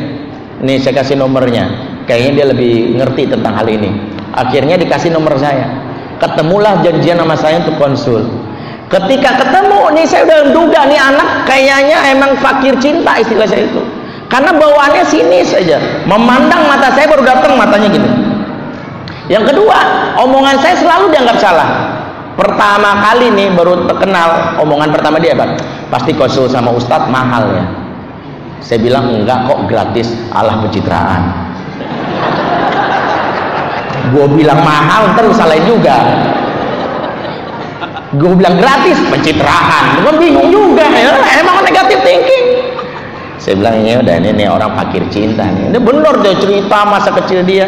Nih 0.64 0.80
saya 0.80 1.04
kasih 1.04 1.20
nomornya. 1.20 1.68
Kayaknya 2.08 2.32
dia 2.32 2.46
lebih 2.56 2.74
ngerti 2.96 3.22
tentang 3.28 3.60
hal 3.60 3.68
ini. 3.68 3.92
Akhirnya 4.32 4.80
dikasih 4.80 5.12
nomor 5.12 5.36
saya. 5.36 5.85
Ketemulah 6.16 6.80
janjian 6.80 7.20
nama 7.20 7.36
saya 7.36 7.60
untuk 7.60 7.76
konsul. 7.76 8.24
Ketika 8.86 9.36
ketemu 9.36 9.92
nih 9.98 10.06
saya 10.06 10.22
udah 10.30 10.40
duga 10.54 10.86
nih 10.86 10.96
anak 10.96 11.44
kayaknya 11.44 11.98
emang 12.14 12.38
fakir 12.38 12.72
cinta 12.78 13.18
istilah 13.18 13.44
saya 13.44 13.66
itu. 13.66 13.82
Karena 14.30 14.54
bawaannya 14.54 15.04
sini 15.06 15.42
saja. 15.42 15.78
Memandang 16.06 16.66
mata 16.66 16.90
saya 16.94 17.06
baru 17.10 17.22
datang 17.26 17.58
matanya 17.58 17.88
gini. 17.90 18.08
Yang 19.26 19.54
kedua 19.54 19.78
omongan 20.22 20.56
saya 20.62 20.78
selalu 20.78 21.10
dianggap 21.12 21.36
salah. 21.42 21.68
Pertama 22.38 22.90
kali 23.00 23.32
nih 23.32 23.48
baru 23.52 23.88
terkenal 23.90 24.60
omongan 24.60 24.92
pertama 24.92 25.16
dia 25.16 25.32
apa 25.34 25.56
pasti 25.88 26.12
konsul 26.14 26.46
sama 26.46 26.72
ustadz 26.72 27.10
mahal 27.10 27.48
ya. 27.52 27.64
Saya 28.62 28.78
bilang 28.82 29.12
enggak 29.12 29.50
kok 29.50 29.66
gratis. 29.66 30.14
Allah 30.30 30.62
pencitraan 30.62 31.45
gue 34.14 34.26
bilang 34.36 34.60
mahal 34.62 35.14
terus 35.18 35.34
salah 35.38 35.58
juga. 35.64 35.98
Gue 38.16 38.32
bilang 38.38 38.56
gratis 38.56 38.96
pencitraan. 39.10 40.06
Gue 40.06 40.14
bingung 40.22 40.48
juga. 40.48 40.86
Ya 40.86 41.12
emang 41.42 41.60
negatif 41.66 41.98
thinking. 42.06 42.44
Saya 43.36 43.62
bilang 43.62 43.76
ini 43.78 43.92
udah 44.00 44.14
ini, 44.18 44.28
ini 44.32 44.44
orang 44.50 44.74
fakir 44.74 45.06
cinta 45.12 45.46
nih. 45.46 45.70
Ini 45.70 45.78
bener 45.78 46.14
dia 46.24 46.34
cerita 46.38 46.82
masa 46.88 47.14
kecil 47.14 47.46
dia. 47.46 47.66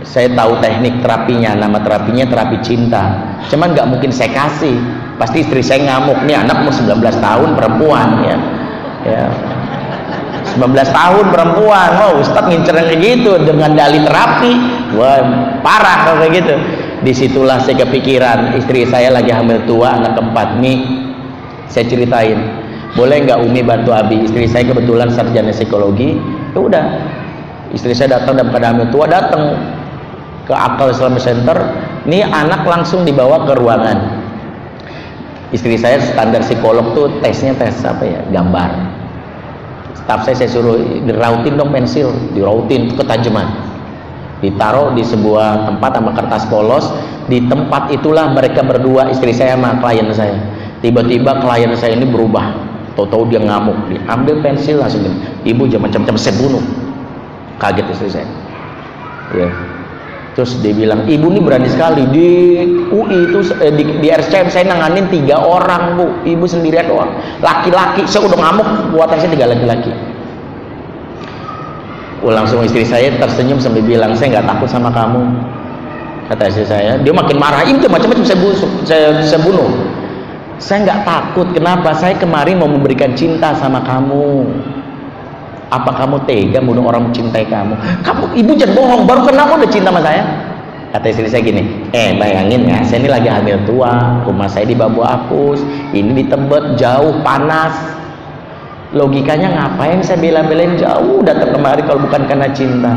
Saya 0.00 0.32
tahu 0.32 0.64
teknik 0.64 1.04
terapinya 1.04 1.52
nama 1.52 1.82
terapinya 1.84 2.24
terapi 2.24 2.56
cinta. 2.64 3.36
Cuman 3.52 3.76
nggak 3.76 3.84
mungkin 3.84 4.08
saya 4.08 4.32
kasih. 4.32 4.78
Pasti 5.18 5.44
istri 5.44 5.60
saya 5.60 5.84
ngamuk 5.84 6.24
nih 6.24 6.40
anak 6.40 6.64
mau 6.64 6.72
19 6.72 6.94
tahun 7.20 7.48
perempuan. 7.58 8.08
Ya. 8.24 8.36
Ya. 9.04 9.24
19 10.56 10.72
tahun 10.72 11.24
perempuan. 11.34 11.90
Oh 12.08 12.12
Ustadz 12.22 12.48
ngincer 12.48 12.72
kayak 12.78 13.00
gitu 13.02 13.32
dengan 13.44 13.74
dalih 13.76 14.06
terapi 14.06 14.77
wah 14.96 15.20
parah 15.60 15.96
kalau 16.08 16.24
kayak 16.24 16.44
gitu. 16.44 16.54
Di 16.98 17.12
situlah 17.14 17.62
saya 17.62 17.86
kepikiran 17.86 18.58
istri 18.58 18.82
saya 18.82 19.14
lagi 19.14 19.30
hamil 19.30 19.62
tua 19.68 19.98
anak 19.98 20.18
keempat. 20.18 20.58
Nih 20.58 20.78
saya 21.70 21.84
ceritain. 21.86 22.38
Boleh 22.96 23.22
nggak 23.22 23.38
Umi 23.44 23.62
bantu 23.62 23.94
Abi? 23.94 24.26
Istri 24.26 24.48
saya 24.50 24.64
kebetulan 24.66 25.12
sarjana 25.12 25.54
psikologi. 25.54 26.18
Ya 26.56 26.58
udah. 26.58 26.84
Istri 27.70 27.92
saya 27.94 28.18
datang 28.18 28.40
dan 28.40 28.48
pada 28.50 28.72
hamil 28.72 28.88
tua 28.90 29.06
datang 29.06 29.60
ke 30.48 30.54
Akal 30.56 30.90
Islamic 30.90 31.22
Center. 31.22 31.54
Nih 32.08 32.24
anak 32.24 32.64
langsung 32.64 33.04
dibawa 33.04 33.44
ke 33.46 33.52
ruangan. 33.54 34.24
Istri 35.54 35.78
saya 35.78 36.02
standar 36.02 36.42
psikolog 36.42 36.92
tuh 36.96 37.20
tesnya 37.22 37.54
tes 37.54 37.78
apa 37.84 38.02
ya? 38.02 38.20
Gambar. 38.32 38.70
Staff 40.02 40.24
saya 40.26 40.36
saya 40.44 40.50
suruh 40.50 40.76
dirautin 41.06 41.54
dong 41.54 41.70
pensil. 41.70 42.10
Dirautin 42.34 42.96
ketajaman 42.98 43.67
ditaruh 44.38 44.94
di 44.94 45.02
sebuah 45.02 45.66
tempat 45.66 45.90
sama 45.98 46.10
kertas 46.14 46.44
polos. 46.46 46.86
Di 47.28 47.44
tempat 47.44 47.92
itulah 47.92 48.32
mereka 48.32 48.64
berdua 48.64 49.12
istri 49.12 49.36
saya 49.36 49.58
sama 49.58 49.76
klien 49.84 50.08
saya. 50.14 50.38
Tiba-tiba 50.80 51.44
klien 51.44 51.70
saya 51.76 51.98
ini 51.98 52.08
berubah. 52.08 52.54
Tahu-tahu 52.96 53.30
dia 53.30 53.42
ngamuk. 53.42 53.76
Diambil 53.92 54.40
pensil 54.42 54.80
langsung. 54.80 55.04
Ibu 55.44 55.68
jangan 55.68 55.90
macam-macam 55.90 56.16
saya 56.16 56.34
bunuh. 56.40 56.64
Kaget 57.60 57.86
istri 57.92 58.08
saya. 58.10 58.28
Ya. 59.36 59.50
Terus 60.38 60.54
dia 60.62 60.70
bilang 60.70 61.02
ibu 61.04 61.28
ini 61.28 61.42
berani 61.42 61.68
sekali. 61.68 62.06
Di 62.14 62.28
UI 62.94 63.28
itu 63.28 63.42
eh, 63.58 63.74
di, 63.74 63.82
di 63.98 64.08
RCM 64.08 64.48
saya 64.48 64.64
nanganin 64.70 65.10
tiga 65.10 65.42
orang 65.42 65.98
bu. 65.98 66.06
Ibu 66.24 66.46
sendirian 66.46 66.88
doang. 66.88 67.10
Laki-laki 67.42 68.06
saya 68.08 68.24
udah 68.24 68.38
ngamuk. 68.38 68.68
Buatan 68.94 69.18
saya 69.18 69.30
tiga 69.34 69.50
laki-laki 69.50 70.17
langsung 72.26 72.64
istri 72.66 72.82
saya 72.82 73.14
tersenyum 73.14 73.62
sambil 73.62 73.86
bilang 73.86 74.14
saya 74.18 74.38
nggak 74.38 74.46
takut 74.46 74.68
sama 74.70 74.90
kamu 74.90 75.22
kata 76.28 76.52
istri 76.52 76.66
saya. 76.68 77.00
Dia 77.00 77.12
makin 77.16 77.40
marah 77.40 77.64
itu 77.64 77.88
macam-macam 77.88 78.24
saya, 78.24 78.38
busuk, 78.38 78.70
saya, 78.84 79.16
saya 79.24 79.40
bunuh. 79.40 79.68
Saya 80.60 80.84
nggak 80.84 81.00
takut 81.06 81.48
kenapa? 81.56 81.96
Saya 81.96 82.14
kemarin 82.18 82.60
mau 82.60 82.68
memberikan 82.68 83.16
cinta 83.16 83.56
sama 83.56 83.80
kamu. 83.82 84.44
Apa 85.68 85.92
kamu 85.92 86.24
tega 86.24 86.60
bunuh 86.64 86.88
orang 86.88 87.12
mencintai 87.12 87.44
kamu? 87.48 87.76
Kamu 88.00 88.32
ibu 88.36 88.52
jangan 88.56 88.72
bohong 88.76 89.02
baru 89.04 89.20
kenapa 89.28 89.56
udah 89.60 89.70
cinta 89.70 89.88
sama 89.92 90.00
saya. 90.04 90.24
Kata 90.88 91.04
istri 91.12 91.28
saya 91.28 91.44
gini 91.44 91.84
eh 91.92 92.16
bayangin 92.16 92.64
ya 92.64 92.80
saya 92.80 93.04
ini 93.04 93.12
lagi 93.12 93.28
hamil 93.28 93.60
tua 93.68 94.24
rumah 94.24 94.48
saya 94.48 94.64
di 94.64 94.72
Babu 94.72 95.04
Apus 95.04 95.60
ini 95.92 96.16
di 96.16 96.24
Tebet 96.24 96.80
jauh 96.80 97.20
panas 97.20 97.76
logikanya 98.92 99.48
ngapain 99.52 100.00
saya 100.00 100.20
bela-belain? 100.20 100.78
Jauh 100.80 101.20
datang 101.20 101.52
kemari 101.52 101.84
kalau 101.84 102.00
bukan 102.04 102.24
karena 102.24 102.48
cinta. 102.52 102.92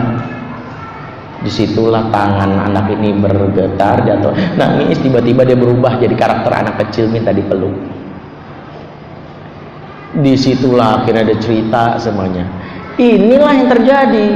Di 1.41 1.49
situlah 1.49 2.13
tangan 2.13 2.69
anak 2.69 2.93
ini 2.93 3.17
bergetar 3.17 4.05
jatuh 4.05 4.29
nangis 4.61 5.01
tiba-tiba 5.01 5.41
dia 5.41 5.57
berubah 5.57 5.97
jadi 5.97 6.13
karakter 6.13 6.53
anak 6.53 6.77
kecil 6.85 7.09
minta 7.09 7.33
dipeluk. 7.33 7.73
Di 10.21 10.37
situlah 10.37 11.01
akhirnya 11.01 11.25
ada 11.25 11.35
cerita 11.41 11.83
semuanya. 11.97 12.45
Inilah 13.01 13.51
yang 13.57 13.69
terjadi. 13.73 14.27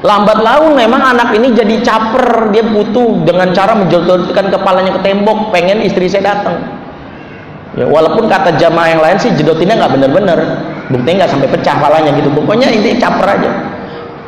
Lambat 0.00 0.38
laun 0.40 0.78
memang 0.78 1.02
anak 1.02 1.34
ini 1.36 1.52
jadi 1.52 1.82
caper 1.84 2.54
dia 2.54 2.64
butuh 2.64 3.20
dengan 3.26 3.52
cara 3.52 3.76
menjodorkan 3.76 4.48
kepalanya 4.48 4.96
ke 4.96 5.00
tembok 5.04 5.52
pengen 5.52 5.84
istri 5.84 6.08
saya 6.08 6.32
datang 6.32 6.79
ya, 7.76 7.86
walaupun 7.86 8.26
kata 8.26 8.56
jamaah 8.58 8.88
yang 8.94 9.02
lain 9.02 9.16
sih 9.20 9.30
jedotinnya 9.34 9.78
nggak 9.78 9.92
bener-bener 9.98 10.38
buktinya 10.90 11.24
nggak 11.24 11.32
sampai 11.32 11.48
pecah 11.48 11.76
palanya 11.78 12.10
gitu. 12.18 12.30
Pokoknya 12.34 12.68
ini 12.70 12.98
caper 12.98 13.26
aja. 13.26 13.50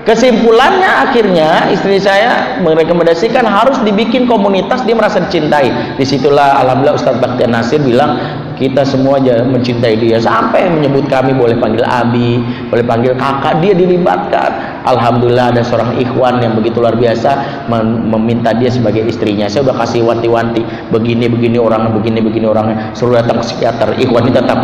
Kesimpulannya 0.03 0.91
akhirnya 1.07 1.71
istri 1.71 2.03
saya 2.03 2.59
merekomendasikan 2.59 3.47
harus 3.47 3.79
dibikin 3.87 4.27
komunitas 4.27 4.83
dia 4.83 4.99
merasa 4.99 5.23
dicintai. 5.23 5.95
Di 5.95 6.03
situlah 6.03 6.59
alhamdulillah 6.59 6.99
Ustadz 6.99 7.23
Baktiar 7.23 7.47
Nasir 7.47 7.79
bilang 7.79 8.19
kita 8.63 8.87
semua 8.87 9.19
aja 9.19 9.43
mencintai 9.43 9.99
dia. 9.99 10.23
Sampai 10.23 10.71
menyebut 10.71 11.11
kami 11.11 11.35
boleh 11.35 11.59
panggil 11.59 11.83
abi 11.83 12.39
boleh 12.71 12.87
panggil 12.87 13.13
kakak 13.19 13.59
dia 13.59 13.75
dilibatkan. 13.75 14.51
Alhamdulillah 14.87 15.51
ada 15.51 15.63
seorang 15.67 15.99
ikhwan 15.99 16.39
yang 16.39 16.55
begitu 16.55 16.79
luar 16.79 16.95
biasa 16.95 17.67
meminta 18.07 18.55
dia 18.55 18.71
sebagai 18.71 19.03
istrinya. 19.03 19.51
Saya 19.51 19.67
udah 19.67 19.83
kasih 19.83 20.07
wanti-wanti 20.07 20.63
begini 20.95 21.27
begini 21.27 21.59
orang 21.59 21.91
begini 21.91 22.23
begini 22.23 22.47
orang. 22.47 22.95
Suruh 22.95 23.19
datang 23.19 23.43
ke 23.43 23.51
psikiater. 23.51 23.99
Ikhwan 23.99 24.31
ini 24.31 24.35
tetap 24.39 24.59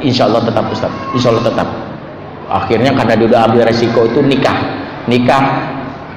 insya 0.00 0.32
Allah 0.32 0.40
tetap 0.48 0.64
Ustaz. 0.72 0.92
Insya 1.12 1.28
Allah 1.36 1.44
tetap. 1.44 1.68
Akhirnya 2.48 2.96
karena 2.96 3.16
dia 3.16 3.26
udah 3.28 3.40
ambil 3.52 3.68
resiko 3.68 4.08
itu 4.08 4.24
nikah. 4.24 4.56
Nikah 5.08 5.42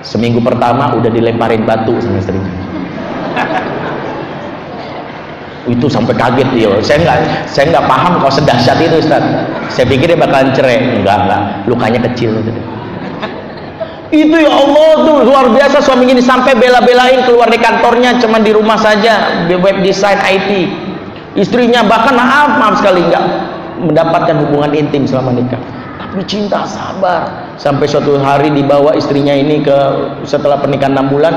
seminggu 0.05 0.39
pertama 0.39 0.93
udah 0.95 1.09
dilemparin 1.09 1.65
batu 1.65 1.97
sama 1.97 2.21
istrinya 2.21 2.74
itu 5.65 5.85
sampai 5.89 6.13
kaget 6.13 6.49
dia. 6.53 6.71
Saya 6.81 6.97
nggak 7.01 7.19
saya 7.49 7.65
nggak 7.73 7.85
paham 7.89 8.21
kalau 8.21 8.33
sedahsyat 8.33 8.77
itu 8.81 8.95
Ustaz. 9.01 9.23
Saya 9.73 9.85
pikir 9.89 10.13
dia 10.13 10.19
bakalan 10.19 10.53
cerai. 10.53 11.01
Enggak 11.01 11.17
enggak. 11.25 11.41
Lukanya 11.69 11.99
kecil. 12.11 12.33
Gitu 12.41 12.61
itu 14.13 14.31
ya 14.31 14.47
Allah 14.47 14.91
tuh 15.03 15.17
luar 15.27 15.51
biasa. 15.51 15.83
Suami 15.83 16.07
ini 16.07 16.23
sampai 16.23 16.55
bela-belain 16.55 17.27
keluar 17.27 17.51
dari 17.51 17.59
kantornya 17.59 18.15
cuman 18.21 18.41
di 18.45 18.51
rumah 18.55 18.79
saja. 18.79 19.43
Web 19.49 19.83
design 19.83 20.21
IT 20.21 20.49
istrinya 21.35 21.83
bahkan 21.83 22.15
maaf 22.15 22.57
maaf 22.57 22.75
sekali 22.79 23.03
nggak 23.11 23.25
mendapatkan 23.83 24.35
hubungan 24.47 24.71
intim 24.71 25.03
selama 25.03 25.35
nikah 25.35 25.59
tapi 26.15 26.23
cinta 26.31 26.63
sabar. 26.63 27.51
Sampai 27.59 27.91
suatu 27.91 28.15
hari 28.15 28.47
dibawa 28.55 28.95
istrinya 28.95 29.35
ini 29.35 29.59
ke 29.59 29.75
setelah 30.23 30.63
pernikahan 30.63 30.95
6 30.95 31.11
bulan 31.11 31.33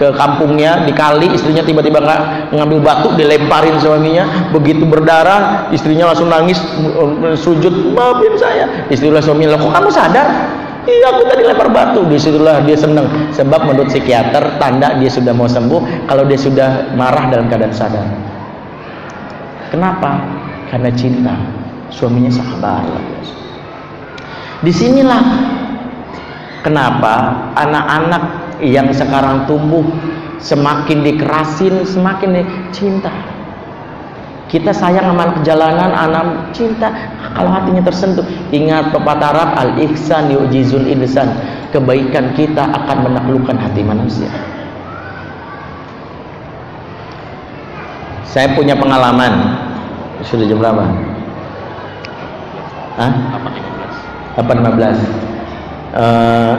ke 0.00 0.08
kampungnya 0.16 0.88
di 0.88 0.92
kali 0.96 1.28
istrinya 1.36 1.60
tiba-tiba 1.60 2.00
ngambil 2.48 2.80
batu 2.80 3.12
dilemparin 3.12 3.76
suaminya. 3.76 4.24
Begitu 4.56 4.88
berdarah 4.88 5.68
istrinya 5.68 6.08
langsung 6.08 6.32
nangis 6.32 6.56
sujud 7.36 7.92
maafin 7.92 8.32
saya. 8.40 8.88
Istilah 8.88 9.20
suaminya 9.20 9.60
kok 9.60 9.68
kamu 9.68 9.92
sadar? 9.92 10.26
Iya 10.88 11.12
aku 11.12 11.28
tadi 11.28 11.44
lempar 11.44 11.68
batu. 11.68 12.08
Di 12.08 12.16
situlah 12.16 12.64
dia 12.64 12.74
senang 12.74 13.06
Sebab 13.36 13.70
menurut 13.70 13.92
psikiater 13.92 14.58
Tanda 14.58 14.98
dia 14.98 15.06
sudah 15.06 15.30
mau 15.30 15.46
sembuh 15.46 16.10
Kalau 16.10 16.26
dia 16.26 16.34
sudah 16.34 16.96
marah 16.96 17.28
dalam 17.28 17.52
keadaan 17.52 17.76
sadar. 17.76 18.08
Kenapa? 19.68 20.24
Karena 20.72 20.88
cinta. 20.96 21.36
Suaminya 21.92 22.32
sabar 22.32 22.88
Di 24.62 24.70
sinilah 24.70 25.22
kenapa 26.62 27.34
anak-anak 27.58 28.22
yang 28.62 28.94
sekarang 28.94 29.42
tumbuh 29.50 29.82
semakin 30.38 31.02
dikerasin, 31.02 31.82
semakin 31.82 32.46
cinta. 32.70 33.10
Kita 34.46 34.70
sayang 34.70 35.08
sama 35.08 35.32
anak 35.32 35.38
jalanan, 35.42 35.90
anak 35.90 36.54
cinta. 36.54 36.92
Kalau 37.32 37.50
hatinya 37.50 37.82
tersentuh, 37.82 38.22
ingat 38.52 38.92
pepatah 38.92 39.32
Arab 39.32 39.50
al-ihsan 39.58 40.30
yujizul 40.30 40.86
insan. 40.86 41.32
Kebaikan 41.72 42.36
kita 42.36 42.68
akan 42.68 43.08
menaklukkan 43.08 43.56
hati 43.56 43.80
manusia. 43.80 44.28
Saya 48.28 48.52
punya 48.52 48.76
pengalaman. 48.76 49.56
Sudah 50.20 50.44
jam 50.44 50.60
berapa? 50.60 50.84
Hah? 53.00 53.12
8.15 54.36 54.40
uh, 54.40 54.94
eh, 55.92 56.54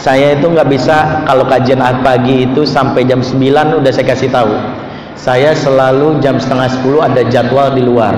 saya 0.00 0.38
itu 0.38 0.46
nggak 0.48 0.68
bisa 0.70 1.26
kalau 1.28 1.44
kajian 1.44 1.82
pagi 2.00 2.48
itu 2.48 2.64
sampai 2.64 3.04
jam 3.04 3.20
9 3.20 3.36
udah 3.84 3.92
saya 3.92 4.06
kasih 4.08 4.32
tahu. 4.32 4.52
Saya 5.18 5.52
selalu 5.52 6.24
jam 6.24 6.40
setengah 6.40 6.72
10 6.80 7.04
ada 7.04 7.22
jadwal 7.28 7.68
di 7.76 7.84
luar. 7.84 8.16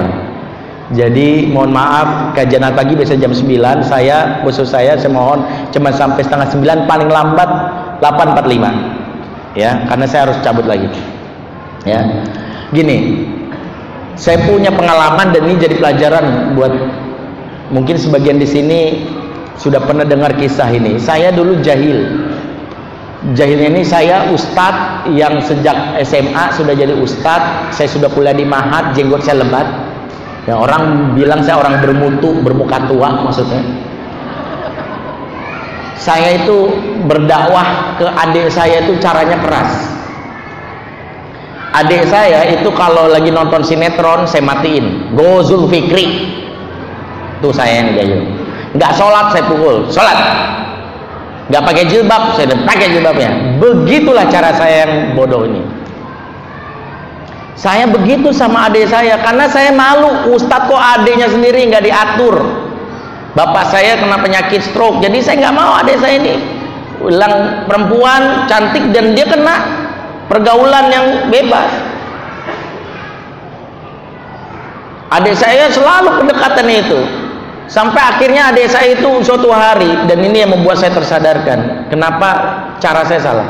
Jadi 0.94 1.50
mohon 1.50 1.74
maaf 1.74 2.36
kajian 2.38 2.62
pagi 2.76 2.94
biasa 2.94 3.18
jam 3.18 3.34
9 3.34 3.48
saya 3.82 4.44
khusus 4.46 4.70
saya 4.70 4.94
saya 4.94 5.11
mohon 5.11 5.42
cuma 5.74 5.90
sampai 5.90 6.22
setengah 6.22 6.53
9 6.53 6.86
paling 6.86 7.09
lambat 7.11 7.50
8.45 7.98 9.57
ya 9.59 9.82
karena 9.88 10.07
saya 10.07 10.30
harus 10.30 10.38
cabut 10.44 10.68
lagi. 10.68 10.86
Ya. 11.82 12.07
Gini 12.70 13.26
saya 14.14 14.38
punya 14.46 14.70
pengalaman 14.70 15.34
dan 15.34 15.42
ini 15.50 15.59
jadi 15.59 15.74
pelajaran 15.82 16.55
buat 16.55 16.70
mungkin 17.73 17.97
sebagian 17.97 18.37
di 18.37 18.47
sini 18.47 18.81
sudah 19.57 19.81
pernah 19.83 20.05
dengar 20.05 20.37
kisah 20.37 20.68
ini. 20.70 21.01
Saya 21.01 21.33
dulu 21.33 21.59
jahil. 21.64 22.29
Jahilnya 23.33 23.79
ini 23.79 23.83
saya 23.87 24.35
ustadz 24.35 25.07
yang 25.14 25.39
sejak 25.39 25.95
SMA 26.03 26.45
sudah 26.59 26.75
jadi 26.75 26.91
ustadz 26.91 27.70
saya 27.79 27.87
sudah 27.87 28.11
kuliah 28.11 28.35
di 28.35 28.43
mahat 28.45 28.93
jenggot 28.93 29.25
saya 29.25 29.41
lebat. 29.47 29.64
Yang 30.45 30.59
orang 30.59 30.83
bilang 31.14 31.41
saya 31.47 31.62
orang 31.62 31.79
bermutu 31.79 32.35
bermuka 32.43 32.83
tua 32.91 33.23
maksudnya. 33.23 33.62
Saya 36.03 36.35
itu 36.35 36.66
berdakwah 37.07 37.95
ke 37.95 38.07
adik 38.11 38.51
saya 38.51 38.83
itu 38.83 38.99
caranya 38.99 39.39
keras. 39.39 39.70
Adik 41.79 42.11
saya 42.11 42.59
itu 42.59 42.75
kalau 42.75 43.07
lagi 43.07 43.31
nonton 43.31 43.62
sinetron 43.62 44.27
saya 44.27 44.43
matiin. 44.43 45.14
Gozul 45.14 45.70
Fikri 45.70 46.41
itu 47.43 47.51
saya 47.51 47.82
yang 47.82 47.99
jahil 47.99 48.22
nggak 48.76 48.93
sholat 48.97 49.26
saya 49.32 49.45
pukul. 49.49 49.76
Sholat. 49.93 50.18
Nggak 51.53 51.62
pakai 51.68 51.84
jilbab 51.90 52.22
saya 52.36 52.57
pakai 52.64 52.86
jilbabnya. 52.88 53.30
Begitulah 53.61 54.24
cara 54.32 54.51
saya 54.57 54.88
yang 54.88 54.93
bodoh 55.12 55.45
ini. 55.45 55.61
Saya 57.53 57.86
begitu 57.86 58.34
sama 58.34 58.66
adik 58.72 58.88
saya 58.88 59.20
karena 59.20 59.47
saya 59.47 59.70
malu. 59.70 60.32
Ustadz 60.34 60.66
kok 60.66 60.80
adiknya 60.80 61.28
sendiri 61.28 61.68
nggak 61.68 61.84
diatur? 61.84 62.40
Bapak 63.32 63.72
saya 63.72 63.97
kena 63.97 64.20
penyakit 64.20 64.61
stroke 64.61 65.01
jadi 65.01 65.16
saya 65.20 65.36
nggak 65.49 65.57
mau 65.57 65.76
adik 65.84 66.01
saya 66.01 66.20
ini. 66.20 66.34
Ulang 67.03 67.66
perempuan 67.66 68.47
cantik 68.47 68.95
dan 68.95 69.12
dia 69.12 69.26
kena 69.26 69.57
pergaulan 70.30 70.88
yang 70.88 71.07
bebas. 71.28 71.68
Adik 75.12 75.36
saya 75.36 75.68
selalu 75.68 76.24
pendekatan 76.24 76.66
itu 76.72 77.01
sampai 77.73 78.03
akhirnya 78.05 78.53
adik 78.53 78.68
saya 78.68 78.93
itu 78.93 79.09
suatu 79.25 79.49
hari 79.49 79.89
dan 80.05 80.20
ini 80.20 80.45
yang 80.45 80.53
membuat 80.53 80.77
saya 80.77 80.93
tersadarkan. 80.93 81.89
Kenapa 81.89 82.29
cara 82.77 83.01
saya 83.09 83.20
salah? 83.25 83.49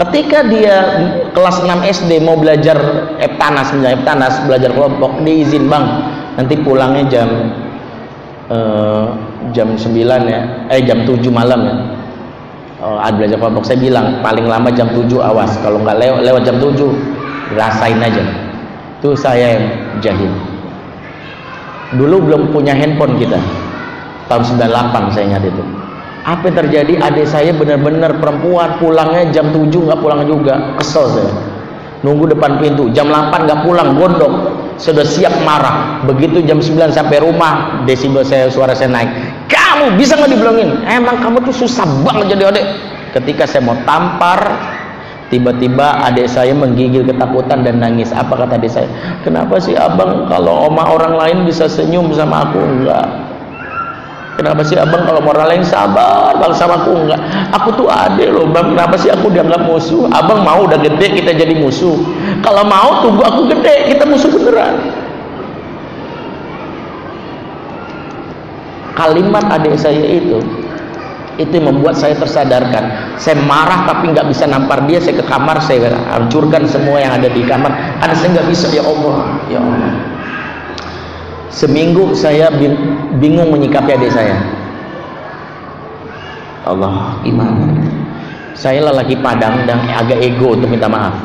Ketika 0.00 0.40
dia 0.48 0.76
kelas 1.36 1.60
6 1.60 1.68
SD 1.84 2.24
mau 2.24 2.40
belajar 2.40 2.80
eptanas 3.20 3.76
misalnya 3.76 4.00
eptanas 4.00 4.34
belajar 4.48 4.72
kelompok 4.72 5.20
diizin 5.20 5.68
bang 5.68 5.84
nanti 6.40 6.56
pulangnya 6.64 7.04
jam 7.12 7.28
eh, 8.48 9.04
jam 9.52 9.68
9 9.76 9.92
ya 10.32 10.40
eh 10.72 10.80
jam 10.88 11.04
7 11.04 11.20
malam 11.28 11.60
ya. 11.60 11.74
Oh, 12.82 12.98
ada 12.98 13.14
belajar 13.14 13.38
kelompok 13.38 13.62
saya 13.68 13.78
bilang 13.78 14.24
paling 14.24 14.48
lama 14.48 14.72
jam 14.72 14.90
7 14.90 15.06
awas. 15.22 15.54
Kalau 15.60 15.78
nggak 15.84 16.02
lewat, 16.02 16.20
lewat 16.24 16.42
jam 16.48 16.56
7 16.58 17.54
rasain 17.54 18.00
aja. 18.00 18.24
Itu 18.98 19.14
saya 19.14 19.60
yang 19.60 19.66
jahil 20.02 20.51
dulu 21.96 22.16
belum 22.28 22.42
punya 22.52 22.72
handphone 22.72 23.16
kita. 23.20 23.38
Tahun 24.30 24.42
98 24.56 25.12
saya 25.12 25.24
ingat 25.28 25.44
itu. 25.44 25.62
Apa 26.22 26.48
yang 26.48 26.56
terjadi? 26.64 26.92
Adik 27.02 27.26
saya 27.26 27.50
benar-benar 27.50 28.22
perempuan 28.22 28.78
pulangnya 28.78 29.28
jam 29.34 29.50
7 29.50 29.68
nggak 29.68 30.00
pulang 30.00 30.22
juga. 30.24 30.78
Kesel 30.78 31.04
saya. 31.10 31.32
Nunggu 32.06 32.30
depan 32.30 32.62
pintu. 32.62 32.88
Jam 32.94 33.10
8 33.10 33.44
nggak 33.44 33.60
pulang 33.66 33.98
gondok. 33.98 34.32
Sudah 34.78 35.02
siap 35.02 35.34
marah. 35.42 36.00
Begitu 36.06 36.46
jam 36.46 36.62
9 36.62 36.94
sampai 36.94 37.18
rumah 37.20 37.84
desibel 37.84 38.22
saya 38.22 38.46
suara 38.48 38.72
saya 38.72 38.88
naik. 38.88 39.10
Kamu 39.50 39.98
bisa 39.98 40.14
nggak 40.14 40.30
dibilangin? 40.30 40.86
Emang 40.86 41.18
kamu 41.18 41.42
tuh 41.42 41.66
susah 41.66 41.84
banget 42.06 42.38
jadi 42.38 42.54
adik. 42.54 42.66
Ketika 43.12 43.44
saya 43.44 43.66
mau 43.66 43.76
tampar 43.84 44.71
Tiba-tiba 45.32 45.96
adik 46.04 46.28
saya 46.28 46.52
menggigil 46.52 47.08
ketakutan 47.08 47.64
dan 47.64 47.80
nangis. 47.80 48.12
Apa 48.12 48.36
kata 48.36 48.60
adik 48.60 48.68
saya? 48.68 48.84
Kenapa 49.24 49.56
sih 49.56 49.72
abang 49.72 50.28
kalau 50.28 50.68
oma 50.68 50.92
orang 50.92 51.16
lain 51.16 51.48
bisa 51.48 51.64
senyum 51.64 52.12
sama 52.12 52.44
aku 52.44 52.60
enggak? 52.60 53.08
Kenapa 54.36 54.60
sih 54.60 54.76
abang 54.76 55.08
kalau 55.08 55.24
orang 55.24 55.56
lain 55.56 55.64
sabar 55.64 56.36
kalau 56.36 56.52
sama 56.52 56.84
aku 56.84 56.92
enggak? 57.08 57.16
Aku 57.48 57.72
tuh 57.80 57.88
adik 57.88 58.28
loh 58.28 58.44
bang. 58.52 58.76
Kenapa 58.76 58.92
sih 59.00 59.08
aku 59.08 59.32
dianggap 59.32 59.64
musuh? 59.64 60.04
Abang 60.12 60.44
mau 60.44 60.68
udah 60.68 60.76
gede 60.76 61.24
kita 61.24 61.32
jadi 61.32 61.56
musuh. 61.56 61.96
Kalau 62.44 62.68
mau 62.68 63.00
tunggu 63.00 63.24
aku 63.24 63.48
gede 63.56 63.88
kita 63.88 64.04
musuh 64.04 64.28
beneran. 64.28 64.84
Kalimat 68.92 69.48
adik 69.48 69.80
saya 69.80 70.04
itu 70.04 70.61
itu 71.40 71.52
yang 71.56 71.72
membuat 71.72 71.96
saya 71.96 72.12
tersadarkan. 72.18 73.16
Saya 73.16 73.40
marah 73.44 73.88
tapi 73.88 74.12
nggak 74.12 74.28
bisa 74.28 74.44
nampar 74.44 74.84
dia 74.84 75.00
saya 75.00 75.16
ke 75.20 75.24
kamar 75.24 75.56
saya 75.64 75.96
hancurkan 76.12 76.68
semua 76.68 77.00
yang 77.00 77.16
ada 77.16 77.28
di 77.32 77.40
kamar. 77.46 77.72
Karena 78.02 78.14
saya 78.16 78.28
nggak 78.36 78.48
bisa 78.52 78.66
ya 78.68 78.84
Allah 78.84 79.16
ya 79.48 79.58
Allah. 79.62 79.92
Seminggu 81.52 82.16
saya 82.16 82.48
bingung 83.16 83.48
menyikapi 83.52 83.96
adik 83.96 84.12
saya. 84.12 84.36
Allah 86.68 87.16
gimana? 87.24 87.68
Saya 88.52 88.84
lelaki 88.92 89.16
padang 89.18 89.64
dan 89.64 89.80
agak 89.88 90.20
ego 90.20 90.52
untuk 90.52 90.68
minta 90.68 90.86
maaf. 90.86 91.16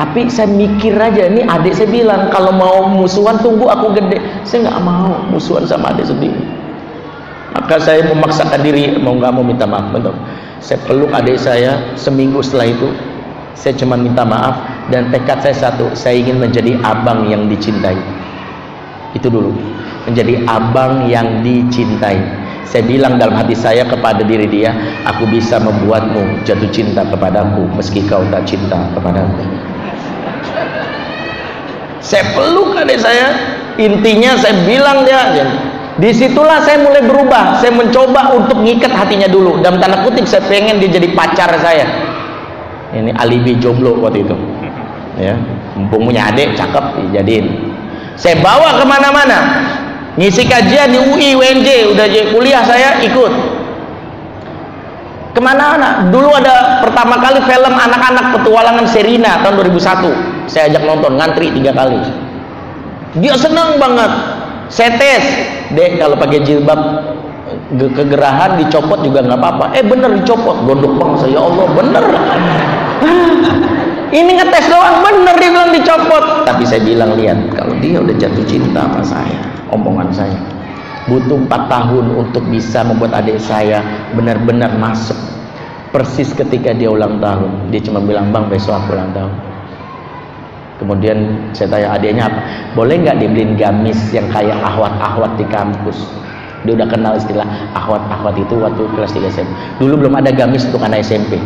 Tapi 0.00 0.32
saya 0.32 0.48
mikir 0.48 0.96
aja 0.96 1.28
ini 1.28 1.44
adik 1.44 1.76
saya 1.76 1.92
bilang 1.92 2.32
kalau 2.32 2.56
mau 2.56 2.88
musuhan 2.88 3.36
tunggu 3.44 3.68
aku 3.68 3.92
gede. 4.00 4.16
Saya 4.48 4.68
nggak 4.68 4.80
mau 4.80 5.12
musuhan 5.28 5.68
sama 5.68 5.92
adik 5.92 6.08
sendiri 6.08 6.59
maka 7.50 7.82
saya 7.82 8.06
memaksakan 8.06 8.62
diri 8.62 8.94
mau 8.98 9.18
nggak 9.18 9.32
mau 9.34 9.42
minta 9.42 9.66
maaf. 9.66 9.90
Betul. 9.90 10.14
Saya 10.60 10.78
peluk 10.86 11.10
adik 11.10 11.38
saya 11.40 11.96
seminggu 11.98 12.42
setelah 12.44 12.70
itu. 12.70 12.88
Saya 13.58 13.76
cuma 13.76 13.98
minta 13.98 14.24
maaf 14.24 14.88
dan 14.88 15.12
tekad 15.12 15.44
saya 15.44 15.56
satu 15.68 15.92
saya 15.92 16.16
ingin 16.16 16.40
menjadi 16.40 16.78
abang 16.80 17.28
yang 17.28 17.50
dicintai. 17.50 17.98
Itu 19.12 19.28
dulu. 19.28 19.52
Menjadi 20.06 20.46
abang 20.46 21.10
yang 21.10 21.42
dicintai. 21.42 22.16
Saya 22.70 22.86
bilang 22.86 23.18
dalam 23.18 23.34
hati 23.34 23.58
saya 23.58 23.82
kepada 23.82 24.22
diri 24.22 24.46
dia 24.46 24.70
aku 25.02 25.26
bisa 25.26 25.58
membuatmu 25.58 26.46
jatuh 26.46 26.70
cinta 26.70 27.02
kepadaku 27.02 27.66
meski 27.74 27.98
kau 28.06 28.22
tak 28.30 28.46
cinta 28.46 28.78
kepadaku. 28.94 29.42
Saya 31.98 32.24
peluk 32.32 32.78
adik 32.78 33.02
saya. 33.02 33.58
Intinya 33.78 34.36
saya 34.36 34.54
bilang 34.68 35.08
dia 35.08 35.30
di 36.00 36.10
situlah 36.16 36.64
saya 36.64 36.80
mulai 36.80 37.04
berubah. 37.04 37.60
Saya 37.60 37.76
mencoba 37.76 38.32
untuk 38.32 38.64
ngikat 38.64 38.88
hatinya 38.88 39.28
dulu. 39.28 39.60
Dalam 39.60 39.76
tanda 39.76 40.00
kutip 40.00 40.24
saya 40.24 40.40
pengen 40.48 40.80
dia 40.80 40.88
jadi 40.88 41.12
pacar 41.12 41.52
saya. 41.60 41.84
Ini 42.96 43.12
alibi 43.20 43.60
jomblo 43.60 44.00
waktu 44.00 44.24
itu. 44.24 44.36
Ya 45.20 45.36
mumpung 45.76 46.08
punya 46.08 46.32
adik 46.32 46.56
cakep 46.56 47.04
dijadiin. 47.12 47.46
Saya 48.16 48.40
bawa 48.40 48.80
ke 48.80 48.84
mana-mana. 48.88 49.38
Ngisi 50.16 50.48
kajian 50.48 50.90
di 50.90 50.98
UI 50.98 51.28
UNJ 51.36 51.92
udah 51.92 52.06
kuliah 52.32 52.64
saya 52.64 52.96
ikut. 53.04 53.32
Ke 55.30 55.38
mana 55.38 55.78
anak 55.78 55.92
dulu 56.10 56.34
ada 56.34 56.82
pertama 56.82 57.20
kali 57.20 57.38
film 57.46 57.70
anak-anak 57.70 58.34
petualangan 58.34 58.82
Serina 58.90 59.38
tahun 59.46 59.62
2001 59.62 60.50
saya 60.50 60.66
ajak 60.66 60.82
nonton 60.82 61.14
ngantri 61.14 61.54
tiga 61.54 61.70
kali. 61.70 62.02
Dia 63.20 63.38
senang 63.38 63.78
banget. 63.78 64.10
Saya 64.70 64.98
tes 64.98 65.24
deh 65.74 65.88
kalau 65.98 66.18
pakai 66.18 66.42
jilbab 66.42 66.80
kegerahan 67.74 68.58
dicopot 68.58 69.02
juga 69.02 69.22
nggak 69.22 69.38
apa-apa. 69.38 69.64
Eh 69.78 69.84
bener 69.86 70.10
dicopot. 70.18 70.66
Gondok 70.66 70.92
bang 70.98 71.12
saya 71.18 71.32
ya 71.38 71.40
Allah 71.42 71.66
bener. 71.74 72.04
Ini 74.10 74.30
ngetes 74.42 74.66
doang 74.66 75.06
bener 75.06 75.34
dia 75.38 75.50
bilang 75.54 75.70
dicopot. 75.70 76.24
Tapi 76.46 76.62
saya 76.66 76.82
bilang 76.82 77.14
lihat 77.14 77.38
kalau 77.54 77.74
dia 77.78 78.02
udah 78.02 78.14
jatuh 78.18 78.44
cinta 78.46 78.82
sama 78.86 79.02
saya 79.06 79.38
omongan 79.70 80.10
saya 80.10 80.40
butuh 81.06 81.42
4 81.48 81.48
tahun 81.48 82.06
untuk 82.14 82.44
bisa 82.50 82.86
membuat 82.86 83.18
adik 83.18 83.38
saya 83.38 83.82
benar-benar 84.14 84.74
masuk. 84.78 85.16
Persis 85.90 86.30
ketika 86.30 86.70
dia 86.70 86.86
ulang 86.86 87.18
tahun 87.18 87.70
dia 87.74 87.82
cuma 87.82 87.98
bilang 87.98 88.30
bang 88.30 88.46
besok 88.46 88.78
aku 88.78 88.94
ulang 88.94 89.10
tahun 89.10 89.49
kemudian 90.80 91.52
saya 91.52 91.68
tanya 91.68 91.88
adiknya 92.00 92.24
apa? 92.32 92.40
Boleh 92.72 92.96
nggak 93.04 93.20
dibeliin 93.20 93.60
gamis 93.60 94.00
yang 94.10 94.26
kayak 94.32 94.56
ahwat-ahwat 94.64 95.36
di 95.36 95.44
kampus? 95.52 96.08
Dia 96.64 96.76
udah 96.76 96.88
kenal 96.88 97.16
istilah 97.16 97.44
ahwat-ahwat 97.76 98.36
itu 98.36 98.54
waktu 98.56 98.82
kelas 98.92 99.16
3 99.16 99.32
SMP 99.32 99.52
dulu 99.80 100.04
belum 100.04 100.14
ada 100.20 100.28
gamis 100.28 100.68
untuk 100.68 100.84
anak 100.84 101.00
SMP 101.00 101.40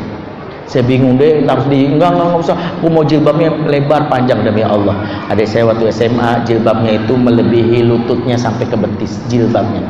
saya 0.64 0.80
bingung 0.80 1.20
deh 1.20 1.44
harus 1.44 1.68
di 1.68 1.84
enggak 1.84 2.16
enggak, 2.16 2.26
enggak 2.32 2.40
usah. 2.40 2.56
Aku 2.80 2.88
mau 2.88 3.04
jilbabnya 3.04 3.52
lebar 3.68 4.08
panjang 4.08 4.40
demi 4.40 4.64
Allah. 4.64 4.96
Ada 5.28 5.44
saya 5.44 5.68
waktu 5.68 5.92
SMA 5.92 6.40
jilbabnya 6.48 7.04
itu 7.04 7.12
melebihi 7.12 7.84
lututnya 7.84 8.40
sampai 8.40 8.64
ke 8.64 8.76
betis 8.76 9.20
jilbabnya. 9.28 9.84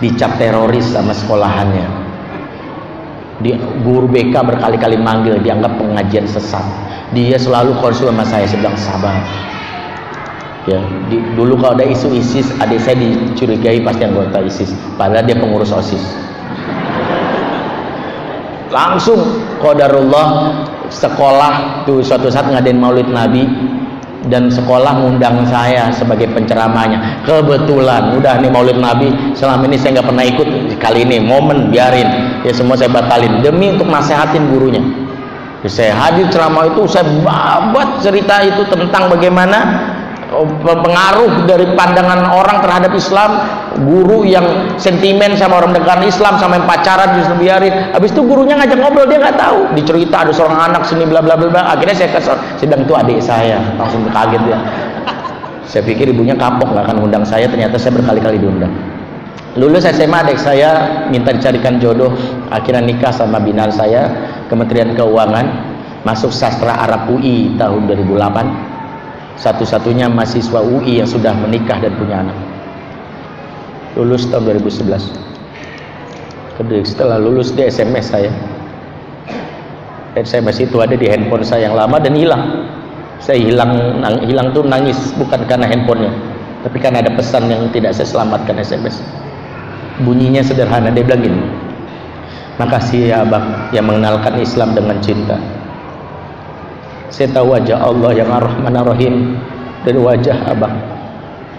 Dicap 0.00 0.40
teroris 0.40 0.88
sama 0.88 1.12
sekolahannya 1.12 2.01
di 3.42 3.58
guru 3.82 4.06
BK 4.06 4.32
berkali-kali 4.32 4.96
manggil 4.96 5.42
dianggap 5.42 5.76
pengajian 5.76 6.24
sesat. 6.24 6.62
Dia 7.12 7.36
selalu 7.36 7.76
konsul 7.82 8.08
sama 8.08 8.24
saya 8.24 8.46
sedang 8.48 8.72
sabar. 8.78 9.18
Ya 10.70 10.78
di, 11.10 11.18
dulu 11.34 11.58
kalau 11.58 11.74
ada 11.74 11.82
isu 11.82 12.14
ISIS 12.14 12.54
adik 12.62 12.78
saya 12.78 12.94
dicurigai 12.94 13.82
pasti 13.82 14.06
anggota 14.06 14.38
ISIS. 14.38 14.70
Padahal 14.94 15.26
dia 15.26 15.34
pengurus 15.34 15.74
OSIS. 15.74 16.00
Langsung 18.70 19.42
qadarullah 19.60 20.28
sekolah 20.88 21.84
tuh 21.84 22.00
suatu 22.00 22.30
saat 22.30 22.48
ngadain 22.48 22.78
maulid 22.78 23.10
nabi 23.10 23.44
dan 24.30 24.46
sekolah 24.52 25.02
ngundang 25.02 25.42
saya 25.50 25.90
sebagai 25.90 26.30
penceramanya 26.30 27.22
kebetulan 27.26 28.14
udah 28.14 28.38
nih 28.38 28.50
maulid 28.50 28.78
nabi 28.78 29.10
selama 29.34 29.66
ini 29.66 29.76
saya 29.78 29.98
nggak 29.98 30.08
pernah 30.08 30.24
ikut. 30.26 30.48
Kali 30.78 31.06
ini 31.06 31.18
momen 31.22 31.70
biarin. 31.70 32.42
Ya 32.46 32.52
semua 32.54 32.78
saya 32.78 32.90
batalin. 32.90 33.42
Demi 33.42 33.74
untuk 33.74 33.88
nasehatin 33.90 34.50
gurunya. 34.50 34.82
Saya 35.62 35.94
hadir 35.94 36.26
ceramah 36.26 36.74
itu 36.74 36.82
saya 36.90 37.06
babat 37.22 38.02
cerita 38.02 38.42
itu 38.42 38.66
tentang 38.66 39.06
bagaimana 39.06 39.91
pengaruh 40.64 41.44
dari 41.44 41.76
pandangan 41.76 42.32
orang 42.32 42.64
terhadap 42.64 42.92
Islam 42.96 43.30
guru 43.84 44.24
yang 44.24 44.76
sentimen 44.80 45.36
sama 45.36 45.60
orang 45.60 45.76
dekat 45.76 46.00
Islam 46.08 46.40
sama 46.40 46.56
yang 46.60 46.66
pacaran 46.66 47.16
justru 47.20 47.44
biarin 47.44 47.92
habis 47.92 48.10
itu 48.12 48.24
gurunya 48.24 48.56
ngajak 48.56 48.78
ngobrol 48.80 49.04
dia 49.04 49.20
nggak 49.20 49.38
tahu. 49.38 49.60
Dicerita 49.76 50.24
ada 50.24 50.32
seorang 50.32 50.72
anak 50.72 50.88
sini 50.88 51.04
bla 51.04 51.20
bla 51.20 51.36
bla 51.36 51.48
bla. 51.52 51.62
Akhirnya 51.76 51.96
saya 51.96 52.10
kesel. 52.16 52.36
Sedang 52.56 52.88
itu 52.88 52.92
adik 52.96 53.20
saya. 53.20 53.60
Langsung 53.76 54.04
kaget 54.08 54.42
dia. 54.48 54.58
Saya 55.68 55.82
pikir 55.84 56.12
ibunya 56.12 56.36
kapok 56.36 56.72
nggak 56.72 56.84
akan 56.88 56.98
undang 57.04 57.24
saya. 57.28 57.46
Ternyata 57.48 57.76
saya 57.76 57.96
berkali-kali 58.00 58.40
diundang. 58.40 58.72
Lulus 59.60 59.84
SMA 59.84 60.16
adik 60.24 60.40
saya 60.40 61.04
minta 61.12 61.32
dicarikan 61.32 61.76
jodoh. 61.76 62.16
Akhirnya 62.48 62.80
nikah 62.80 63.12
sama 63.12 63.36
binar 63.36 63.68
saya 63.68 64.08
Kementerian 64.48 64.96
Keuangan. 64.96 65.72
Masuk 66.02 66.34
sastra 66.34 66.82
Arab 66.82 67.14
UI 67.14 67.54
tahun 67.54 67.86
2008 67.86 68.71
satu-satunya 69.40 70.08
mahasiswa 70.10 70.60
UI 70.60 71.00
yang 71.00 71.08
sudah 71.08 71.32
menikah 71.36 71.80
dan 71.80 71.92
punya 71.96 72.24
anak. 72.26 72.38
Lulus 73.96 74.24
tahun 74.28 74.56
2011 74.60 75.32
setelah 76.86 77.18
lulus 77.18 77.50
di 77.50 77.66
SMS 77.66 78.14
saya. 78.14 78.30
SMS 80.14 80.62
itu 80.62 80.78
ada 80.78 80.94
di 80.94 81.08
handphone 81.08 81.42
saya 81.42 81.66
yang 81.66 81.74
lama 81.74 81.98
dan 81.98 82.14
hilang. 82.14 82.68
Saya 83.18 83.40
hilang 83.40 83.98
nang, 83.98 84.22
hilang 84.28 84.54
tuh 84.54 84.62
nangis 84.62 85.14
bukan 85.16 85.42
karena 85.48 85.66
handphonenya 85.66 86.32
tapi 86.62 86.78
karena 86.78 87.02
ada 87.02 87.12
pesan 87.12 87.50
yang 87.50 87.68
tidak 87.74 87.92
saya 87.92 88.06
selamatkan 88.06 88.54
SMS 88.62 89.02
bunyinya 90.06 90.40
sederhana 90.40 90.94
dia 90.94 91.02
bilang 91.02 91.22
gini 91.26 91.42
makasih 92.56 93.10
ya 93.10 93.26
abang 93.26 93.70
yang 93.74 93.86
mengenalkan 93.86 94.38
Islam 94.38 94.78
dengan 94.78 94.96
cinta 95.02 95.36
saya 97.12 97.28
tahu 97.28 97.52
wajah 97.52 97.76
Allah 97.76 98.10
yang 98.16 98.32
ar-Rahman 98.32 98.72
ar-Rahim 98.72 99.36
dan 99.84 99.94
wajah 100.00 100.36
abang 100.48 100.74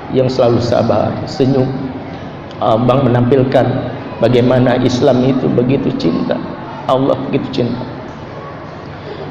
yang 0.10 0.26
selalu 0.26 0.58
sabar 0.60 1.14
senyum. 1.30 1.70
Abang 2.58 3.06
menampilkan 3.06 3.66
bagaimana 4.18 4.82
Islam 4.82 5.22
itu 5.22 5.45
begitu 5.51 5.93
cinta. 6.01 6.36
Allah 6.89 7.16
begitu 7.30 7.62
cinta. 7.62 7.86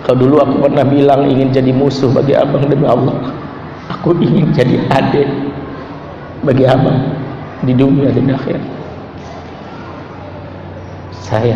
Kalau 0.06 0.22
dulu 0.22 0.38
aku 0.42 0.54
pernah 0.70 0.86
bilang 0.86 1.26
ingin 1.26 1.50
jadi 1.50 1.74
musuh 1.74 2.10
bagi 2.10 2.38
abang 2.38 2.66
demi 2.70 2.86
Allah 2.86 3.42
aku 3.92 4.16
ingin 4.18 4.50
jadi 4.56 4.76
adik 4.88 5.28
bagi 6.42 6.64
abang 6.66 7.12
di 7.62 7.76
dunia 7.76 8.10
dan 8.10 8.34
akhir 8.34 8.58
saya 11.22 11.54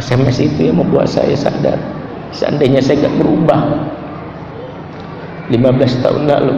SMS 0.00 0.42
itu 0.42 0.70
yang 0.70 0.82
membuat 0.82 1.06
saya 1.06 1.36
sadar 1.38 1.78
seandainya 2.34 2.82
saya 2.82 3.06
tidak 3.06 3.14
berubah 3.22 3.60
15 5.48 6.02
tahun 6.02 6.22
lalu 6.26 6.56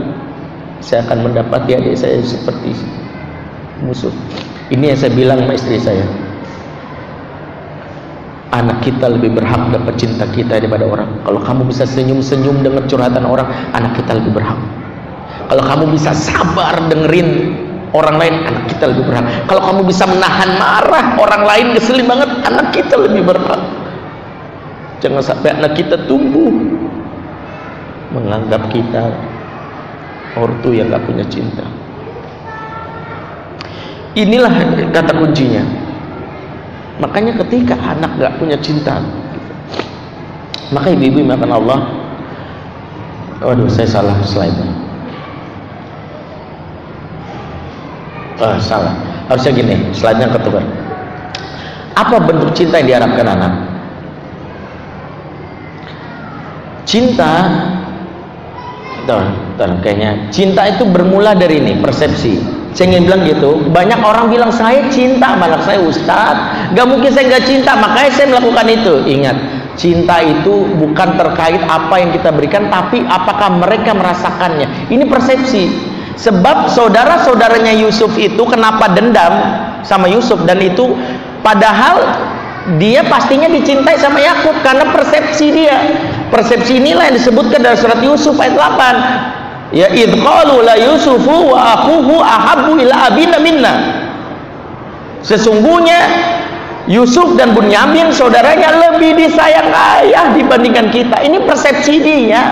saya 0.80 1.04
akan 1.08 1.30
mendapati 1.30 1.76
adik 1.76 1.96
saya 1.98 2.20
seperti 2.22 2.72
musuh. 3.82 4.12
Ini 4.72 4.94
yang 4.94 4.98
saya 4.98 5.12
bilang 5.14 5.38
sama 5.44 5.54
istri 5.54 5.78
saya. 5.78 6.06
Anak 8.54 8.80
kita 8.86 9.10
lebih 9.10 9.36
berhak 9.36 9.68
dapat 9.68 9.94
cinta 10.00 10.24
kita 10.32 10.62
daripada 10.62 10.86
orang. 10.88 11.20
Kalau 11.26 11.40
kamu 11.42 11.68
bisa 11.68 11.84
senyum-senyum 11.84 12.64
dengan 12.64 12.88
curhatan 12.88 13.26
orang 13.26 13.50
anak 13.74 13.98
kita 14.00 14.16
lebih 14.16 14.38
berhak. 14.40 14.56
Kalau 15.46 15.62
kamu 15.62 15.84
bisa 15.92 16.10
sabar 16.16 16.88
dengerin 16.88 17.52
orang 17.92 18.16
lain 18.16 18.34
anak 18.48 18.64
kita 18.70 18.90
lebih 18.90 19.04
berhak. 19.12 19.26
Kalau 19.50 19.62
kamu 19.66 19.80
bisa 19.84 20.08
menahan 20.08 20.50
marah 20.56 21.18
orang 21.20 21.42
lain 21.44 21.66
keselin 21.76 22.06
banget 22.06 22.30
anak 22.48 22.66
kita 22.72 22.94
lebih 22.96 23.26
berhak 23.28 23.85
jangan 25.02 25.22
sampai 25.22 25.56
anak 25.56 25.72
kita 25.76 25.96
tumbuh. 26.06 26.52
Menganggap 28.06 28.70
kita 28.70 29.12
ortu 30.38 30.72
yang 30.72 30.88
gak 30.92 31.04
punya 31.04 31.26
cinta. 31.26 31.66
Inilah 34.16 34.52
kata 34.94 35.12
kuncinya. 35.16 35.64
Makanya 37.02 37.36
ketika 37.44 37.76
anak 37.76 38.16
gak 38.16 38.34
punya 38.40 38.56
cinta 38.56 39.02
maka 40.74 40.90
ibu-ibu 40.90 41.22
makan 41.22 41.50
Allah 41.54 41.78
waduh 43.38 43.70
saya 43.70 43.86
salah 43.86 44.16
slide. 44.26 44.56
Oh, 48.36 48.58
salah. 48.60 48.94
Harusnya 49.30 49.52
gini 49.54 49.74
slide-nya 49.94 50.28
ketukar. 50.34 50.64
Apa 51.96 52.20
bentuk 52.20 52.52
cinta 52.52 52.82
yang 52.82 52.98
diharapkan 52.98 53.26
anak 53.26 53.52
cinta. 56.86 57.34
Tuh, 59.06 59.22
tuh, 59.54 59.70
kayaknya 59.82 60.30
cinta 60.34 60.66
itu 60.66 60.82
bermula 60.86 61.34
dari 61.34 61.62
ini 61.62 61.78
persepsi. 61.78 62.42
Saya 62.74 62.92
ingin 62.92 63.08
bilang 63.08 63.22
gitu. 63.24 63.50
Banyak 63.70 64.00
orang 64.02 64.28
bilang 64.28 64.52
saya 64.52 64.86
cinta. 64.90 65.38
Malah 65.38 65.62
saya 65.62 65.80
ustad 65.80 66.36
gak 66.74 66.86
mungkin 66.86 67.08
saya 67.14 67.30
gak 67.38 67.46
cinta. 67.46 67.72
Makanya 67.72 68.10
saya 68.12 68.26
melakukan 68.34 68.66
itu. 68.68 68.94
Ingat 69.06 69.36
cinta 69.76 70.20
itu 70.24 70.64
bukan 70.80 71.20
terkait 71.20 71.60
apa 71.68 71.94
yang 72.00 72.10
kita 72.10 72.32
berikan 72.32 72.72
tapi 72.72 73.04
apakah 73.06 73.60
mereka 73.60 73.92
merasakannya. 73.92 74.92
Ini 74.92 75.04
persepsi. 75.06 75.94
Sebab 76.16 76.72
saudara-saudaranya 76.72 77.76
Yusuf 77.76 78.16
itu 78.16 78.40
kenapa 78.48 78.88
dendam 78.92 79.36
sama 79.84 80.08
Yusuf? 80.08 80.40
Dan 80.48 80.64
itu 80.64 80.96
padahal 81.44 82.00
dia 82.74 83.06
pastinya 83.06 83.46
dicintai 83.46 83.94
sama 83.94 84.18
Yakub 84.18 84.58
karena 84.66 84.90
persepsi 84.90 85.54
dia. 85.54 85.78
Persepsi 86.34 86.82
inilah 86.82 87.06
yang 87.06 87.16
disebutkan 87.22 87.62
dalam 87.62 87.78
surat 87.78 88.02
Yusuf 88.02 88.34
ayat 88.42 88.58
8 88.58 89.70
ya 89.70 89.86
id 89.94 90.18
qalu 90.18 90.66
la 90.66 90.74
yusufu 90.74 91.54
wa 91.54 91.78
akhuhu 91.78 92.18
ahabbu 92.18 92.74
ila 92.82 92.94
abina 93.06 93.38
minna. 93.38 93.74
Sesungguhnya 95.22 96.10
Yusuf 96.90 97.34
dan 97.38 97.54
Bunyamin 97.54 98.10
saudaranya 98.10 98.90
lebih 98.90 99.14
disayang 99.14 99.70
ayah 99.70 100.34
dibandingkan 100.34 100.90
kita. 100.90 101.22
Ini 101.22 101.46
persepsi 101.46 102.02
dia. 102.02 102.42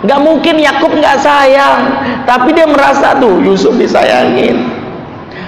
Nggak 0.00 0.20
mungkin 0.24 0.60
Yakub 0.60 0.96
nggak 0.96 1.16
sayang. 1.20 1.80
Tapi 2.24 2.56
dia 2.56 2.64
merasa 2.64 3.16
tuh 3.20 3.36
Yusuf 3.44 3.76
disayangin 3.76 4.67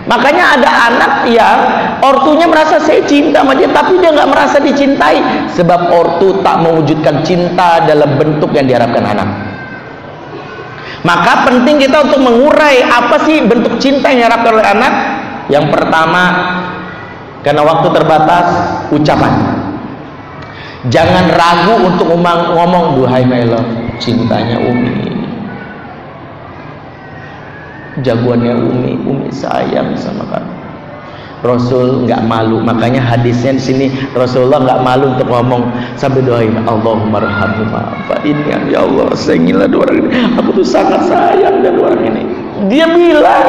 makanya 0.08 0.56
ada 0.56 0.70
anak 0.92 1.12
yang 1.28 1.58
ortunya 2.00 2.48
merasa 2.48 2.80
saya 2.80 3.04
cinta 3.04 3.44
sama 3.44 3.52
dia 3.52 3.68
tapi 3.68 4.00
dia 4.00 4.12
nggak 4.12 4.30
merasa 4.30 4.56
dicintai. 4.60 5.20
Sebab 5.56 5.80
ortu 5.92 6.40
tak 6.40 6.64
mewujudkan 6.64 7.24
cinta 7.24 7.84
dalam 7.84 8.16
bentuk 8.16 8.52
yang 8.56 8.64
diharapkan 8.64 9.04
anak. 9.04 9.28
Maka 11.00 11.48
penting 11.48 11.80
kita 11.80 12.04
untuk 12.04 12.20
mengurai 12.20 12.84
apa 12.84 13.24
sih 13.24 13.40
bentuk 13.44 13.80
cinta 13.80 14.12
yang 14.12 14.28
diharapkan 14.28 14.52
oleh 14.52 14.68
anak. 14.68 14.92
Yang 15.48 15.66
pertama 15.72 16.22
karena 17.40 17.62
waktu 17.64 17.88
terbatas 17.92 18.46
ucapan. 18.92 19.32
Jangan 20.88 21.28
ragu 21.36 21.76
untuk 21.92 22.08
ngomong, 22.08 22.56
ngomong 22.56 22.84
duhai 22.96 23.28
my 23.28 23.44
love 23.44 23.68
cintanya 24.00 24.56
Umi 24.56 25.20
jagoannya 28.00 28.54
Umi 28.56 28.92
Umi 29.04 29.28
sayang 29.32 29.96
sama 29.96 30.24
kamu. 30.28 30.52
Rasul 31.40 32.04
nggak 32.04 32.28
malu 32.28 32.60
makanya 32.60 33.00
hadisnya 33.00 33.56
di 33.56 33.62
sini 33.64 33.86
Rasulullah 34.12 34.60
nggak 34.60 34.80
malu 34.84 35.16
untuk 35.16 35.28
ngomong 35.32 35.72
sampai 35.96 36.20
doain 36.20 36.52
Allahumma 36.68 37.16
rahmahumma 37.24 37.80
fa 38.04 38.20
ini 38.28 38.52
ya 38.68 38.84
Allah 38.84 39.08
sayangilah 39.16 39.64
dua 39.72 39.88
orang 39.88 39.96
ini. 40.04 40.08
Aku 40.36 40.52
tuh 40.52 40.66
sangat 40.68 41.08
sayang 41.08 41.64
dan 41.64 41.80
dua 41.80 41.96
orang 41.96 42.12
ini. 42.12 42.22
Dia 42.68 42.92
bilang 42.92 43.46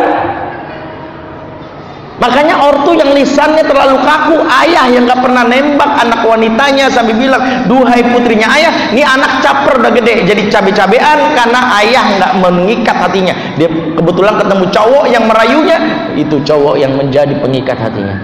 makanya 2.21 2.61
ortu 2.61 2.93
yang 2.93 3.09
lisannya 3.17 3.65
terlalu 3.65 3.97
kaku 4.05 4.37
ayah 4.45 4.85
yang 4.93 5.09
gak 5.09 5.25
pernah 5.25 5.41
nembak 5.41 5.91
anak 6.05 6.21
wanitanya 6.21 6.85
sampai 6.93 7.17
bilang 7.17 7.65
duhai 7.65 8.05
putrinya 8.13 8.45
ayah 8.53 8.93
ini 8.93 9.01
anak 9.01 9.41
caper 9.41 9.81
udah 9.81 9.89
gede 9.89 10.29
jadi 10.29 10.41
cabe-cabean 10.53 11.33
karena 11.33 11.59
ayah 11.81 12.05
gak 12.21 12.33
mengikat 12.37 12.93
hatinya. 12.93 13.33
Dia 13.57 13.67
kebetulan 13.97 14.37
ketemu 14.37 14.65
cowok 14.69 15.05
yang 15.09 15.23
merayunya 15.25 15.77
itu 16.13 16.37
cowok 16.45 16.75
yang 16.77 16.93
menjadi 16.93 17.33
pengikat 17.41 17.81
hatinya. 17.81 18.15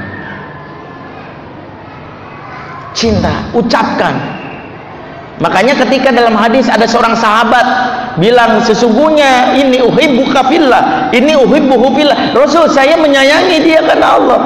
Cinta 2.94 3.50
ucapkan 3.54 4.37
Makanya 5.38 5.78
ketika 5.86 6.10
dalam 6.10 6.34
hadis 6.34 6.66
ada 6.66 6.90
seorang 6.90 7.14
sahabat 7.14 7.62
bilang 8.18 8.58
sesungguhnya 8.66 9.54
ini 9.54 9.78
uhibbuka 9.86 10.50
fillah, 10.50 11.14
ini 11.14 11.38
uhibbuhu 11.38 11.94
fillah. 11.94 12.34
Rasul 12.34 12.66
saya 12.74 12.98
menyayangi 12.98 13.62
dia 13.62 13.86
karena 13.86 14.18
Allah. 14.18 14.40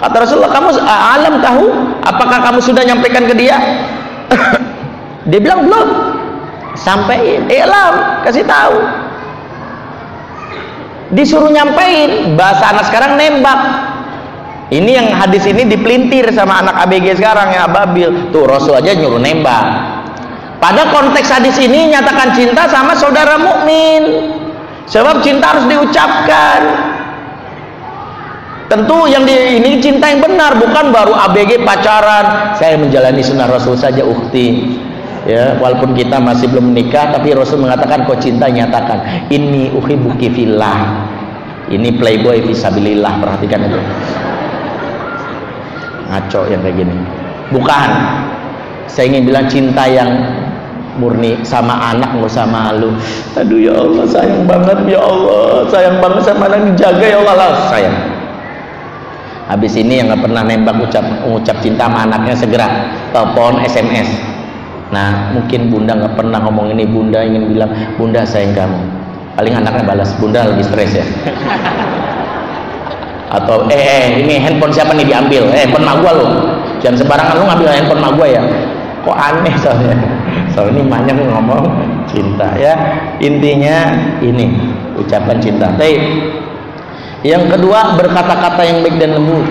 Kata 0.00 0.24
Rasulullah, 0.24 0.52
kamu 0.54 0.70
alam 0.88 1.34
tahu? 1.44 1.64
Apakah 2.00 2.38
kamu 2.40 2.64
sudah 2.64 2.80
nyampaikan 2.86 3.28
ke 3.28 3.34
dia? 3.36 3.60
dia 5.28 5.40
bilang 5.42 5.68
belum. 5.68 5.88
Sampaikan, 6.78 7.44
ilam, 7.50 8.24
kasih 8.24 8.46
tahu. 8.48 8.78
Disuruh 11.12 11.52
nyampein, 11.52 12.38
bahasa 12.40 12.72
anak 12.72 12.88
sekarang 12.88 13.20
nembak. 13.20 13.60
Ini 14.72 14.90
yang 15.02 15.08
hadis 15.12 15.44
ini 15.44 15.66
dipelintir 15.68 16.30
sama 16.32 16.62
anak 16.64 16.88
ABG 16.88 17.20
sekarang 17.20 17.52
yang 17.52 17.68
ababil. 17.68 18.32
Tuh 18.32 18.44
Rasul 18.48 18.78
aja 18.78 18.94
nyuruh 18.96 19.18
nembak 19.20 19.97
pada 20.58 20.90
konteks 20.90 21.30
hadis 21.30 21.56
ini 21.62 21.94
nyatakan 21.94 22.34
cinta 22.34 22.66
sama 22.66 22.98
saudara 22.98 23.38
mukmin. 23.38 24.34
Sebab 24.88 25.20
cinta 25.20 25.52
harus 25.52 25.68
diucapkan. 25.68 26.60
Tentu 28.68 29.08
yang 29.08 29.24
di, 29.24 29.60
ini 29.60 29.80
cinta 29.80 30.12
yang 30.12 30.20
benar, 30.20 30.56
bukan 30.60 30.92
baru 30.92 31.12
ABG 31.12 31.64
pacaran. 31.64 32.56
Saya 32.56 32.76
menjalani 32.76 33.24
sunnah 33.24 33.48
Rasul 33.48 33.76
saja 33.76 34.04
ukti. 34.04 34.76
Ya, 35.28 35.60
walaupun 35.60 35.92
kita 35.92 36.16
masih 36.20 36.48
belum 36.48 36.72
menikah, 36.72 37.12
tapi 37.12 37.36
Rasul 37.36 37.60
mengatakan 37.60 38.08
kau 38.08 38.16
cinta 38.16 38.48
nyatakan. 38.48 39.28
Ini 39.28 39.76
uhibbuki 39.76 40.32
fillah. 40.32 41.04
Ini 41.68 42.00
playboy 42.00 42.44
visabilillah, 42.48 43.20
perhatikan 43.20 43.60
itu. 43.68 43.80
Ngaco 46.08 46.40
yang 46.48 46.60
kayak 46.64 46.76
gini. 46.80 46.96
Bukan. 47.52 47.90
Saya 48.88 49.04
ingin 49.12 49.28
bilang 49.28 49.46
cinta 49.52 49.84
yang 49.84 50.08
murni 50.98 51.38
sama 51.46 51.94
anak 51.94 52.18
nggak 52.18 52.28
usah 52.28 52.44
malu. 52.44 52.90
Aduh 53.38 53.58
ya 53.62 53.78
Allah 53.78 54.04
sayang 54.04 54.42
banget 54.44 54.78
ya 54.90 55.00
Allah. 55.00 55.64
Sayang 55.70 55.96
banget 56.02 56.22
sama 56.26 56.50
anak 56.50 56.74
dijaga 56.74 57.06
ya 57.06 57.16
Allah 57.22 57.34
lah. 57.38 57.52
Sayang. 57.70 57.96
Habis 59.48 59.80
ini 59.80 59.96
yang 59.96 60.12
nggak 60.12 60.28
pernah 60.28 60.44
nembak 60.44 60.76
ucap 60.76 61.06
ucap 61.24 61.56
cinta 61.64 61.88
sama 61.88 62.04
anaknya 62.04 62.36
segera 62.36 62.68
telepon 63.16 63.64
SMS 63.64 64.36
nah 64.88 65.36
mungkin 65.36 65.68
bunda 65.68 65.92
nggak 65.92 66.16
pernah 66.16 66.40
ngomong 66.48 66.72
ini 66.72 66.88
bunda 66.88 67.20
ingin 67.20 67.48
bilang 67.48 67.72
bunda 67.96 68.28
sayang 68.28 68.52
kamu. 68.52 68.76
Paling 69.36 69.54
anaknya 69.54 69.84
balas 69.86 70.10
bunda 70.20 70.44
lagi 70.44 70.64
stres 70.64 70.92
ya. 70.98 71.06
Atau 73.36 73.68
eh, 73.68 73.76
eh 73.76 74.04
ini 74.24 74.40
handphone 74.40 74.72
siapa 74.72 74.96
nih 74.96 75.04
diambil? 75.04 75.52
Eh 75.52 75.68
handphone 75.68 75.84
mak 75.84 75.96
gua 76.00 76.12
lo 76.16 76.26
jangan 76.80 77.04
sembarangan 77.04 77.36
lu 77.36 77.44
ngambil 77.44 77.68
handphone 77.68 78.00
mak 78.00 78.12
gua 78.16 78.26
ya. 78.28 78.42
Kok 79.04 79.16
aneh 79.16 79.54
soalnya 79.60 79.96
soal 80.52 80.72
ini 80.72 80.86
banyak 80.86 81.16
ngomong 81.16 81.64
cinta 82.08 82.54
ya. 82.56 82.74
Intinya 83.20 83.94
ini 84.22 84.74
ucapan 84.98 85.36
cinta. 85.38 85.70
Baik. 85.76 86.00
Yang 87.26 87.58
kedua 87.58 87.98
berkata-kata 87.98 88.62
yang 88.62 88.78
baik 88.82 88.96
dan 89.02 89.18
lembut. 89.18 89.46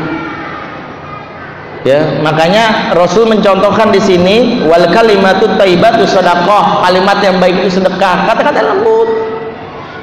Ya 1.86 2.20
makanya 2.20 2.92
Rasul 2.98 3.30
mencontohkan 3.32 3.96
di 3.96 4.02
sini 4.02 4.66
wal 4.68 4.92
kalimatut 4.92 5.56
thayyibatu 5.56 6.04
sadaqah 6.04 6.84
kalimat 6.84 7.18
yang 7.24 7.38
baik 7.40 7.64
itu 7.64 7.80
sedekah. 7.80 8.28
Kata-kata 8.28 8.60
lembut 8.60 9.37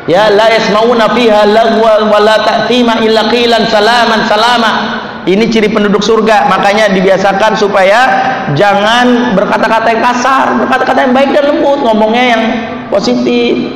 ya 0.05 0.29
la 0.33 0.53
yasmauna 0.53 1.13
fiha 1.17 1.49
lagwa 1.49 2.09
wala 2.09 2.37
ta'thima 2.45 3.01
illa 3.05 3.29
qilan 3.33 3.69
salaman 3.69 4.21
salama. 4.29 4.73
Ini 5.25 5.49
ciri 5.49 5.73
penduduk 5.73 6.05
surga 6.05 6.53
makanya 6.53 6.93
dibiasakan 6.93 7.57
supaya 7.57 8.01
jangan 8.53 9.33
berkata-kata 9.33 9.89
yang 9.97 10.03
kasar 10.05 10.47
berkata-kata 10.61 11.09
yang 11.09 11.17
baik 11.17 11.33
dan 11.33 11.45
lembut 11.49 11.81
ngomongnya 11.81 12.25
yang 12.37 12.43
positif. 12.93 13.73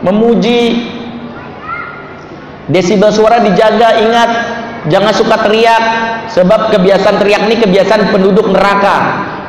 Memuji. 0.00 0.96
Desibel 2.70 3.10
suara 3.12 3.42
dijaga 3.42 3.98
ingat 3.98 4.30
jangan 4.88 5.12
suka 5.12 5.36
teriak 5.42 5.84
sebab 6.32 6.70
kebiasaan 6.72 7.18
teriak 7.20 7.50
ini 7.50 7.60
kebiasaan 7.60 8.14
penduduk 8.14 8.46
neraka 8.48 8.96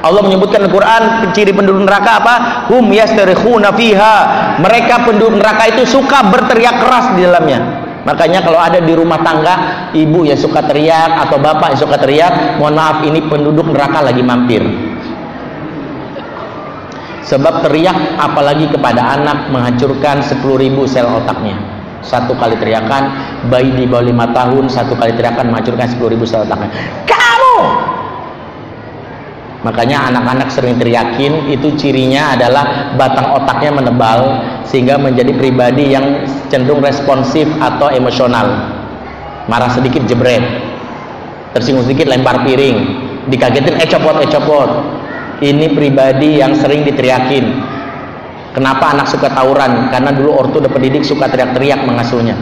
Allah 0.02 0.22
menyebutkan 0.26 0.66
Al-Quran 0.66 1.32
ciri 1.34 1.54
penduduk 1.54 1.86
neraka 1.86 2.22
apa 2.22 2.36
hum 2.74 2.90
yastarikhuna 2.90 3.74
fiha 3.74 4.16
mereka 4.58 5.06
penduduk 5.06 5.38
neraka 5.38 5.70
itu 5.70 5.86
suka 5.86 6.26
berteriak 6.30 6.82
keras 6.82 7.14
di 7.14 7.22
dalamnya 7.26 7.82
Makanya 8.02 8.42
kalau 8.42 8.58
ada 8.58 8.82
di 8.82 8.94
rumah 8.98 9.22
tangga 9.22 9.88
ibu 9.94 10.26
yang 10.26 10.38
suka 10.38 10.66
teriak 10.66 11.22
atau 11.28 11.38
bapak 11.38 11.78
yang 11.78 11.82
suka 11.86 12.02
teriak, 12.02 12.58
mohon 12.58 12.74
maaf 12.74 13.06
ini 13.06 13.22
penduduk 13.30 13.70
neraka 13.70 14.02
lagi 14.02 14.26
mampir. 14.26 14.66
Sebab 17.22 17.62
teriak 17.62 18.18
apalagi 18.18 18.74
kepada 18.74 19.16
anak 19.16 19.54
menghancurkan 19.54 20.26
10.000 20.26 20.42
sel 20.90 21.06
otaknya. 21.06 21.56
Satu 22.02 22.34
kali 22.34 22.58
teriakan, 22.58 23.14
bayi 23.54 23.70
di 23.78 23.86
bawah 23.86 24.10
lima 24.10 24.26
tahun 24.34 24.66
satu 24.66 24.98
kali 24.98 25.14
teriakan 25.14 25.54
menghancurkan 25.54 25.86
10.000 25.94 26.02
sel 26.26 26.42
otaknya. 26.50 26.74
Kamu 27.06 27.31
Makanya 29.62 30.10
anak-anak 30.10 30.50
sering 30.50 30.82
teriakin 30.82 31.54
itu 31.54 31.78
cirinya 31.78 32.34
adalah 32.34 32.98
batang 32.98 33.30
otaknya 33.38 33.78
menebal 33.78 34.20
sehingga 34.66 34.98
menjadi 34.98 35.38
pribadi 35.38 35.94
yang 35.94 36.26
cenderung 36.50 36.82
responsif 36.82 37.46
atau 37.62 37.94
emosional. 37.94 38.78
marah 39.50 39.74
sedikit 39.74 40.06
jebret. 40.06 40.42
Tersinggung 41.52 41.84
sedikit 41.84 42.08
lempar 42.08 42.46
piring. 42.46 42.78
Dikagetin 43.28 43.74
eh 43.78 43.90
copot 43.90 44.22
eh 44.22 44.30
copot. 44.30 44.70
Ini 45.42 45.74
pribadi 45.74 46.38
yang 46.38 46.54
sering 46.54 46.86
diteriakin. 46.86 47.46
Kenapa 48.54 48.94
anak 48.94 49.10
suka 49.10 49.34
tawuran? 49.34 49.90
Karena 49.90 50.14
dulu 50.14 50.38
ortu 50.38 50.62
udah 50.62 50.70
pendidik 50.70 51.02
suka 51.02 51.26
teriak-teriak 51.26 51.82
mengasuhnya. 51.84 52.38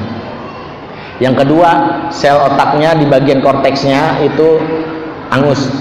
Yang 1.24 1.44
kedua 1.44 1.70
sel 2.12 2.36
otaknya 2.36 3.00
di 3.00 3.08
bagian 3.08 3.40
korteksnya 3.40 4.24
itu 4.24 4.60
angus 5.32 5.72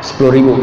10 0.00 0.36
ribu. 0.36 0.54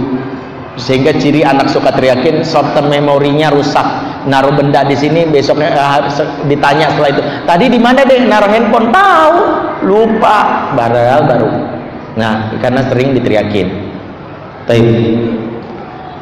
Sehingga 0.77 1.17
ciri 1.17 1.41
anak 1.41 1.73
suka 1.73 1.89
teriakin 1.89 2.45
short 2.45 2.77
term 2.77 2.93
memorinya 2.93 3.49
rusak. 3.49 3.85
Naruh 4.29 4.53
benda 4.53 4.85
di 4.85 4.93
sini 4.93 5.25
besoknya 5.25 5.73
uh, 5.73 5.99
ditanya 6.45 6.93
setelah 6.93 7.09
itu 7.17 7.23
tadi 7.49 7.65
di 7.71 7.79
mana 7.81 8.05
deh 8.05 8.21
naruh 8.29 8.49
handphone. 8.51 8.93
Tahu. 8.93 9.37
Lupa. 9.89 10.69
Baru 10.77 11.25
baru. 11.25 11.49
Nah 12.13 12.53
karena 12.61 12.85
sering 12.85 13.17
diteriakin. 13.17 13.67
Tapi 14.69 14.81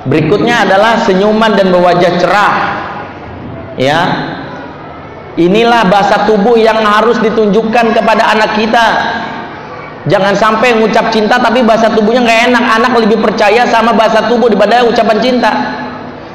berikutnya 0.08 0.64
adalah 0.70 1.04
senyuman 1.04 1.52
dan 1.60 1.68
berwajah 1.76 2.14
cerah. 2.16 2.56
Ya. 3.76 4.00
Inilah 5.36 5.92
bahasa 5.92 6.24
tubuh 6.24 6.56
yang 6.56 6.80
harus 6.80 7.20
ditunjukkan 7.20 7.92
kepada 7.92 8.24
anak 8.32 8.56
kita 8.56 8.86
Jangan 10.06 10.38
sampai 10.38 10.78
ngucap 10.78 11.10
cinta 11.10 11.42
tapi 11.42 11.66
bahasa 11.66 11.90
tubuhnya 11.90 12.22
nggak 12.22 12.40
enak. 12.54 12.64
Anak 12.78 12.94
lebih 13.02 13.18
percaya 13.18 13.66
sama 13.66 13.90
bahasa 13.90 14.22
tubuh 14.30 14.46
daripada 14.46 14.86
ucapan 14.86 15.18
cinta. 15.18 15.52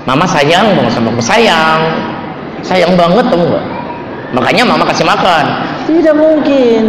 Mama 0.09 0.27
sayang 0.27 0.75
dong 0.75 0.91
sama 0.91 1.15
aku 1.15 1.23
sayang. 1.23 1.81
Sayang 2.67 2.99
banget 2.99 3.31
tuh 3.31 3.39
enggak. 3.39 3.65
Makanya 4.35 4.63
mama 4.67 4.85
kasih 4.91 5.07
makan. 5.07 5.45
Tidak 5.87 6.17
mungkin. 6.19 6.83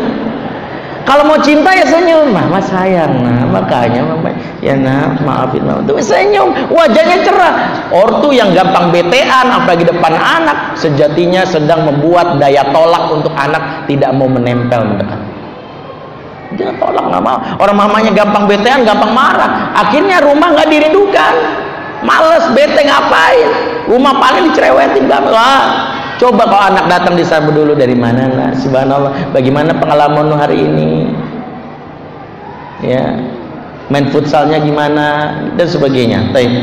Kalau 1.02 1.26
mau 1.26 1.38
cinta 1.42 1.74
ya 1.74 1.82
senyum, 1.82 2.30
mama 2.30 2.62
sayang 2.62 3.26
nah 3.26 3.42
makanya 3.50 4.06
mama 4.06 4.30
ya 4.62 4.78
nah 4.78 5.18
maafin 5.26 5.66
mama 5.66 5.82
tuh 5.82 5.98
senyum, 5.98 6.54
wajahnya 6.70 7.26
cerah. 7.26 7.54
Ortu 7.90 8.30
yang 8.30 8.54
gampang 8.54 8.94
betean 8.94 9.50
apalagi 9.50 9.82
depan 9.82 10.14
anak 10.14 10.78
sejatinya 10.78 11.42
sedang 11.42 11.90
membuat 11.90 12.38
daya 12.38 12.70
tolak 12.70 13.10
untuk 13.10 13.34
anak 13.34 13.90
tidak 13.90 14.14
mau 14.14 14.30
menempel 14.30 14.94
mendekat 14.94 15.31
dia 16.62 16.72
tolak 16.78 17.10
nggak 17.10 17.24
mau. 17.26 17.42
Orang 17.58 17.78
mamanya 17.82 18.14
gampang 18.14 18.46
betean 18.46 18.86
gampang 18.86 19.10
marah. 19.10 19.74
Akhirnya 19.74 20.22
rumah 20.22 20.54
nggak 20.54 20.70
dirindukan. 20.70 21.34
Males 22.06 22.46
bete 22.54 22.82
ngapain? 22.86 23.50
Rumah 23.86 24.14
paling 24.18 24.50
dicerewetin 24.50 25.06
gak 25.06 25.26
lah 25.30 25.92
coba 26.22 26.46
kalau 26.46 26.64
anak 26.70 26.86
datang 26.86 27.18
disambut 27.18 27.58
dulu 27.58 27.74
dari 27.74 27.98
mana 27.98 28.30
lah 28.30 28.50
subhanallah. 28.54 29.34
Bagaimana 29.34 29.74
pengalaman 29.74 30.38
hari 30.38 30.62
ini? 30.62 31.10
Ya. 32.86 33.18
Main 33.90 34.14
futsalnya 34.14 34.62
gimana? 34.62 35.36
Dan 35.58 35.66
sebagainya. 35.66 36.30
Taip. 36.32 36.54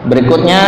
berikutnya 0.00 0.60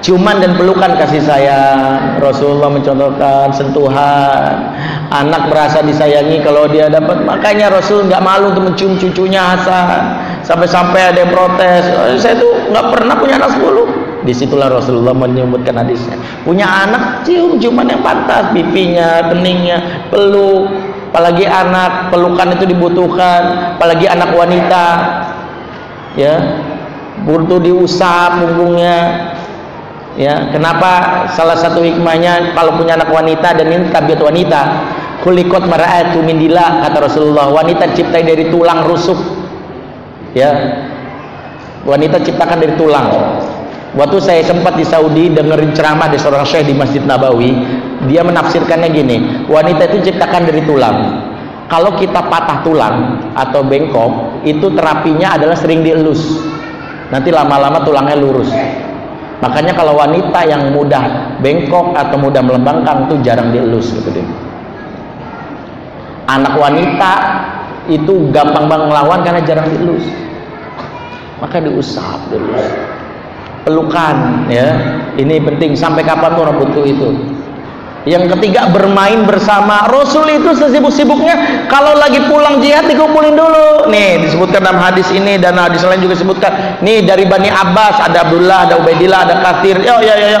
ciuman 0.00 0.38
dan 0.38 0.54
pelukan 0.54 0.94
kasih 0.98 1.22
sayang. 1.22 2.18
Rasulullah 2.22 2.70
mencontohkan 2.70 3.50
sentuhan. 3.50 4.74
Anak 5.10 5.50
merasa 5.50 5.82
disayangi 5.82 6.44
kalau 6.44 6.68
dia 6.70 6.86
dapat. 6.86 7.24
Makanya 7.24 7.72
Rasul 7.72 8.06
nggak 8.06 8.22
malu 8.22 8.54
untuk 8.54 8.72
mencium 8.72 8.94
cucunya 9.00 9.42
Hasan. 9.54 10.02
Sampai-sampai 10.46 11.12
ada 11.14 11.18
yang 11.26 11.32
protes. 11.34 11.84
Oh, 11.92 12.16
saya 12.16 12.38
tuh 12.38 12.52
nggak 12.70 12.86
pernah 12.94 13.14
punya 13.18 13.34
anak 13.40 13.56
sepuluh. 13.58 13.86
Di 14.22 14.34
situlah 14.34 14.68
Rasulullah 14.68 15.14
menyebutkan 15.16 15.78
hadisnya. 15.78 16.18
Punya 16.44 16.66
anak 16.68 17.24
cium 17.24 17.56
ciuman 17.58 17.88
yang 17.88 18.02
pantas. 18.04 18.52
Pipinya 18.52 19.32
keningnya 19.32 20.08
peluk. 20.12 20.68
Apalagi 21.08 21.48
anak 21.48 22.12
pelukan 22.12 22.52
itu 22.54 22.64
dibutuhkan. 22.68 23.74
Apalagi 23.80 24.06
anak 24.06 24.30
wanita. 24.36 24.86
Ya. 26.14 26.36
Butuh 27.18 27.58
diusap 27.58 28.38
punggungnya 28.38 29.27
ya 30.18 30.50
kenapa 30.50 31.24
salah 31.32 31.54
satu 31.54 31.80
hikmahnya 31.86 32.52
kalau 32.58 32.74
punya 32.74 32.98
anak 32.98 33.08
wanita 33.08 33.54
dan 33.54 33.66
ini 33.70 33.86
tabiat 33.94 34.18
wanita 34.18 34.60
kulikot 35.22 35.66
mara'atu 35.66 36.22
mindila 36.22 36.82
kata 36.88 36.98
Rasulullah. 37.04 37.50
Wanita 37.50 37.92
ciptai 37.94 38.24
dari 38.24 38.48
tulang 38.48 38.86
rusuk. 38.86 39.18
Ya. 40.32 40.50
Wanita 41.84 42.20
ciptakan 42.22 42.58
dari 42.62 42.74
tulang. 42.80 43.06
Waktu 43.96 44.18
saya 44.20 44.42
sempat 44.44 44.76
di 44.76 44.84
Saudi 44.84 45.32
dengerin 45.32 45.72
ceramah 45.72 46.12
di 46.12 46.20
seorang 46.20 46.44
syekh 46.44 46.68
di 46.68 46.76
Masjid 46.76 47.00
Nabawi 47.00 47.56
dia 48.04 48.20
menafsirkannya 48.20 48.88
gini 48.92 49.16
wanita 49.48 49.88
itu 49.90 50.12
ciptakan 50.12 50.44
dari 50.44 50.60
tulang. 50.68 50.96
Kalau 51.68 51.96
kita 51.96 52.24
patah 52.28 52.64
tulang 52.64 52.96
atau 53.36 53.60
bengkok 53.64 54.44
itu 54.44 54.72
terapinya 54.72 55.36
adalah 55.36 55.56
sering 55.56 55.80
dielus. 55.84 56.40
Nanti 57.08 57.32
lama-lama 57.32 57.80
tulangnya 57.84 58.16
lurus 58.20 58.52
makanya 59.38 59.72
kalau 59.74 59.94
wanita 59.94 60.40
yang 60.46 60.74
mudah 60.74 61.34
bengkok 61.38 61.94
atau 61.94 62.16
mudah 62.18 62.42
melembangkan 62.42 63.06
itu 63.08 63.14
jarang 63.22 63.54
dielus 63.54 63.94
gitu 63.94 64.10
deh. 64.10 64.26
Anak 66.28 66.60
wanita 66.60 67.12
itu 67.88 68.28
gampang 68.34 68.68
banget 68.68 68.86
ngelawan 68.92 69.20
karena 69.24 69.40
jarang 69.46 69.66
dielus. 69.72 70.04
Maka 71.38 71.62
diusap 71.62 72.28
dielus 72.34 72.66
pelukan 73.68 74.48
ya. 74.48 74.68
Ini 75.18 75.44
penting 75.44 75.76
sampai 75.76 76.06
kapan 76.06 76.32
tuh 76.32 76.48
butuh 76.56 76.84
itu 76.88 77.37
yang 78.08 78.24
ketiga 78.24 78.72
bermain 78.72 79.28
bersama 79.28 79.84
Rasul 79.84 80.32
itu 80.32 80.56
sesibuk-sibuknya. 80.56 81.68
Kalau 81.68 81.92
lagi 81.92 82.24
pulang 82.24 82.56
jihad 82.64 82.88
dikumpulin 82.88 83.36
dulu. 83.36 83.92
Nih 83.92 84.24
disebutkan 84.24 84.64
dalam 84.64 84.80
hadis 84.80 85.12
ini 85.12 85.36
dan 85.36 85.60
hadis 85.60 85.84
lain 85.84 86.00
juga 86.00 86.16
disebutkan. 86.16 86.80
Nih 86.80 87.04
dari 87.04 87.28
Bani 87.28 87.52
Abbas 87.52 88.00
ada 88.00 88.24
Abdullah 88.24 88.64
ada 88.64 88.80
Ubaidillah 88.80 89.28
ada 89.28 89.44
Kathir. 89.44 89.84
Yo 89.84 90.00
yo 90.00 90.14
yo, 90.16 90.28